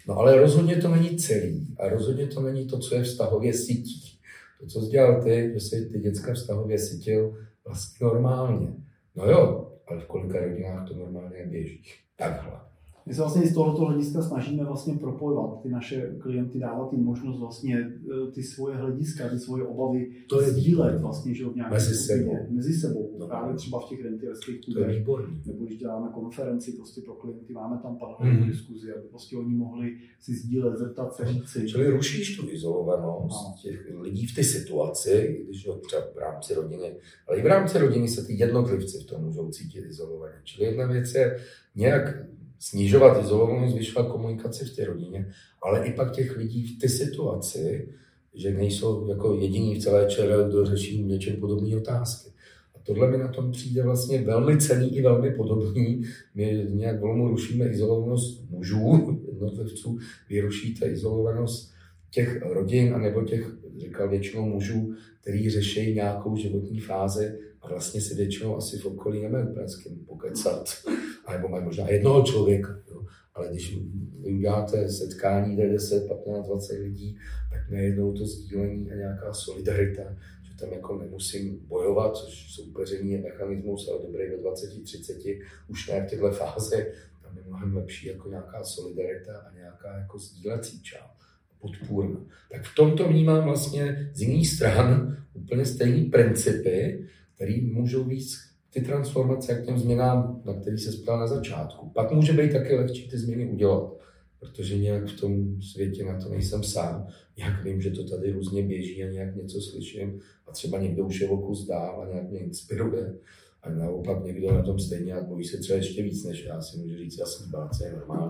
No 0.08 0.18
ale 0.18 0.40
rozhodně 0.40 0.76
to 0.76 0.88
není 0.88 1.16
celý 1.16 1.74
a 1.78 1.88
rozhodně 1.88 2.26
to 2.26 2.42
není 2.42 2.66
to, 2.66 2.78
co 2.78 2.94
je 2.94 3.02
vztahově 3.02 3.52
sítí. 3.52 4.18
To, 4.60 4.66
co 4.66 4.80
jsi 4.80 4.90
dělal 4.90 5.22
ty, 5.22 5.50
že 5.54 5.60
jsi 5.60 5.88
ty 5.92 5.98
děcka 5.98 6.34
vztahově 6.34 6.78
sytil 6.78 7.36
vlastně 7.66 8.06
normálně. 8.06 8.68
No 9.14 9.24
jo, 9.24 9.72
ale 9.86 10.00
v 10.00 10.06
kolika 10.06 10.40
rodinách 10.40 10.88
to 10.88 10.94
normálně 10.94 11.46
běží. 11.46 11.84
Takhle. 12.16 12.71
My 13.06 13.14
se 13.14 13.20
vlastně 13.20 13.46
z 13.46 13.54
tohoto 13.54 13.84
hlediska 13.84 14.22
snažíme 14.22 14.64
vlastně 14.64 14.94
propojovat 14.94 15.62
ty 15.62 15.68
naše 15.68 16.14
klienty, 16.18 16.58
dávat 16.58 16.92
jim 16.92 17.04
možnost 17.04 17.38
vlastně 17.40 17.78
eh, 17.78 18.30
ty 18.32 18.42
svoje 18.42 18.76
hlediska, 18.76 19.28
ty 19.28 19.38
svoje 19.38 19.64
obavy 19.64 20.10
To 20.28 20.40
je 20.40 20.50
sdílet 20.50 21.00
vlastně, 21.00 21.34
že 21.34 21.44
v 21.46 21.54
nějaké 21.56 21.74
Mezi 21.74 21.94
sebou. 21.94 22.36
Mezi 22.50 22.72
sebou. 22.72 23.16
No. 23.18 23.26
Právě 23.26 23.54
třeba 23.56 23.80
v 23.80 23.88
těch 23.88 24.04
rentierských 24.04 24.60
klubech. 24.60 25.06
nebo 25.46 25.64
když 25.64 25.78
děláme 25.78 26.08
konferenci 26.14 26.72
prostě 26.72 27.00
pro 27.00 27.14
klienty, 27.14 27.52
máme 27.52 27.78
tam 27.82 27.96
panelovou 27.98 28.24
Mhm. 28.40 28.50
diskuzi, 28.50 28.92
aby 28.92 29.08
prostě 29.08 29.36
oni 29.36 29.54
mohli 29.54 29.96
si 30.20 30.34
sdílet, 30.34 30.78
zeptat 30.78 31.14
se, 31.14 31.24
říci. 31.26 31.68
Čili 31.68 31.90
rušíš 31.90 32.36
tu 32.36 32.50
izolovanost 32.50 33.46
Ano. 33.46 33.54
těch 33.62 33.86
lidí 34.00 34.26
v 34.26 34.34
té 34.34 34.44
situaci, 34.44 35.42
když 35.44 35.66
jo, 35.66 35.74
třeba 35.86 36.02
v 36.14 36.18
rámci 36.18 36.54
rodiny, 36.54 36.96
ale 37.28 37.38
i 37.38 37.42
v 37.42 37.46
rámci 37.46 37.78
rodiny 37.78 38.08
se 38.08 38.26
ty 38.26 38.34
jednotlivci 38.38 38.98
v 38.98 39.06
tom 39.06 39.24
můžou 39.24 39.48
cítit 39.50 39.84
izolovaně. 39.88 40.34
Čili 40.44 40.66
jedna 40.68 40.86
věc 40.86 41.14
je 41.14 41.38
nějak 41.76 42.24
snižovat 42.62 43.22
izolovanost, 43.22 43.74
zvyšovat 43.74 44.08
komunikaci 44.08 44.64
v 44.64 44.76
té 44.76 44.84
rodině, 44.84 45.26
ale 45.62 45.86
i 45.86 45.92
pak 45.92 46.12
těch 46.12 46.36
lidí 46.36 46.66
v 46.66 46.78
té 46.78 46.88
situaci, 46.88 47.88
že 48.34 48.54
nejsou 48.54 49.08
jako 49.08 49.34
jediní 49.34 49.74
v 49.74 49.78
celé 49.78 50.06
čele, 50.06 50.48
kdo 50.48 50.66
řeší 50.66 51.02
něčem 51.02 51.36
podobné 51.36 51.76
otázky. 51.76 52.30
A 52.74 52.78
tohle 52.82 53.10
mi 53.10 53.18
na 53.18 53.28
tom 53.28 53.52
přijde 53.52 53.82
vlastně 53.82 54.22
velmi 54.22 54.58
cený 54.58 54.96
i 54.96 55.02
velmi 55.02 55.30
podobný. 55.30 56.02
My 56.34 56.66
nějak 56.70 57.00
volmu 57.00 57.28
rušíme 57.28 57.66
izolovanost 57.66 58.50
mužů, 58.50 59.20
jednotlivců, 59.26 59.98
vy 60.28 60.40
rušíte 60.40 60.86
izolovanost 60.86 61.72
těch 62.10 62.42
rodin, 62.42 62.94
anebo 62.94 63.22
těch, 63.22 63.54
říkal 63.78 64.08
většinou 64.08 64.46
mužů, 64.46 64.94
který 65.20 65.50
řeší 65.50 65.94
nějakou 65.94 66.36
životní 66.36 66.80
fázi 66.80 67.38
a 67.62 67.68
vlastně 67.68 68.00
si 68.00 68.14
většinou 68.14 68.56
asi 68.56 68.78
v 68.78 68.86
okolí 68.86 69.22
nemají 69.22 69.44
úplně 69.46 69.68
s 69.68 69.76
kým 69.76 70.04
pokecat. 70.04 70.64
Nebo 71.32 71.48
mají 71.48 71.64
možná 71.64 71.88
jednoho 71.88 72.22
člověka. 72.22 72.78
Jo. 72.90 73.06
Ale 73.34 73.48
když 73.48 73.78
uděláte 74.22 74.88
setkání, 74.88 75.54
kde 75.54 75.62
je 75.62 75.72
10, 75.72 76.08
15, 76.08 76.46
20 76.46 76.78
lidí, 76.78 77.18
tak 77.50 77.70
najednou 77.70 78.12
to 78.12 78.26
sdílení 78.26 78.92
a 78.92 78.94
nějaká 78.94 79.32
solidarita, 79.32 80.02
že 80.42 80.56
tam 80.60 80.72
jako 80.72 80.98
nemusím 80.98 81.58
bojovat, 81.66 82.16
což 82.16 82.54
soupeření 82.54 83.12
je 83.12 83.22
mechanismus, 83.22 83.88
ale 83.88 84.02
dobrý 84.06 84.28
ve 84.28 84.36
20-30, 84.36 85.42
už 85.68 85.88
ne 85.88 86.06
v 86.06 86.10
této 86.10 86.30
fázi, 86.30 86.86
tam 87.22 87.36
je 87.36 87.44
mnohem 87.46 87.76
lepší 87.76 88.06
jako 88.06 88.28
nějaká 88.28 88.64
solidarita 88.64 89.38
a 89.38 89.54
nějaká 89.56 89.98
jako 89.98 90.18
sdílecí 90.18 90.82
část 90.82 91.12
podpůrná. 91.60 92.20
Tak 92.52 92.64
v 92.64 92.74
tomto 92.74 93.08
vnímám 93.08 93.44
vlastně 93.44 94.10
z 94.14 94.22
jiných 94.22 94.48
stran 94.48 95.16
úplně 95.34 95.64
stejné 95.64 96.10
principy, 96.10 97.06
které 97.42 97.60
můžou 97.72 98.04
víc 98.04 98.38
ty 98.70 98.80
transformace 98.80 99.54
k 99.54 99.66
těm 99.66 99.78
změnám, 99.78 100.42
na 100.44 100.54
který 100.54 100.78
se 100.78 101.02
ptal 101.02 101.18
na 101.20 101.26
začátku. 101.26 101.90
Pak 101.90 102.12
může 102.12 102.32
být 102.32 102.52
také 102.52 102.76
lehčí 102.76 103.10
ty 103.10 103.18
změny 103.18 103.48
udělat, 103.48 103.92
protože 104.40 104.78
nějak 104.78 105.08
v 105.08 105.20
tom 105.20 105.62
světě 105.62 106.04
na 106.04 106.20
to 106.20 106.28
nejsem 106.28 106.62
sám. 106.62 107.06
Nějak 107.36 107.64
vím, 107.64 107.80
že 107.80 107.90
to 107.90 108.08
tady 108.08 108.32
různě 108.32 108.62
běží 108.62 109.04
a 109.04 109.10
nějak 109.10 109.36
něco 109.36 109.60
slyším 109.60 110.20
a 110.48 110.52
třeba 110.52 110.78
někdo 110.78 111.04
už 111.04 111.20
je 111.20 111.28
o 111.28 111.36
kus 111.36 111.66
dál 111.66 112.02
a 112.02 112.12
nějak 112.12 112.30
mě 112.30 112.40
inspiruje. 112.40 113.14
A 113.62 113.70
naopak 113.70 114.24
někdo 114.24 114.52
na 114.54 114.62
tom 114.62 114.78
stejně 114.78 115.14
a 115.14 115.24
bojí 115.24 115.44
se 115.44 115.58
třeba 115.58 115.76
ještě 115.76 116.02
víc 116.02 116.24
než 116.24 116.44
já 116.44 116.62
si 116.62 116.78
může 116.78 116.98
říct, 116.98 117.18
jasný, 117.18 117.50
báce 117.50 117.84
je 117.84 117.92
normální, 117.92 118.28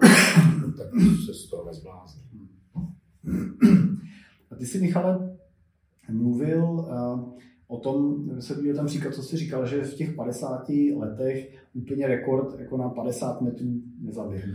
no, 0.60 0.72
tak 0.72 0.88
se 1.26 1.34
z 1.34 1.46
toho 1.46 1.64
nezblázní. 1.66 2.22
A 4.50 4.54
ty 4.54 4.66
jsi, 4.66 4.80
Michale, 4.80 5.36
mluvil 6.10 6.64
uh, 6.64 7.42
o 7.72 7.78
tom, 7.78 8.24
se 8.40 8.54
byl 8.54 8.76
tam 8.76 8.86
příklad, 8.86 9.14
co 9.14 9.22
jsi 9.22 9.36
říkal, 9.36 9.66
že 9.66 9.82
v 9.82 9.94
těch 9.94 10.14
50 10.14 10.68
letech 10.96 11.54
úplně 11.74 12.06
rekord 12.06 12.60
jako 12.60 12.76
na 12.76 12.88
50 12.88 13.40
metrů 13.40 13.66
nezaběhnu. 14.00 14.54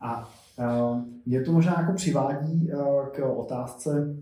A 0.00 0.28
uh, 0.58 1.02
mě 1.26 1.42
to 1.42 1.52
možná 1.52 1.80
jako 1.80 1.92
přivádí 1.92 2.70
uh, 2.72 3.06
k 3.06 3.24
otázce, 3.36 4.16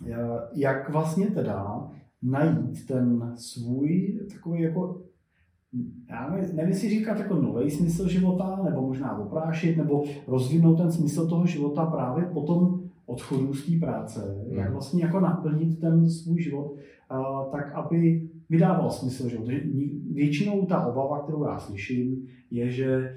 uh, 0.00 0.08
jak 0.54 0.90
vlastně 0.90 1.26
teda 1.26 1.90
najít 2.22 2.86
ten 2.86 3.32
svůj 3.36 4.20
takový 4.32 4.62
jako 4.62 5.02
já 6.10 6.36
nevím, 6.52 6.74
si 6.74 6.88
říkat 6.88 7.18
jako 7.18 7.34
nový 7.34 7.70
smysl 7.70 8.08
života, 8.08 8.60
nebo 8.64 8.82
možná 8.82 9.18
oprášit, 9.18 9.76
nebo 9.76 10.04
rozvinout 10.26 10.76
ten 10.76 10.92
smysl 10.92 11.28
toho 11.28 11.46
života 11.46 11.86
právě 11.86 12.24
po 12.24 12.42
tom 12.42 12.82
odchodu 13.06 13.54
z 13.54 13.66
té 13.66 13.86
práce, 13.86 14.44
mm. 14.50 14.58
jak 14.58 14.72
vlastně 14.72 15.04
jako 15.04 15.20
naplnit 15.20 15.80
ten 15.80 16.10
svůj 16.10 16.42
život, 16.42 16.76
tak 17.52 17.72
aby 17.74 18.28
mi 18.48 18.58
dával 18.58 18.90
smysl 18.90 19.28
život. 19.28 19.48
Většinou 20.12 20.66
ta 20.66 20.86
obava, 20.86 21.22
kterou 21.22 21.44
já 21.44 21.58
slyším, 21.58 22.26
je, 22.50 22.70
že 22.70 23.14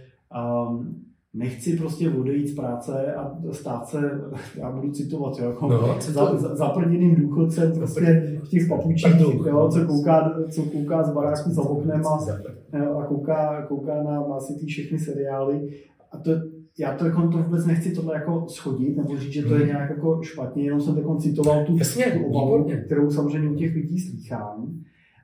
um, 0.68 1.06
nechci 1.34 1.78
prostě 1.78 2.10
odejít 2.10 2.48
z 2.48 2.56
práce 2.56 3.14
a 3.14 3.38
stát 3.52 3.88
se, 3.88 4.22
já 4.58 4.72
budu 4.72 4.92
citovat, 4.92 5.40
jo, 5.40 5.50
jako 5.50 5.68
no, 5.68 5.96
za, 6.00 6.38
za, 6.38 6.56
zaprděným 6.56 7.16
důchodcem 7.16 7.72
prostě 7.72 8.40
v 8.44 8.50
těch 8.50 8.68
papučích, 8.68 9.22
jo, 9.46 9.70
co 9.74 9.86
kouká, 9.86 10.34
co 10.52 10.64
kouká 10.64 11.04
z 11.04 11.14
baráku 11.14 11.50
za 11.50 11.62
oknem 11.62 12.02
a, 12.08 12.18
a 13.00 13.06
kouká, 13.06 13.66
kouká 13.68 14.04
na, 14.04 14.40
si 14.40 14.60
ty 14.60 14.66
všechny 14.66 15.00
seriály. 15.00 15.70
A 16.12 16.18
to, 16.18 16.32
já 16.78 16.98
to, 16.98 17.06
jako, 17.06 17.28
to 17.28 17.38
vůbec 17.38 17.66
nechci 17.66 17.96
tohle 17.96 18.14
jako 18.14 18.46
schodit, 18.48 18.98
nebo 18.98 19.18
říct, 19.18 19.34
že 19.34 19.44
to 19.44 19.54
je 19.54 19.60
hmm. 19.60 19.68
nějak 19.68 19.90
jako 19.90 20.22
špatně, 20.24 20.64
jenom 20.64 20.82
jsem 20.82 20.98
jako 20.98 21.16
citoval 21.16 21.66
tu, 21.66 21.78
Jasně, 21.78 22.06
tu 22.06 22.26
obavu, 22.26 22.68
kterou 22.86 23.12
samozřejmě 23.12 23.50
u 23.50 23.56
těch 23.56 23.76
lidí 23.76 24.00
slýchám. 24.00 24.84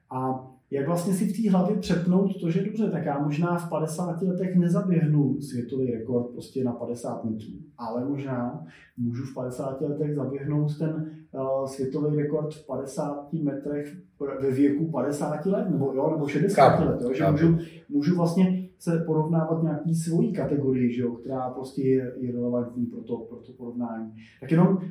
A 0.09 0.47
jak 0.71 0.87
vlastně 0.87 1.13
si 1.13 1.25
v 1.25 1.43
té 1.43 1.51
hlavě 1.51 1.77
přepnout 1.77 2.41
to, 2.41 2.49
že 2.49 2.65
dobře, 2.65 2.89
tak 2.91 3.05
já 3.05 3.19
možná 3.19 3.57
v 3.57 3.69
50 3.69 4.21
letech 4.21 4.55
nezaběhnu 4.55 5.41
světový 5.41 5.91
rekord 5.91 6.29
prostě 6.31 6.63
na 6.63 6.71
50 6.71 7.25
metrů, 7.25 7.53
ale 7.77 8.05
možná 8.05 8.65
můžu 8.97 9.23
v 9.23 9.33
50 9.33 9.81
letech 9.81 10.15
zaběhnout 10.15 10.77
ten 10.79 11.11
uh, 11.31 11.65
světový 11.65 12.15
rekord 12.15 12.53
v 12.53 12.65
50 12.65 13.33
metrech 13.33 13.97
ve 14.41 14.51
věku 14.51 14.91
50 14.91 15.45
let, 15.45 15.69
nebo, 15.69 15.93
jo, 15.95 16.09
nebo 16.11 16.27
60 16.27 16.69
Chápu. 16.69 16.83
let, 16.83 17.01
jo, 17.01 17.13
že 17.13 17.31
můžu, 17.31 17.57
můžu 17.89 18.15
vlastně 18.15 18.60
se 18.81 18.97
porovnávat 19.05 19.63
nějaký 19.63 19.95
svojí 19.95 20.33
kategorii, 20.33 20.93
že 20.93 21.01
jo, 21.01 21.11
která 21.11 21.49
prostě 21.49 21.81
je, 21.81 22.13
je 22.17 22.31
relevantní 22.31 22.85
pro 22.85 23.01
to, 23.01 23.17
pro 23.17 23.37
to 23.37 23.53
porovnání. 23.53 24.13
Tak 24.39 24.51
jenom 24.51 24.81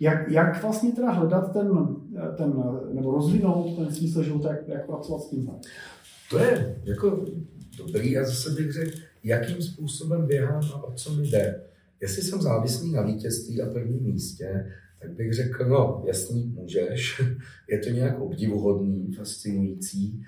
jak, 0.00 0.30
jak 0.30 0.62
vlastně 0.62 0.92
teda 0.92 1.10
hledat 1.10 1.52
ten, 1.52 1.96
ten, 2.36 2.62
nebo 2.92 3.12
rozvinout 3.12 3.76
ten 3.76 3.94
smysl 3.94 4.22
života, 4.22 4.50
jak, 4.50 4.68
jak 4.68 4.86
pracovat 4.86 5.22
s 5.22 5.30
tímhle? 5.30 5.54
To 6.30 6.38
je 6.38 6.80
jako 6.84 7.24
dobrý 7.78 8.18
a 8.18 8.24
zase 8.24 8.50
bych 8.50 8.72
řekl, 8.72 8.98
jakým 9.24 9.62
způsobem 9.62 10.26
běhám 10.26 10.62
a 10.74 10.84
o 10.84 10.92
co 10.92 11.14
mi 11.14 11.28
jde. 11.28 11.62
Jestli 12.00 12.22
jsem 12.22 12.40
závislý 12.40 12.92
na 12.92 13.02
vítězství 13.02 13.62
a 13.62 13.70
prvním 13.70 14.02
místě, 14.02 14.66
tak 15.02 15.10
bych 15.10 15.32
řekl, 15.32 15.64
no 15.68 16.02
jasný, 16.06 16.54
můžeš, 16.60 17.22
je 17.70 17.78
to 17.78 17.90
nějak 17.90 18.20
obdivuhodný, 18.20 19.12
fascinující, 19.12 20.22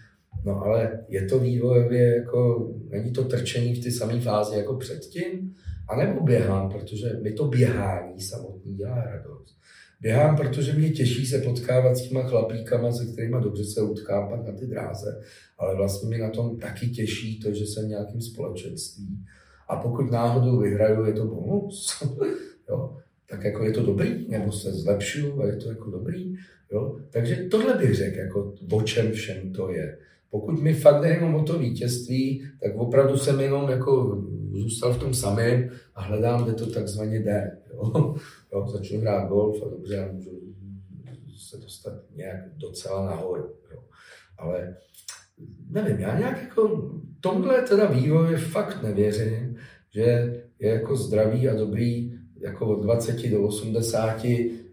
no 0.45 0.63
ale 0.63 1.05
je 1.09 1.27
to 1.27 1.39
vývojově 1.39 2.17
jako, 2.17 2.71
není 2.89 3.13
to 3.13 3.25
trčení 3.25 3.75
v 3.75 3.83
ty 3.83 3.91
samé 3.91 4.21
fázi 4.21 4.57
jako 4.57 4.77
předtím, 4.77 5.55
a 5.89 5.97
nebo 5.97 6.21
běhám, 6.21 6.71
protože 6.71 7.19
mi 7.23 7.33
to 7.33 7.45
běhání 7.45 8.21
samotný 8.21 8.75
dělá 8.75 9.05
radost. 9.05 9.59
Běhám, 10.01 10.37
protože 10.37 10.73
mě 10.73 10.91
těší 10.91 11.27
se 11.27 11.39
potkávat 11.39 11.97
s 11.97 12.09
těma 12.09 12.23
chlapíkama, 12.23 12.93
se 12.93 13.07
kterými 13.07 13.37
dobře 13.43 13.65
se 13.65 13.83
utkám 13.83 14.29
pak 14.29 14.47
na 14.47 14.53
ty 14.53 14.67
dráze, 14.67 15.21
ale 15.59 15.77
vlastně 15.77 16.09
mi 16.09 16.19
na 16.19 16.31
tom 16.31 16.59
taky 16.59 16.89
těší 16.89 17.41
to, 17.41 17.53
že 17.53 17.67
jsem 17.67 17.89
nějakým 17.89 18.21
společenství. 18.21 19.25
A 19.69 19.77
pokud 19.77 20.11
náhodou 20.11 20.59
vyhraju, 20.59 21.05
je 21.05 21.13
to 21.13 21.27
bonus. 21.27 22.03
jo? 22.69 22.97
Tak 23.31 23.45
jako 23.45 23.65
je 23.65 23.73
to 23.73 23.83
dobrý, 23.83 24.29
nebo 24.29 24.53
se 24.53 24.73
zlepšuju 24.73 25.43
a 25.43 25.47
je 25.47 25.57
to 25.57 25.69
jako 25.69 25.91
dobrý. 25.91 26.35
Jo? 26.73 26.99
Takže 27.11 27.37
tohle 27.37 27.75
bych 27.75 27.95
řekl, 27.95 28.19
jako 28.19 28.55
o 28.73 28.83
čem 28.83 29.13
všem 29.13 29.53
to 29.53 29.71
je. 29.71 29.99
Pokud 30.31 30.63
mi 30.63 30.75
fakt 30.75 31.03
jde 31.03 31.09
jenom 31.09 31.35
o 31.35 31.43
to 31.43 31.59
vítězství, 31.59 32.45
tak 32.63 32.77
opravdu 32.77 33.17
jsem 33.17 33.41
jenom 33.41 33.71
jako 33.71 34.23
zůstal 34.53 34.93
v 34.93 34.99
tom 34.99 35.15
samém 35.15 35.71
a 35.95 36.03
hledám, 36.03 36.45
kde 36.45 36.53
to 36.53 36.67
takzvaně 36.67 37.21
jde. 37.21 37.59
Jo? 37.75 38.15
Jo, 38.53 38.67
začnu 38.69 39.01
hrát 39.01 39.29
golf 39.29 39.63
a 39.63 39.69
dobře, 39.69 39.95
já 39.95 40.13
můžu 40.13 40.31
se 41.49 41.57
dostat 41.57 41.93
nějak 42.15 42.57
docela 42.57 43.07
nahoru. 43.07 43.55
Jo. 43.73 43.83
Ale 44.39 44.77
nevím, 45.71 46.01
já 46.01 46.19
nějak 46.19 46.43
jako 46.43 46.91
tomhle 47.21 47.63
teda 47.63 47.87
vývoje 47.87 48.37
fakt 48.37 48.83
nevěřím, 48.83 49.57
že 49.91 50.01
je 50.59 50.71
jako 50.71 50.97
zdravý 50.97 51.49
a 51.49 51.55
dobrý 51.55 52.19
jako 52.41 52.67
od 52.67 52.83
20 52.83 53.31
do 53.31 53.43
80 53.43 54.27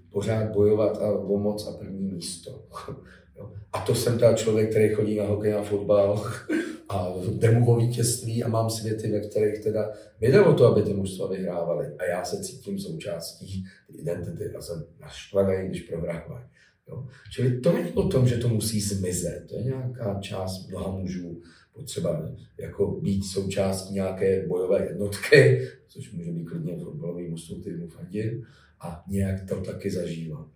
pořád 0.10 0.52
bojovat 0.52 0.98
a 0.98 1.12
o 1.12 1.38
moc 1.38 1.68
a 1.68 1.78
první 1.78 2.12
místo. 2.12 2.66
A 3.74 3.80
to 3.80 3.96
jsem 3.96 4.20
teda 4.20 4.34
člověk, 4.34 4.70
který 4.70 4.94
chodí 4.94 5.16
na 5.16 5.24
hokej 5.24 5.54
a 5.54 5.64
fotbal 5.64 6.24
a 6.90 7.14
jde 7.32 7.62
vítězství 7.78 8.44
a 8.44 8.48
mám 8.48 8.70
světy, 8.70 9.12
ve 9.12 9.20
kterých 9.20 9.64
teda 9.64 9.92
jde 10.22 10.42
o 10.42 10.54
to, 10.54 10.66
aby 10.66 10.82
ty 10.82 10.94
mužstva 10.94 11.28
vyhrávaly. 11.28 11.88
A 12.00 12.06
já 12.06 12.26
se 12.26 12.44
cítím 12.44 12.80
součástí 12.80 13.66
identity 13.90 14.56
a 14.58 14.62
jsem 14.62 14.86
naštvaný, 15.00 15.70
když 15.70 15.82
prohrávají. 15.82 16.46
Jo. 16.88 17.08
Čili 17.32 17.60
to 17.60 17.74
není 17.74 17.92
o 17.92 18.08
tom, 18.08 18.28
že 18.28 18.38
to 18.38 18.50
musí 18.50 18.82
zmizet. 18.82 19.46
To 19.50 19.56
je 19.56 19.64
nějaká 19.64 20.20
část 20.22 20.68
mnoha 20.68 20.92
mužů 20.92 21.42
potřeba 21.74 22.30
jako 22.60 22.88
být 22.92 23.24
součástí 23.24 23.94
nějaké 23.94 24.48
bojové 24.48 24.86
jednotky, 24.86 25.68
což 25.88 26.12
může 26.12 26.32
být 26.32 26.46
klidně 26.46 26.78
fotbalový 26.78 27.28
mužstvo, 27.28 27.56
který 27.56 27.78
mu 27.78 27.88
fandí, 27.88 28.44
a 28.80 29.04
nějak 29.08 29.50
to 29.50 29.62
taky 29.62 29.92
zažívat. 29.92 30.48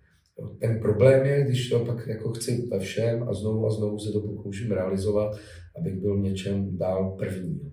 Ten 0.59 0.79
problém 0.79 1.25
je, 1.25 1.43
když 1.43 1.69
to 1.69 1.85
pak 1.85 2.07
jako 2.07 2.33
chci 2.33 2.67
ve 2.71 2.79
všem 2.79 3.29
a 3.29 3.33
znovu 3.33 3.65
a 3.65 3.69
znovu 3.69 3.99
se 3.99 4.11
to 4.11 4.21
pokouším 4.21 4.71
realizovat, 4.71 5.37
abych 5.75 5.95
byl 5.95 6.17
v 6.17 6.23
něčem 6.23 6.77
dál 6.77 7.15
první. 7.17 7.71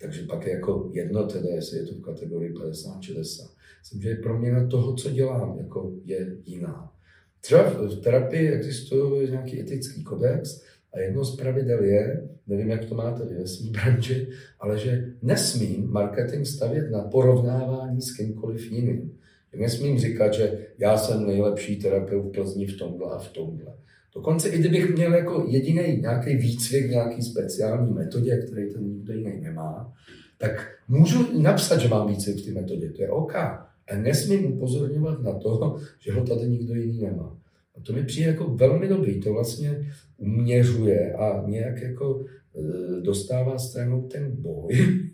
Takže 0.00 0.22
pak 0.22 0.46
je 0.46 0.52
jako 0.52 0.90
jedno 0.92 1.26
teda, 1.26 1.48
jestli 1.48 1.78
je 1.78 1.86
to 1.86 1.94
v 1.94 2.00
kategorii 2.00 2.52
50-60. 2.52 3.48
Myslím, 3.80 4.02
že 4.02 4.14
pro 4.14 4.38
mě 4.38 4.52
na 4.52 4.66
toho, 4.66 4.94
co 4.94 5.10
dělám, 5.10 5.58
jako 5.58 5.92
je 6.04 6.36
jiná. 6.44 6.92
Třeba 7.40 7.62
v 7.62 8.00
terapii 8.00 8.50
existuje 8.50 9.30
nějaký 9.30 9.60
etický 9.60 10.04
kodex 10.04 10.62
a 10.94 10.98
jedno 10.98 11.24
z 11.24 11.36
pravidel 11.36 11.84
je, 11.84 12.28
nevím, 12.46 12.68
jak 12.68 12.84
to 12.84 12.94
máte 12.94 13.24
vy 13.24 13.34
ve 13.34 13.46
své 13.46 13.70
branži, 13.70 14.28
ale 14.60 14.78
že 14.78 15.12
nesmím 15.22 15.90
marketing 15.90 16.46
stavět 16.46 16.90
na 16.90 17.00
porovnávání 17.00 18.02
s 18.02 18.16
kýmkoliv 18.16 18.72
jiným. 18.72 19.18
Nesmím 19.56 19.98
říkat, 19.98 20.34
že 20.34 20.66
já 20.78 20.98
jsem 20.98 21.26
nejlepší 21.26 21.76
terapeut 21.76 22.26
v 22.26 22.30
Plzni 22.32 22.66
v 22.66 22.78
tomhle 22.78 23.10
a 23.10 23.18
v 23.18 23.28
tomhle. 23.28 23.74
Dokonce 24.14 24.48
i 24.48 24.58
kdybych 24.58 24.94
měl 24.94 25.14
jako 25.14 25.46
jediný 25.48 25.96
nějaký 26.00 26.36
výcvik, 26.36 26.90
nějaký 26.90 27.22
speciální 27.22 27.92
metodě, 27.92 28.36
který 28.36 28.72
ten 28.72 28.84
nikdo 28.84 29.12
jiný 29.12 29.40
nemá, 29.40 29.92
tak 30.38 30.68
můžu 30.88 31.42
napsat, 31.42 31.78
že 31.78 31.88
mám 31.88 32.08
výcvik 32.08 32.36
v 32.36 32.44
té 32.44 32.60
metodě, 32.60 32.90
to 32.90 33.02
je 33.02 33.10
OK. 33.10 33.34
A 33.34 33.96
nesmím 33.96 34.52
upozorňovat 34.52 35.22
na 35.22 35.32
to, 35.32 35.76
že 36.00 36.12
ho 36.12 36.26
tady 36.26 36.48
nikdo 36.48 36.74
jiný 36.74 37.00
nemá. 37.02 37.38
A 37.76 37.80
to 37.80 37.92
mi 37.92 38.04
přijde 38.04 38.30
jako 38.30 38.44
velmi 38.44 38.88
dobrý, 38.88 39.20
to 39.20 39.32
vlastně 39.32 39.92
uměřuje 40.16 41.12
a 41.12 41.44
nějak 41.46 41.82
jako 41.82 42.24
e, 42.24 43.00
dostává 43.00 43.58
stranou 43.58 44.02
ten 44.02 44.36
boj, 44.36 44.68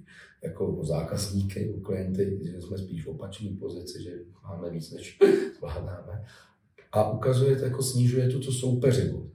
jako 0.45 0.66
o 0.66 0.84
zákazníky, 0.84 1.74
o 1.76 1.80
klienty, 1.80 2.38
že 2.42 2.61
jsme 2.61 2.78
spíš 2.78 3.05
v 3.05 3.09
opačné 3.09 3.51
pozici, 3.61 4.03
že 4.03 4.11
máme 4.42 4.70
víc, 4.70 4.92
než 4.92 5.18
zvládáme. 5.59 6.24
a 6.92 7.11
ukazuje 7.11 7.57
to, 7.57 7.64
jako 7.64 7.82
snižuje 7.82 8.28
to, 8.28 8.40
to 8.40 8.53
soupeřivost. 8.53 9.34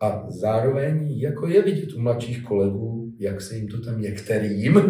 A 0.00 0.26
zároveň 0.28 1.18
jako 1.18 1.46
je 1.46 1.62
vidět 1.62 1.92
u 1.92 2.00
mladších 2.00 2.44
kolegů, 2.44 3.12
jak 3.18 3.40
se 3.40 3.56
jim 3.56 3.68
to 3.68 3.80
tam 3.80 4.00
některým 4.00 4.80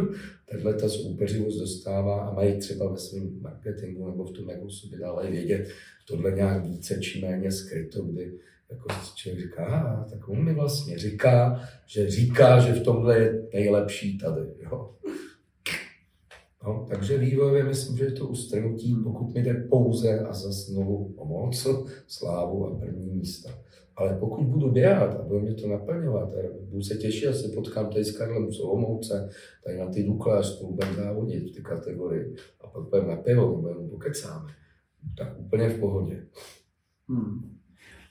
takhle 0.51 0.75
ta 0.75 0.89
soupeřivost 0.89 1.59
dostává 1.59 2.21
a 2.21 2.35
mají 2.35 2.59
třeba 2.59 2.93
ve 2.93 2.99
svém 2.99 3.41
marketingu 3.41 4.07
nebo 4.07 4.25
v 4.25 4.33
tom, 4.33 4.51
jak 4.51 4.62
o 4.62 4.71
sobě 4.71 4.99
dále 4.99 5.31
vědět, 5.31 5.69
tohle 6.09 6.31
nějak 6.31 6.64
více 6.64 7.01
či 7.01 7.21
méně 7.21 7.53
skryto, 7.53 8.03
kdy 8.03 8.39
jako 8.71 8.89
člověk 9.14 9.45
říká, 9.45 10.07
tak 10.11 10.29
on 10.29 10.45
mi 10.45 10.55
vlastně 10.55 10.99
říká, 10.99 11.69
že 11.87 12.11
říká, 12.11 12.61
že 12.61 12.73
v 12.73 12.83
tomhle 12.83 13.19
je 13.19 13.43
nejlepší 13.53 14.19
tady. 14.19 14.41
Jo. 14.62 14.95
No, 16.65 16.87
takže 16.89 17.19
vývojově 17.19 17.65
myslím, 17.65 17.97
že 17.97 18.05
je 18.05 18.13
to 18.13 18.29
ustrnutí, 18.29 18.97
pokud 19.05 19.35
mi 19.35 19.43
jde 19.43 19.55
pouze 19.55 20.21
a 20.21 20.33
za 20.33 20.53
znovu 20.53 21.15
o 21.17 21.25
moc, 21.25 21.67
slávu 22.07 22.67
a 22.67 22.79
první 22.79 23.11
místa. 23.11 23.51
Ale 23.97 24.17
pokud 24.21 24.47
budu 24.47 24.71
běhat 24.71 25.21
a 25.21 25.23
bude 25.23 25.41
mě 25.41 25.55
to 25.55 25.69
naplňovat, 25.69 26.35
a 26.35 26.39
budu 26.71 26.83
se 26.83 26.95
těšit, 26.95 27.21
že 27.21 27.35
se 27.35 27.49
potkám 27.49 27.91
tady 27.91 28.05
s 28.05 28.19
Karlem 28.19 28.53
z 28.53 28.61
Olomouce, 28.61 29.31
tady 29.65 29.79
na 29.79 29.87
ty 29.87 30.03
Dukle 30.03 30.45
spolu 30.45 30.75
budeme 30.75 30.95
závodit 30.95 31.51
v 31.51 31.55
té 31.55 31.61
kategorii 31.61 32.35
a 32.61 32.67
pak 32.67 32.83
budeme 32.83 33.09
na 33.09 33.17
pivo, 33.17 33.65
jenom 33.69 33.91
pokecáme, 33.91 34.53
tak 35.19 35.41
úplně 35.41 35.69
v 35.69 35.81
pohodě. 35.81 36.27
Hmm. 37.09 37.59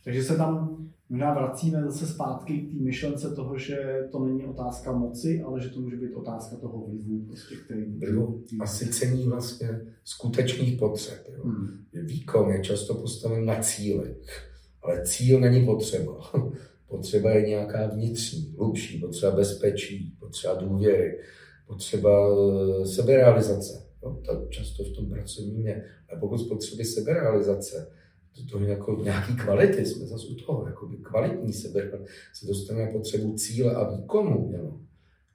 Takže 0.04 0.24
se 0.24 0.38
tam 0.38 0.88
možná 1.10 1.34
vracíme 1.34 1.84
zase 1.84 2.08
zpátky 2.08 2.58
k 2.58 2.72
té 2.72 2.84
myšlence 2.84 3.30
toho, 3.36 3.58
že 3.58 4.08
to 4.12 4.20
není 4.20 4.45
otázka 4.45 4.91
moci, 4.91 5.41
ale 5.41 5.62
že 5.62 5.70
to 5.70 5.80
může 5.80 5.95
být 5.95 6.14
otázka 6.14 6.55
toho 6.55 6.86
vlivu, 6.88 7.26
prostě, 7.28 7.55
který... 7.55 7.99
Vlivu 7.99 8.43
a 8.60 8.68
cení 8.68 9.24
vlastně 9.24 9.82
skutečných 10.03 10.80
potřeb. 10.80 11.28
Jo. 11.34 11.43
Hmm. 11.43 11.68
Výkon 11.93 12.51
je 12.51 12.62
často 12.62 12.95
postaven 12.95 13.45
na 13.45 13.60
cílech 13.62 14.47
ale 14.88 15.05
cíl 15.05 15.39
není 15.39 15.66
potřeba. 15.66 16.32
Potřeba 16.88 17.32
je 17.32 17.47
nějaká 17.47 17.88
vnitřní, 17.88 18.55
hlubší, 18.58 18.99
potřeba 18.99 19.32
bezpečí, 19.32 20.16
potřeba 20.20 20.53
důvěry, 20.53 21.20
potřeba 21.68 22.28
eh, 22.30 22.86
seberealizace. 22.86 23.86
Jo, 24.03 24.22
to 24.26 24.47
často 24.49 24.84
v 24.84 24.95
tom 24.95 25.10
pracovním 25.10 25.68
je. 25.68 25.86
A 26.14 26.20
pokud 26.20 26.38
z 26.38 26.47
potřeby 26.47 26.86
seberealizace, 26.86 27.91
to, 28.38 28.57
to 28.57 28.63
jako 28.63 28.99
nějaký 29.03 29.35
kvality, 29.35 29.85
jsme 29.85 30.05
zase 30.05 30.27
u 30.27 30.35
toho, 30.35 30.67
jako 30.67 30.89
kvalitní 31.01 31.53
sebe, 31.53 31.91
se 32.33 32.47
dostaneme 32.47 32.91
potřebu 32.91 33.33
cíle 33.33 33.75
a 33.75 33.95
výkonu, 33.95 34.51
jo, 34.57 34.79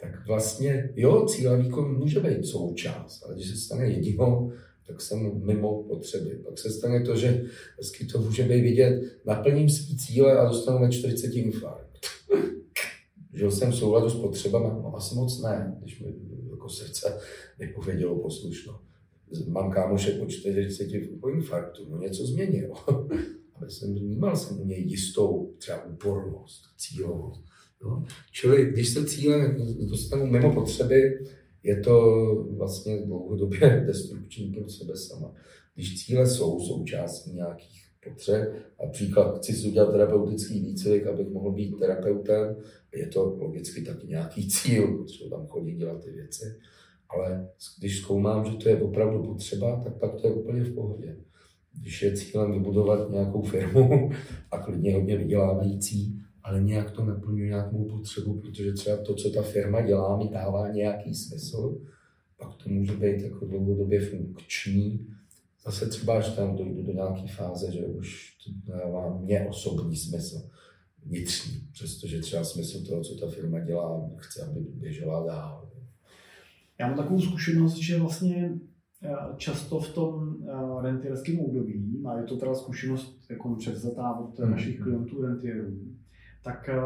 tak 0.01 0.27
vlastně, 0.27 0.93
jo, 0.97 1.27
cíl 1.27 1.53
a 1.53 1.57
výkon 1.57 1.99
může 1.99 2.21
být 2.21 2.47
součást, 2.47 3.23
ale 3.25 3.35
když 3.35 3.51
se 3.51 3.57
stane 3.57 3.87
jedinou, 3.87 4.53
tak 4.87 5.01
jsem 5.01 5.47
mimo 5.47 5.83
potřeby. 5.83 6.31
Pak 6.31 6.59
se 6.59 6.71
stane 6.71 7.01
to, 7.01 7.17
že 7.17 7.45
hezky 7.79 8.07
to 8.07 8.19
může 8.19 8.43
být 8.43 8.61
vidět, 8.61 9.03
naplním 9.27 9.71
svý 9.71 9.97
cíle 9.97 10.39
a 10.39 10.49
dostanu 10.49 10.79
ve 10.79 10.93
40 10.93 11.27
infarkt. 11.27 11.99
Žil 13.35 13.51
jsem 13.51 13.71
v 13.71 13.77
souladu 13.77 14.11
s 14.11 14.15
potřebami? 14.15 14.83
No 14.83 14.97
asi 14.97 15.15
moc 15.15 15.43
ne, 15.43 15.77
když 15.81 16.01
mi 16.01 16.15
jako 16.51 16.69
srdce 16.69 17.21
nepovědělo 17.59 18.19
poslušno. 18.19 18.81
Mám 19.47 19.71
kámoše 19.71 20.11
po 20.11 20.27
40 20.27 20.89
po 21.21 21.29
infarktu, 21.29 21.87
no 21.91 21.99
něco 21.99 22.27
změnilo. 22.27 22.75
Ale 23.55 23.71
jsem 23.71 23.95
vnímal 23.95 24.37
jsem 24.37 24.61
u 24.61 24.65
něj 24.65 24.83
jistou 24.83 25.55
třeba 25.59 25.85
úpornost, 25.85 26.63
cílovost. 26.77 27.45
Jo? 27.83 28.05
Čili 28.33 28.67
když 28.67 28.89
se 28.89 29.07
cíle 29.07 29.57
dostanu 29.91 30.27
mimo 30.27 30.55
potřeby, 30.55 31.25
je 31.63 31.81
to 31.81 31.97
vlastně 32.57 33.03
dlouhodobě 33.07 33.85
destrukční 33.87 34.53
pro 34.53 34.69
sebe 34.69 34.97
sama. 34.97 35.35
Když 35.75 36.05
cíle 36.07 36.27
jsou 36.27 36.61
součástí 36.61 37.33
nějakých 37.33 37.83
potřeb, 38.05 38.53
a 38.79 38.87
příklad, 38.87 39.39
chci 39.39 39.53
si 39.53 39.69
udělat 39.69 39.93
terapeutický 39.93 40.61
výcvik, 40.61 41.07
abych 41.07 41.29
mohl 41.29 41.53
být 41.53 41.79
terapeutem, 41.79 42.57
je 42.95 43.07
to 43.07 43.37
logicky 43.41 43.83
taky 43.83 44.07
nějaký 44.07 44.49
cíl, 44.49 44.99
potřebuji 44.99 45.31
tam 45.31 45.47
chodit 45.47 45.75
dělat 45.75 46.05
ty 46.05 46.11
věci, 46.11 46.45
ale 47.15 47.49
když 47.79 48.01
zkoumám, 48.01 48.45
že 48.45 48.57
to 48.57 48.69
je 48.69 48.83
opravdu 48.83 49.23
potřeba, 49.23 49.81
tak 49.85 49.95
pak 49.99 50.21
to 50.21 50.27
je 50.27 50.35
úplně 50.35 50.65
v 50.65 50.75
pohodě. 50.75 51.17
Když 51.81 52.03
je 52.03 52.17
cílem 52.17 52.53
vybudovat 52.53 53.11
nějakou 53.11 53.43
firmu 53.43 54.11
a 54.51 54.59
klidně 54.59 54.95
hodně 54.95 55.17
vydělávající, 55.17 56.23
ale 56.43 56.63
nějak 56.63 56.91
to 56.91 57.05
neplňuje 57.05 57.49
nějakou 57.49 57.85
potřebu, 57.85 58.41
protože 58.41 58.73
třeba 58.73 58.97
to, 58.97 59.15
co 59.15 59.31
ta 59.31 59.43
firma 59.43 59.81
dělá, 59.81 60.17
mi 60.17 60.29
dává 60.29 60.69
nějaký 60.69 61.15
smysl, 61.15 61.79
pak 62.39 62.55
to 62.55 62.71
může 62.71 62.93
být 62.93 63.23
jako 63.23 63.47
dlouhodobě 63.47 64.01
funkční. 64.01 65.07
Zase 65.65 65.87
třeba, 65.87 66.19
až 66.19 66.29
tam 66.29 66.57
dojdu 66.57 66.83
do 66.83 66.93
nějaké 66.93 67.27
fáze, 67.37 67.73
že 67.73 67.87
už 67.87 68.37
to 68.45 68.73
dává 68.73 69.19
mě 69.19 69.47
osobní 69.49 69.97
smysl 69.97 70.43
vnitřní, 71.07 71.69
přestože 71.73 72.21
třeba 72.21 72.45
smysl 72.45 72.85
toho, 72.85 73.03
co 73.03 73.17
ta 73.17 73.27
firma 73.27 73.61
dělá, 73.61 74.11
chce, 74.17 74.43
aby 74.43 74.61
běžela 74.61 75.27
dál. 75.27 75.72
Já 76.83 76.89
mám 76.89 76.97
takovou 76.97 77.21
zkušenost, 77.21 77.77
že 77.77 77.99
vlastně 77.99 78.59
eh, 79.03 79.17
často 79.37 79.81
v 79.81 79.95
tom 79.95 80.37
eh, 80.49 80.83
rentierském 80.83 81.41
období, 81.41 82.03
a 82.09 82.19
je 82.19 82.25
to 82.25 82.37
teda 82.37 82.55
zkušenost 82.55 83.31
jako 83.31 83.55
převzatá 83.55 84.13
od 84.13 84.39
mm. 84.39 84.51
našich 84.51 84.81
klientů 84.81 85.23
rentierů, 85.23 85.79
tak 86.45 86.69
eh, 86.69 86.81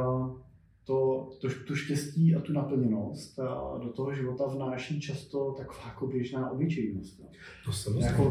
to, 0.86 1.28
to, 1.40 1.48
to 1.66 1.74
štěstí 1.74 2.34
a 2.34 2.40
tu 2.40 2.52
naplněnost 2.52 3.38
a 3.38 3.78
do 3.82 3.88
toho 3.88 4.14
života 4.14 4.46
vnáší 4.46 5.00
často 5.00 5.54
taková 5.58 5.88
jako 5.88 6.06
běžná 6.06 6.50
obyčejnost. 6.50 7.22
To 7.64 7.72
samozřejmě. 7.72 8.06
Jako, 8.06 8.22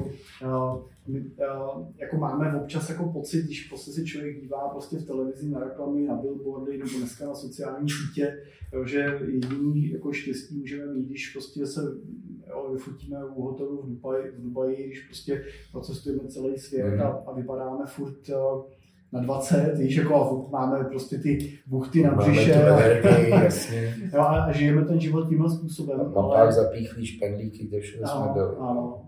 uh, 0.43 0.81
my, 1.07 1.19
uh, 1.19 1.87
jako 1.97 2.17
máme 2.17 2.61
občas 2.61 2.89
jako 2.89 3.05
pocit, 3.05 3.45
když 3.45 3.67
prostě 3.67 3.91
si 3.91 4.05
člověk 4.05 4.41
dívá 4.41 4.69
prostě 4.69 4.97
v 4.97 5.05
televizi 5.05 5.49
na 5.49 5.59
reklamy, 5.59 6.07
na 6.07 6.15
billboardy 6.15 6.77
nebo 6.77 6.97
dneska 6.97 7.25
na 7.25 7.35
sociální 7.35 7.89
sítě, 7.89 8.43
že 8.85 9.19
jediný 9.27 9.89
jako 9.89 10.13
štěstí 10.13 10.57
můžeme 10.57 10.93
mít, 10.93 11.05
když 11.05 11.31
prostě 11.31 11.65
se 11.65 11.81
jo, 12.47 12.69
vyfotíme 12.73 13.25
u 13.25 13.41
hotelu 13.41 13.81
v 13.81 13.89
Dubaji, 13.89 14.31
v 14.31 14.41
Dubaji 14.41 14.87
když 14.87 15.05
prostě 15.05 15.45
procestujeme 15.71 16.27
celý 16.27 16.57
svět 16.57 16.95
mm. 16.95 17.01
a, 17.01 17.05
a 17.05 17.33
vypadáme 17.33 17.85
furt 17.85 18.29
uh, 18.29 18.63
na 19.13 19.21
20, 19.21 19.77
víš, 19.77 19.95
jako 19.95 20.15
a 20.15 20.51
máme 20.51 20.83
prostě 20.83 21.17
ty 21.17 21.59
buchty 21.67 22.03
na 22.03 22.15
břiše. 22.15 22.51
jasně. 23.43 23.95
jo, 24.13 24.21
a 24.21 24.51
žijeme 24.51 24.85
ten 24.85 24.99
život 24.99 25.29
tímhle 25.29 25.49
způsobem. 25.49 25.97
Mám 26.15 26.25
ale... 26.25 26.37
pak 26.37 26.53
zapíchlý 26.53 27.05
špendlíky, 27.05 27.67
kde 27.67 27.79
všude 27.79 28.07
jsme 28.07 28.33
byli. 28.33 28.55
Ano. 28.59 29.01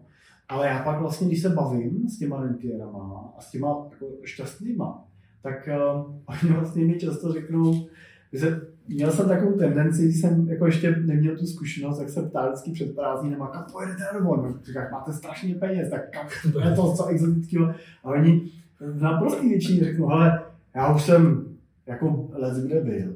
Ale 0.50 0.68
já 0.68 0.84
pak 0.84 1.00
vlastně, 1.00 1.28
když 1.28 1.41
se 1.41 1.50
bavím 1.50 2.10
s 2.10 2.20
těma 2.20 2.41
rentierama 2.41 3.34
a 3.38 3.41
s 3.41 3.52
těma 3.52 3.68
jako 3.68 4.06
šťastnýma, 4.24 5.04
tak 5.41 5.70
uh, 5.95 6.14
oni 6.26 6.54
vlastně 6.54 6.86
mi 6.86 7.00
často 7.00 7.34
řeknou, 7.34 7.88
že 8.34 8.62
měl 8.88 9.12
jsem 9.12 9.28
takovou 9.28 9.52
tendenci, 9.52 10.04
když 10.04 10.22
jsem 10.22 10.50
jako 10.50 10.66
ještě 10.66 10.95
neměl 10.95 11.38
tu 11.38 11.45
zkušenost, 11.45 11.98
tak 11.98 12.10
jsem 12.10 12.30
ptal 12.30 12.48
vždycky 12.48 12.72
před 12.72 12.95
prázdninem, 12.95 13.41
a 13.41 13.48
kam 13.48 13.66
pojedete 13.72 14.04
domů? 14.14 14.56
Říkám, 14.64 14.84
máte 14.91 15.14
strašně 15.14 15.56
peněz, 15.56 15.89
tak 15.89 16.12
kam, 16.12 16.28
to 16.54 16.60
je 16.60 16.76
to 16.76 16.93
co 16.93 17.06
exotického. 17.06 17.74
A 18.04 18.10
oni, 18.10 18.52
v 18.80 19.01
naprostý 19.01 19.49
většině 19.49 19.84
řeknu, 19.84 20.07
hele, 20.07 20.43
já 20.75 20.95
už 20.95 21.03
jsem 21.03 21.47
jako 21.86 22.30
let 22.34 22.63
kde 22.65 22.82
byl. 22.82 23.15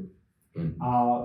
Hmm. 0.55 0.82
A 0.82 1.22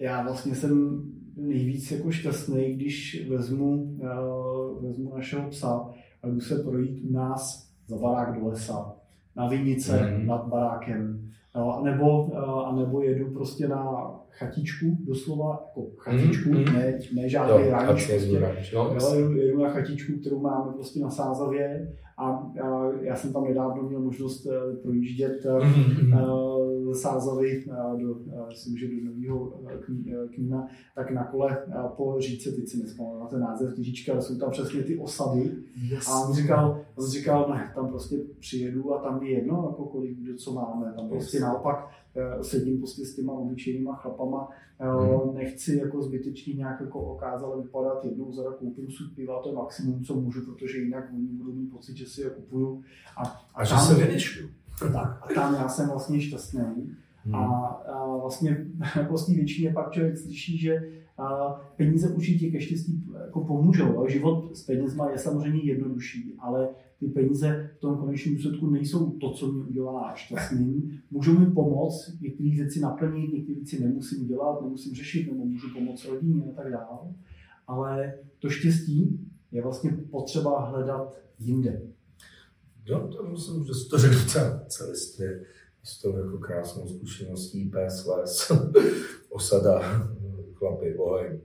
já 0.00 0.22
vlastně 0.22 0.54
jsem 0.54 1.02
nejvíc 1.36 1.92
jako 1.92 2.10
šťastný, 2.10 2.74
když 2.74 3.26
vezmu, 3.28 3.82
uh, 3.82 4.84
vezmu 4.84 5.14
našeho 5.14 5.48
psa 5.48 5.90
a 6.22 6.28
jdu 6.28 6.40
se 6.40 6.58
projít 6.58 7.04
u 7.10 7.12
nás 7.12 7.70
za 7.86 7.96
barák 7.96 8.40
do 8.40 8.48
lesa, 8.48 8.96
na 9.36 9.48
vinice 9.48 10.10
mm. 10.10 10.26
nad 10.26 10.46
barákem, 10.46 11.30
no, 11.56 11.80
nebo, 11.84 12.24
uh, 12.24 12.68
a 12.68 12.74
nebo 12.76 13.02
jedu 13.02 13.30
prostě 13.30 13.68
na 13.68 14.10
chatičku, 14.30 14.86
doslova 15.00 15.62
jako 15.66 15.90
chatičku, 15.96 16.50
mm. 16.50 16.64
ne, 16.64 16.98
ne 17.14 17.28
žádný 17.28 17.68
rádič, 17.68 18.06
prostě, 18.06 18.76
jo, 18.76 18.96
jedu, 19.14 19.36
jedu 19.36 19.62
na 19.62 19.68
chatičku, 19.70 20.12
kterou 20.20 20.40
máme 20.40 20.72
prostě 20.72 21.00
na 21.00 21.10
Sázavě 21.10 21.92
a 22.18 22.52
já 23.00 23.16
jsem 23.16 23.32
tam 23.32 23.44
nedávno 23.44 23.82
měl 23.82 24.00
možnost 24.00 24.46
eh, 24.46 24.76
projíždět 24.82 25.44
mm-hmm. 25.44 26.18
Sázavy 26.94 27.64
do, 27.98 28.16
myslím, 28.48 28.76
že 28.76 28.88
do 28.88 29.12
nového 29.12 29.60
knína, 30.34 30.66
tak 30.94 31.10
na 31.10 31.24
kole 31.24 31.58
po 31.96 32.16
říce, 32.18 32.52
teď 32.52 32.68
si 32.68 32.78
nespomínám 32.78 33.20
na 33.20 33.26
ten 33.26 33.40
název 33.40 33.74
ale 34.12 34.22
jsou 34.22 34.38
tam 34.38 34.50
přesně 34.50 34.82
ty 34.82 34.98
osady. 34.98 35.52
Yes. 35.90 36.08
A 36.08 36.20
on 36.20 36.34
říkal, 36.34 36.80
on 36.96 37.06
říkal, 37.06 37.48
ne, 37.54 37.72
tam 37.74 37.88
prostě 37.88 38.16
přijedu 38.38 38.94
a 38.94 39.02
tam 39.02 39.22
je 39.22 39.30
jedno, 39.30 39.66
jako 39.70 39.84
kolik 39.84 40.18
kdo 40.18 40.36
co 40.36 40.52
máme. 40.52 40.92
Tam 40.96 41.08
prostě 41.08 41.36
yes. 41.36 41.42
naopak 41.42 41.88
sedím 42.42 42.78
prostě 42.78 43.04
s 43.04 43.16
těma 43.16 43.32
obyčejnýma 43.32 43.96
chlapama, 43.96 44.48
hmm. 44.78 45.34
nechci 45.34 45.76
jako 45.76 46.02
zbytečně 46.02 46.54
nějak 46.54 46.80
jako 46.80 47.00
okázale 47.00 47.62
vypadat 47.62 48.04
jednou 48.04 48.32
za 48.32 48.42
rok 48.42 48.58
koupím 48.58 48.90
sud 48.90 49.14
piva, 49.14 49.42
to 49.42 49.48
je 49.48 49.54
maximum, 49.54 50.04
co 50.04 50.14
můžu, 50.14 50.44
protože 50.44 50.78
jinak 50.78 51.10
oni 51.14 51.26
budou 51.26 51.52
mít 51.52 51.70
pocit, 51.70 51.96
že 51.96 52.06
si 52.06 52.20
je 52.20 52.30
kupuju. 52.30 52.82
A, 53.16 53.22
a, 53.22 53.42
a 53.54 53.64
že 53.64 53.74
se 53.76 53.94
vyničuju. 53.94 54.48
Tak, 54.80 55.18
a 55.22 55.34
tam 55.34 55.54
já 55.54 55.68
jsem 55.68 55.88
vlastně 55.88 56.20
šťastný. 56.20 56.94
Hmm. 57.24 57.34
A, 57.34 57.66
a 57.66 58.16
vlastně 58.16 58.66
vlastně 59.08 59.34
většině 59.34 59.72
pak 59.72 59.90
člověk 59.90 60.18
slyší, 60.18 60.58
že 60.58 60.80
a 61.18 61.54
peníze 61.76 62.10
určitě 62.10 62.50
ke 62.50 62.60
štěstí 62.60 63.04
jako 63.24 63.44
pomůžou. 63.44 64.00
A 64.00 64.08
život 64.08 64.56
s 64.56 64.62
penězma 64.62 65.10
je 65.10 65.18
samozřejmě 65.18 65.62
jednodušší, 65.62 66.34
ale 66.38 66.68
ty 66.98 67.06
peníze 67.06 67.70
v 67.76 67.80
tom 67.80 67.96
konečném 67.96 68.34
důsledku 68.34 68.70
nejsou 68.70 69.10
to, 69.10 69.30
co 69.30 69.52
mě 69.52 69.62
udělá 69.62 70.12
šťastným. 70.14 71.00
Můžou 71.10 71.38
mi 71.38 71.46
pomoct 71.46 72.20
některé 72.20 72.50
věci 72.50 72.80
naplnit, 72.80 73.32
některé 73.32 73.54
věci 73.54 73.84
nemusím 73.84 74.26
dělat, 74.26 74.62
nemusím 74.62 74.94
řešit, 74.94 75.32
nebo 75.32 75.44
můžu 75.44 75.66
pomoct 75.74 76.04
rodině 76.04 76.44
a 76.44 76.62
tak 76.62 76.72
dále. 76.72 77.14
Ale 77.66 78.14
to 78.38 78.48
štěstí 78.48 79.20
je 79.52 79.62
vlastně 79.62 79.90
potřeba 79.90 80.60
hledat 80.60 81.14
jinde. 81.38 81.82
Jo, 82.86 83.08
to 83.16 83.22
musím, 83.22 83.64
že 83.64 83.72
to 83.90 83.98
řekl 83.98 84.14
docela 84.14 84.64
celistvě. 84.68 85.44
S 85.82 86.02
tou 86.02 86.16
jako 86.16 86.38
krásnou 86.38 86.88
zkušeností, 86.88 87.64
pes, 87.64 88.06
les, 88.06 88.52
osada, 89.30 89.80
chlapy, 90.54 90.96
oheň. 90.96 91.40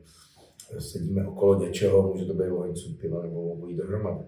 Sedíme 0.79 1.27
okolo 1.27 1.59
něčeho, 1.59 2.13
může 2.13 2.25
to 2.25 2.33
být 2.33 2.49
oheň, 2.49 2.73
piva 2.99 3.21
nebo 3.21 3.51
obojí 3.51 3.75
dohromady. 3.75 4.25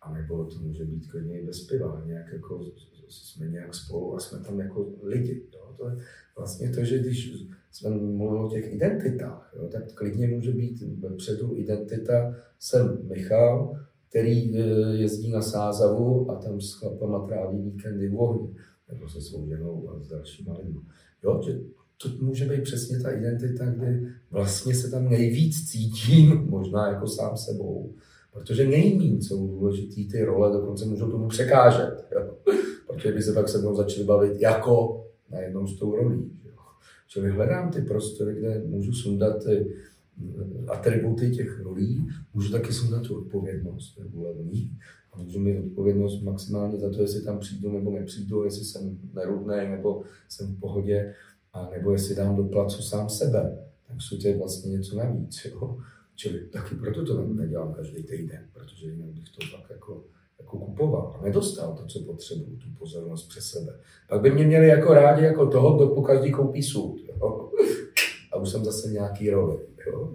A 0.00 0.12
nebo 0.12 0.44
to 0.44 0.58
může 0.58 0.84
být 0.84 1.10
klidně 1.10 1.40
i 1.40 1.46
bez 1.46 1.66
piva, 1.66 2.02
nějak 2.06 2.32
jako 2.32 2.64
jsme 3.08 3.48
nějak 3.48 3.74
spolu 3.74 4.16
a 4.16 4.20
jsme 4.20 4.38
tam 4.38 4.60
jako 4.60 4.92
lidi. 5.02 5.46
Jo? 5.54 5.74
To 5.78 5.88
je 5.88 5.96
vlastně 6.36 6.70
to, 6.70 6.84
že 6.84 6.98
když 6.98 7.32
jsme 7.70 7.90
mluvili 7.90 8.44
o 8.44 8.48
těch 8.48 8.72
identitách, 8.72 9.54
jo, 9.56 9.68
tak 9.68 9.92
klidně 9.92 10.28
může 10.28 10.52
být 10.52 10.82
vepředu 10.82 11.56
identita, 11.56 12.34
jsem 12.58 13.08
Michal, 13.08 13.80
který 14.12 14.56
e, 14.56 14.60
jezdí 14.96 15.30
na 15.30 15.42
Sázavu 15.42 16.30
a 16.30 16.34
tam 16.34 16.60
s 16.60 16.74
chlapama 16.74 17.26
tráví 17.26 17.58
víkendy 17.62 18.08
v 18.08 18.20
ohni, 18.20 18.48
nebo 18.92 19.08
se 19.08 19.20
svou 19.20 19.48
ženou 19.48 19.90
a 19.90 20.00
s 20.00 20.08
dalšíma 20.08 20.58
lidmi. 20.58 20.80
Jo, 21.24 21.40
že 21.46 21.60
to 22.02 22.08
může 22.20 22.44
být 22.44 22.62
přesně 22.62 23.00
ta 23.00 23.10
identita, 23.10 23.64
kdy 23.64 24.06
vlastně 24.30 24.74
se 24.74 24.90
tam 24.90 25.10
nejvíc 25.10 25.70
cítím, 25.70 26.46
možná 26.48 26.88
jako 26.88 27.06
sám 27.06 27.36
sebou, 27.36 27.94
protože 28.32 28.68
nejmín 28.68 29.22
jsou 29.22 29.46
důležitý 29.46 30.08
ty 30.08 30.24
role, 30.24 30.52
dokonce 30.52 30.84
můžou 30.84 31.10
tomu 31.10 31.28
překážet, 31.28 32.06
jo? 32.14 32.36
protože 32.86 33.12
by 33.12 33.22
se 33.22 33.32
pak 33.32 33.48
se 33.48 33.58
mnou 33.58 33.74
začali 33.74 34.06
bavit 34.06 34.40
jako 34.40 35.06
najednou 35.30 35.66
s 35.66 35.78
tou 35.78 35.96
rolí. 35.96 36.30
Jo? 36.44 36.52
Čili 37.08 37.30
hledám 37.30 37.70
ty 37.70 37.82
prostory, 37.82 38.34
kde 38.34 38.62
můžu 38.66 38.92
sundat 38.92 39.44
ty 39.44 39.56
eh, 39.56 39.91
atributy 40.68 41.30
těch 41.30 41.60
rolí, 41.60 42.06
můžu 42.34 42.52
taky 42.52 42.72
sundat 42.72 43.02
tu 43.02 43.18
odpovědnost, 43.18 43.98
nebo 43.98 44.22
levní, 44.22 44.78
a 45.12 45.18
můžu 45.18 45.40
mít 45.40 45.58
odpovědnost 45.58 46.22
maximálně 46.22 46.78
za 46.78 46.90
to, 46.90 47.02
jestli 47.02 47.22
tam 47.22 47.38
přijdu 47.38 47.72
nebo 47.72 47.90
nepřijdu, 47.90 48.44
jestli 48.44 48.64
jsem 48.64 48.98
nerudný 49.14 49.70
nebo 49.70 50.02
jsem 50.28 50.54
v 50.54 50.60
pohodě, 50.60 51.14
a 51.52 51.70
nebo 51.70 51.92
jestli 51.92 52.14
dám 52.14 52.36
do 52.36 52.44
placu 52.44 52.82
sám 52.82 53.08
sebe. 53.08 53.58
Tak 53.88 53.96
to 54.22 54.38
vlastně 54.38 54.70
něco 54.70 54.96
navíc. 54.96 55.44
Jo? 55.44 55.78
Čili 56.14 56.40
taky 56.40 56.74
proto 56.74 57.04
to 57.04 57.26
nedělám 57.26 57.74
každý 57.74 58.02
týden, 58.02 58.46
protože 58.52 58.86
jinak 58.86 59.08
bych 59.08 59.24
to 59.24 59.56
tak 59.56 59.70
jako, 59.70 60.04
jako 60.38 60.58
kupoval 60.58 61.16
a 61.18 61.24
nedostal 61.24 61.76
to, 61.76 61.86
co 61.86 62.00
potřebuju, 62.00 62.56
tu 62.56 62.66
pozornost 62.78 63.28
přes 63.28 63.44
sebe. 63.44 63.72
Pak 64.08 64.20
by 64.20 64.30
mě 64.30 64.44
měli 64.46 64.68
jako 64.68 64.94
rádi 64.94 65.24
jako 65.24 65.46
toho, 65.46 65.76
kdo 65.76 65.86
po 65.86 66.02
každý 66.02 66.32
koupí 66.32 66.62
sůd. 66.62 67.00
Jo? 67.08 67.50
Už 68.42 68.48
jsem 68.48 68.64
zase 68.64 68.90
nějaký 68.90 69.30
roli. 69.30 69.58
Jo? 69.86 70.14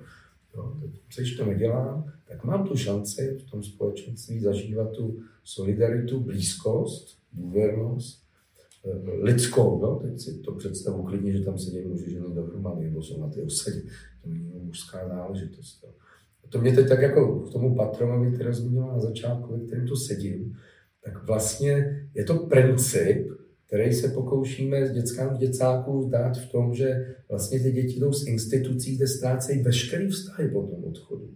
Jo? 0.56 0.74
Když 1.16 1.36
to 1.36 1.46
nedělám, 1.46 2.14
tak 2.28 2.44
mám 2.44 2.68
tu 2.68 2.78
šanci 2.78 3.38
v 3.48 3.52
tom 3.52 3.64
společenství 3.64 4.40
zažívat 4.40 4.92
tu 4.92 5.20
solidaritu, 5.44 6.20
blízkost, 6.20 7.18
důvěrnost, 7.34 8.24
eh, 8.86 9.12
lidskou. 9.22 9.82
Jo? 9.82 10.00
Teď 10.02 10.20
si 10.20 10.40
to 10.40 10.52
představu 10.52 11.04
klidně, 11.04 11.32
že 11.32 11.44
tam 11.44 11.58
sedí 11.58 11.82
muži, 11.82 12.12
ženy 12.12 12.36
dohromady, 12.36 12.86
nebo 12.86 13.04
jsou 13.04 13.22
na 13.22 13.30
té 13.30 13.44
osadě 13.44 13.82
to 14.28 14.34
není 14.34 14.52
mužská 14.64 15.08
záležitost. 15.08 15.84
Jo. 15.84 15.90
To 16.50 16.62
mě 16.62 16.74
teď 16.74 16.90
tak 16.90 17.02
jako 17.02 17.40
k 17.40 17.52
tomu 17.52 17.76
patronovi, 17.76 18.32
který 18.32 18.54
zmiňoval 18.54 18.94
na 18.94 19.00
začátku, 19.00 19.54
ve 19.54 19.60
kterém 19.60 19.88
tu 19.88 19.96
sedím, 19.96 20.58
tak 21.04 21.28
vlastně 21.28 22.04
je 22.14 22.24
to 22.24 22.38
princip, 22.38 23.28
který 23.68 23.94
se 23.94 24.08
pokoušíme 24.08 24.88
s 24.88 24.92
dětskám 24.92 25.38
děcáků 25.38 26.10
dát 26.10 26.38
v 26.38 26.52
tom, 26.52 26.74
že 26.74 27.16
vlastně 27.30 27.60
ty 27.60 27.72
děti 27.72 28.00
jdou 28.00 28.14
z 28.14 28.28
institucí, 28.28 28.96
kde 28.96 29.08
ztrácejí 29.08 29.64
veškerý 29.64 30.08
vztahy 30.08 30.50
po 30.50 30.64
tom 30.64 30.84
odchodu. 30.84 31.30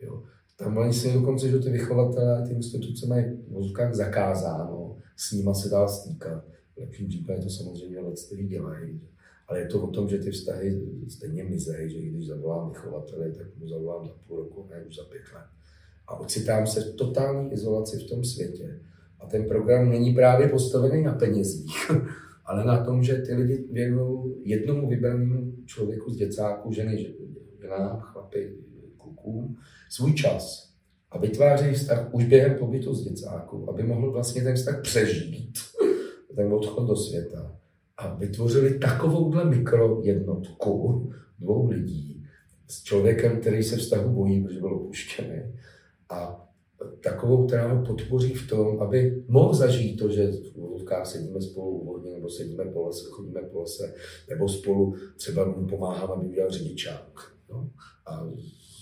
Jo. 0.00 0.22
Tam 0.56 0.76
oni 0.76 0.92
si 0.92 1.12
dokonce, 1.12 1.48
že 1.48 1.58
ty 1.58 1.70
vychovatelé 1.70 2.48
ty 2.48 2.54
instituce 2.54 3.06
mají 3.06 3.24
v 3.24 3.52
vozkách 3.52 3.94
zakázáno, 3.94 4.96
s 5.16 5.32
nima 5.32 5.54
se 5.54 5.68
dá 5.68 5.88
stýkat. 5.88 6.44
V 6.76 6.80
lepším 6.80 7.08
případě 7.08 7.42
to 7.42 7.50
samozřejmě 7.50 8.00
let, 8.00 8.14
dělají. 8.48 9.00
Ale 9.48 9.60
je 9.60 9.66
to 9.66 9.82
o 9.82 9.90
tom, 9.90 10.08
že 10.08 10.18
ty 10.18 10.30
vztahy 10.30 10.80
stejně 11.08 11.44
mizejí, 11.44 11.90
že 11.90 11.98
když 11.98 12.26
zavolám 12.26 12.68
vychovatele, 12.68 13.32
tak 13.32 13.46
mu 13.56 13.68
zavolám 13.68 14.06
za 14.06 14.12
půl 14.26 14.36
roku, 14.36 14.66
ne 14.70 14.84
už 14.88 14.96
za 14.96 15.04
pět 15.04 15.22
let. 15.34 15.46
A 16.08 16.20
ocitám 16.20 16.66
se 16.66 16.80
v 16.80 16.94
totální 16.94 17.52
izolaci 17.52 17.98
v 17.98 18.08
tom 18.08 18.24
světě. 18.24 18.80
A 19.20 19.26
ten 19.26 19.44
program 19.44 19.90
není 19.90 20.14
právě 20.14 20.48
postavený 20.48 21.02
na 21.02 21.12
penězích, 21.12 21.90
ale 22.44 22.64
na 22.64 22.84
tom, 22.84 23.02
že 23.02 23.14
ty 23.14 23.34
lidi 23.34 23.64
věnují 23.72 24.34
jednomu 24.44 24.88
vybranému 24.88 25.52
člověku 25.66 26.10
z 26.10 26.16
děcáku, 26.16 26.72
ženy, 26.72 27.14
ženám, 27.60 28.00
chlapy, 28.00 28.56
klukům, 28.98 29.56
svůj 29.90 30.14
čas. 30.14 30.72
A 31.10 31.18
vytvářejí 31.18 31.74
vztah 31.74 32.14
už 32.14 32.24
během 32.24 32.54
pobytu 32.58 32.94
z 32.94 33.04
děcáku, 33.04 33.70
aby 33.70 33.82
mohl 33.82 34.12
vlastně 34.12 34.42
ten 34.42 34.54
vztah 34.54 34.82
přežít, 34.82 35.58
ten 36.36 36.52
odchod 36.52 36.86
do 36.88 36.96
světa 36.96 37.56
a 37.96 38.14
vytvořili 38.14 38.78
takovouhle 38.78 39.44
mikrojednotku 39.44 41.10
dvou 41.38 41.68
lidí 41.68 42.26
s 42.68 42.82
člověkem, 42.82 43.40
který 43.40 43.62
se 43.62 43.76
vztahu 43.76 44.14
bojí, 44.14 44.44
protože 44.44 44.60
byl 44.60 44.74
opuštěný. 44.74 45.42
A 46.10 46.48
takovou, 47.10 47.46
která 47.46 47.72
ho 47.72 47.84
podpoří 47.84 48.34
v 48.34 48.48
tom, 48.48 48.80
aby 48.80 49.24
mohl 49.28 49.54
zažít 49.54 49.98
to, 49.98 50.10
že 50.10 50.32
v 50.32 50.56
úvodkách 50.56 51.06
sedíme 51.06 51.40
spolu 51.40 51.70
u 51.70 51.86
vodně, 51.86 52.10
nebo 52.12 52.30
sedíme 52.30 52.64
po 52.64 52.86
lese, 52.86 53.04
chodíme 53.10 53.40
po 53.40 53.60
lese, 53.60 53.94
nebo 54.30 54.48
spolu 54.48 54.94
třeba 55.16 55.44
mu 55.44 55.66
pomáháme, 55.66 56.12
aby 56.12 56.26
udělal 56.26 56.50
řidičák. 56.50 57.32
No? 57.50 57.70
A 58.06 58.26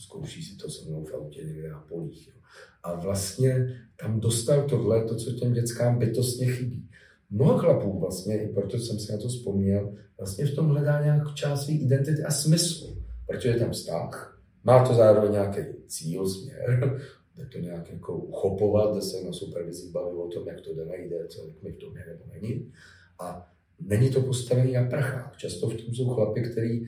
zkouší 0.02 0.42
si 0.42 0.56
to 0.56 0.70
se 0.70 0.88
mnou 0.88 1.04
v 1.04 1.14
autě 1.14 1.44
někde 1.44 1.70
na 1.70 1.84
polích. 1.88 2.28
Jo? 2.28 2.34
A 2.82 2.94
vlastně 3.00 3.80
tam 4.00 4.20
dostal 4.20 4.68
tohle, 4.68 5.04
to, 5.04 5.16
co 5.16 5.32
těm 5.32 5.52
dětskám 5.52 5.98
bytostně 5.98 6.46
chybí 6.46 6.88
mnoho 7.30 7.58
chlapů 7.58 8.00
vlastně, 8.00 8.42
i 8.42 8.48
proto 8.48 8.78
jsem 8.78 8.98
si 8.98 9.12
na 9.12 9.18
to 9.18 9.28
vzpomněl, 9.28 9.94
vlastně 10.18 10.46
v 10.46 10.54
tom 10.54 10.68
hledá 10.68 11.04
nějakou 11.04 11.32
část 11.34 11.64
své 11.64 11.74
identity 11.74 12.22
a 12.22 12.30
smyslu, 12.30 12.96
protože 13.26 13.48
je 13.48 13.58
tam 13.58 13.70
vztah, 13.70 14.40
má 14.64 14.86
to 14.86 14.94
zároveň 14.94 15.32
nějaký 15.32 15.60
cíl, 15.86 16.28
směr, 16.28 17.00
jde 17.36 17.46
to 17.46 17.58
nějak 17.58 17.90
jako 17.90 18.16
uchopovat, 18.16 19.04
se 19.04 19.24
na 19.24 19.32
supervizí 19.32 19.90
bavit 19.90 20.14
o 20.16 20.28
tom, 20.28 20.48
jak 20.48 20.60
to 20.60 20.74
jde, 20.74 20.84
nejde, 20.84 21.26
co 21.28 21.50
mi 21.62 21.72
v 21.72 21.76
tom 21.76 21.96
je 21.96 22.04
nebo 22.06 22.24
není. 22.32 22.72
A 23.18 23.50
není 23.80 24.10
to 24.10 24.20
postavený 24.20 24.72
na 24.72 24.84
prachách. 24.84 25.36
Často 25.36 25.68
v 25.68 25.74
tom 25.74 25.94
jsou 25.94 26.08
chlapy, 26.08 26.42
který 26.42 26.86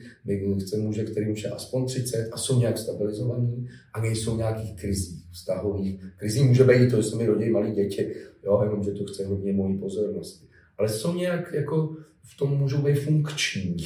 chce 0.59 0.77
muže, 0.77 1.03
který 1.03 1.31
už 1.31 1.43
je 1.43 1.49
aspoň 1.49 1.85
30 1.85 2.29
a 2.31 2.37
jsou 2.37 2.59
nějak 2.59 2.77
stabilizovaní 2.77 3.69
a 3.93 4.01
nejsou 4.01 4.37
nějakých 4.37 4.75
krizí 4.75 5.23
vztahových. 5.31 6.03
Krizí 6.17 6.43
může 6.43 6.63
být 6.63 6.91
to, 6.91 7.01
že 7.01 7.09
se 7.09 7.15
mi 7.15 7.25
rodí 7.25 7.49
malí 7.49 7.71
děti, 7.71 8.13
jo, 8.45 8.61
jenom, 8.63 8.83
že 8.83 8.91
to 8.91 9.05
chce 9.05 9.25
hodně 9.25 9.53
mojí 9.53 9.77
pozornosti. 9.77 10.47
Ale 10.77 10.89
jsou 10.89 11.13
nějak 11.13 11.53
jako 11.53 11.95
v 12.23 12.37
tom 12.37 12.57
můžou 12.57 12.81
být 12.81 12.99
funkční. 12.99 13.77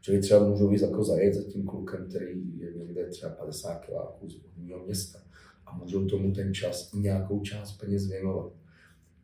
Čili 0.00 0.20
třeba 0.20 0.48
můžou 0.48 0.70
být 0.70 0.82
jako 0.82 1.04
zajet 1.04 1.34
za 1.34 1.42
tím 1.42 1.66
klukem, 1.66 2.06
který 2.08 2.58
je 2.58 2.72
někde 2.74 3.08
třeba 3.08 3.32
50 3.32 3.84
kiláků 3.84 4.28
z 4.30 4.36
města. 4.86 5.18
Můžou 5.82 6.06
tomu 6.06 6.32
ten 6.32 6.54
čas 6.54 6.92
nějakou 6.92 7.40
část 7.40 7.72
peněz 7.72 8.06
věnovat. 8.06 8.52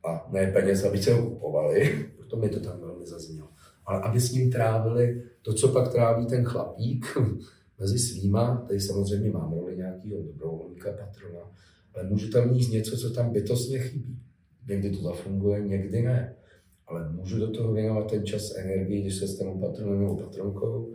A 0.05 0.29
ne 0.33 0.53
peněz, 0.53 0.85
aby 0.85 1.03
se 1.03 1.15
ho 1.15 1.31
kupovali, 1.31 2.09
proto 2.17 2.37
mi 2.37 2.49
to 2.49 2.61
tam 2.61 2.81
velmi 2.81 3.07
zaznělo. 3.07 3.49
Ale 3.87 4.01
aby 4.01 4.21
s 4.21 4.33
ním 4.33 4.51
trávili 4.51 5.23
to, 5.43 5.55
co 5.55 5.69
pak 5.69 5.93
tráví 5.93 6.27
ten 6.27 6.45
chlapík 6.45 7.07
mezi 7.79 7.99
svýma, 7.99 8.65
tady 8.69 8.81
samozřejmě 8.81 9.31
mám 9.31 9.53
roli 9.53 9.77
nějakého 9.77 10.23
dobrovolníka, 10.23 10.93
patrona, 10.93 11.41
ale 11.95 12.05
můžu 12.05 12.31
tam 12.31 12.51
mít 12.51 12.73
něco, 12.73 12.97
co 12.97 13.11
tam 13.11 13.33
bytostně 13.33 13.79
chybí. 13.79 14.19
Někdy 14.69 14.91
to 14.91 15.03
zafunguje, 15.03 15.61
někdy 15.61 16.03
ne. 16.03 16.35
Ale 16.87 17.13
můžu 17.13 17.39
do 17.39 17.51
toho 17.51 17.73
věnovat 17.73 18.11
ten 18.11 18.27
čas, 18.27 18.57
energii, 18.57 19.03
když 19.03 19.17
se 19.17 19.29
stanu 19.29 19.61
patronem 19.61 20.01
nebo 20.01 20.17
patronkou. 20.17 20.95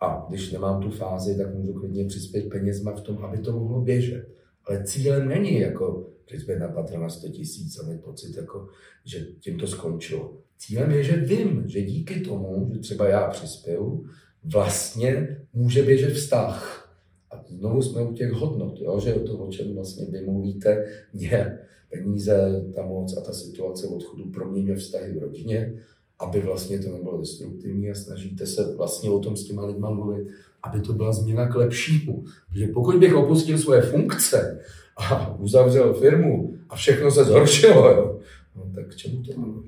A 0.00 0.26
když 0.28 0.52
nemám 0.52 0.82
tu 0.82 0.90
fázi, 0.90 1.36
tak 1.36 1.54
můžu 1.54 1.72
klidně 1.72 2.04
přispět 2.04 2.48
penězma 2.48 2.92
v 2.92 3.00
tom, 3.00 3.18
aby 3.18 3.38
to 3.38 3.52
mohlo 3.52 3.80
běžet. 3.80 4.35
Ale 4.66 4.84
cílem 4.84 5.28
není 5.28 5.60
jako 5.60 6.10
přispět 6.24 6.58
na 6.58 6.68
patrona 6.68 7.08
100 7.08 7.28
tisíc 7.28 7.78
a 7.78 7.88
mít 7.88 8.00
pocit, 8.00 8.36
jako, 8.36 8.68
že 9.04 9.26
tím 9.40 9.58
to 9.58 9.66
skončilo. 9.66 10.38
Cílem 10.58 10.90
je, 10.90 11.02
že 11.02 11.16
vím, 11.16 11.64
že 11.66 11.82
díky 11.82 12.20
tomu, 12.20 12.70
že 12.72 12.78
třeba 12.78 13.08
já 13.08 13.28
přispěju, 13.28 14.06
vlastně 14.44 15.38
může 15.52 15.82
běžet 15.82 16.12
vztah. 16.12 16.82
A 17.30 17.44
znovu 17.48 17.82
jsme 17.82 18.02
u 18.02 18.12
těch 18.12 18.32
hodnot, 18.32 18.80
jo? 18.80 19.00
že 19.00 19.12
to, 19.12 19.38
o 19.38 19.50
čem 19.50 19.74
vlastně 19.74 20.06
vy 20.06 20.20
mluvíte, 20.20 20.86
je 21.12 21.58
peníze, 21.90 22.64
ta 22.74 22.86
moc 22.86 23.16
a 23.16 23.20
ta 23.20 23.32
situace 23.32 23.86
odchodu 23.86 24.30
proměňuje 24.30 24.76
vztahy 24.76 25.12
v 25.12 25.18
rodině, 25.18 25.82
aby 26.18 26.40
vlastně 26.40 26.78
to 26.78 26.92
nebylo 26.92 27.18
destruktivní 27.18 27.90
a 27.90 27.94
snažíte 27.94 28.46
se 28.46 28.76
vlastně 28.76 29.10
o 29.10 29.18
tom 29.18 29.36
s 29.36 29.44
těma 29.44 29.66
lidma 29.66 29.90
mluvit, 29.90 30.28
aby 30.66 30.80
to 30.80 30.92
byla 30.92 31.12
změna 31.12 31.48
k 31.48 31.54
lepšímu. 31.54 32.24
Protože 32.48 32.66
pokud 32.66 32.96
bych 32.96 33.14
opustil 33.14 33.58
svoje 33.58 33.82
funkce 33.82 34.60
a 34.96 35.34
uzavřel 35.34 35.94
firmu 35.94 36.56
a 36.68 36.76
všechno 36.76 37.10
se 37.10 37.24
zhoršilo, 37.24 37.90
jo, 37.90 38.20
no, 38.56 38.72
tak 38.74 38.88
k 38.88 38.96
čemu 38.96 39.22
to 39.22 39.32
bylo? 39.40 39.62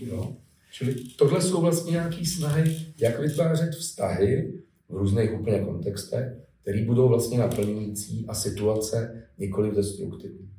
Jo? 0.00 0.36
Čili 0.72 0.94
tohle 0.94 1.42
jsou 1.42 1.60
vlastně 1.60 1.92
nějaké 1.92 2.24
snahy, 2.24 2.76
jak 2.98 3.20
vytvářet 3.20 3.70
vztahy 3.70 4.52
v 4.88 4.94
různých 4.94 5.40
úplně 5.40 5.58
kontextech, 5.58 6.26
které 6.62 6.84
budou 6.84 7.08
vlastně 7.08 7.38
naplňující 7.38 8.24
a 8.28 8.34
situace 8.34 9.22
nikoli 9.38 9.74
destruktivní. 9.74 10.50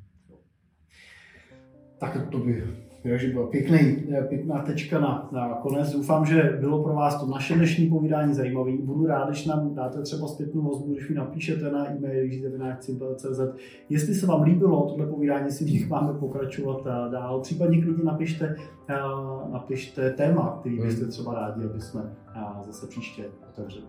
Tak 1.98 2.28
to 2.30 2.38
by 2.38 2.64
takže 3.10 3.28
byla 3.28 3.46
pěkný, 3.46 4.06
pěkná 4.28 4.58
tečka 4.58 5.00
na, 5.00 5.28
na 5.32 5.54
konec. 5.54 5.92
Doufám, 5.92 6.26
že 6.26 6.56
bylo 6.60 6.82
pro 6.82 6.94
vás 6.94 7.20
to 7.20 7.26
naše 7.26 7.54
dnešní 7.54 7.88
povídání 7.88 8.34
zajímavé. 8.34 8.72
Budu 8.82 9.06
rád, 9.06 9.28
když 9.28 9.46
nám 9.46 9.74
dáte 9.74 10.02
třeba 10.02 10.28
zpětnou 10.28 10.62
vazbu, 10.62 10.92
když 10.92 11.08
mi 11.08 11.14
napíšete 11.14 11.70
na 11.70 11.90
e-mail 11.90 12.24
jiřidevináčcimpel.cz. 12.24 13.40
Jestli 13.88 14.14
se 14.14 14.26
vám 14.26 14.42
líbilo 14.42 14.88
tohle 14.88 15.06
povídání, 15.06 15.44
jestli 15.44 15.66
v 15.66 15.70
nich 15.70 15.88
máme 15.88 16.18
pokračovat 16.18 16.84
dál, 17.10 17.40
případně 17.40 17.82
klidně 17.82 18.04
napište, 18.04 18.56
napište 19.52 20.10
téma, 20.10 20.56
který 20.60 20.78
hmm. 20.78 20.86
byste 20.86 21.06
třeba 21.06 21.34
rádi, 21.34 21.64
aby 21.64 21.80
jsme 21.80 22.02
zase 22.66 22.86
příště 22.86 23.24
otevřeli. 23.50 23.86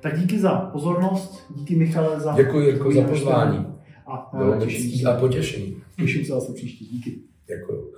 Tak 0.00 0.20
díky 0.20 0.38
za 0.38 0.50
pozornost, 0.50 1.46
díky 1.56 1.76
Michale 1.76 2.20
za 2.20 2.34
Děkuji 2.36 2.66
Jirko 2.66 2.92
za 2.92 3.02
pozvání. 3.02 3.66
A, 4.06 4.30
Bylo 4.36 4.60
těším 4.60 5.00
se. 5.00 5.08
a 5.08 5.20
potěšení. 5.20 5.76
Těším 5.96 6.24
se 6.24 6.32
zase 6.32 6.52
příště. 6.52 6.84
Díky. 6.84 7.20
Děkuji. 7.46 7.92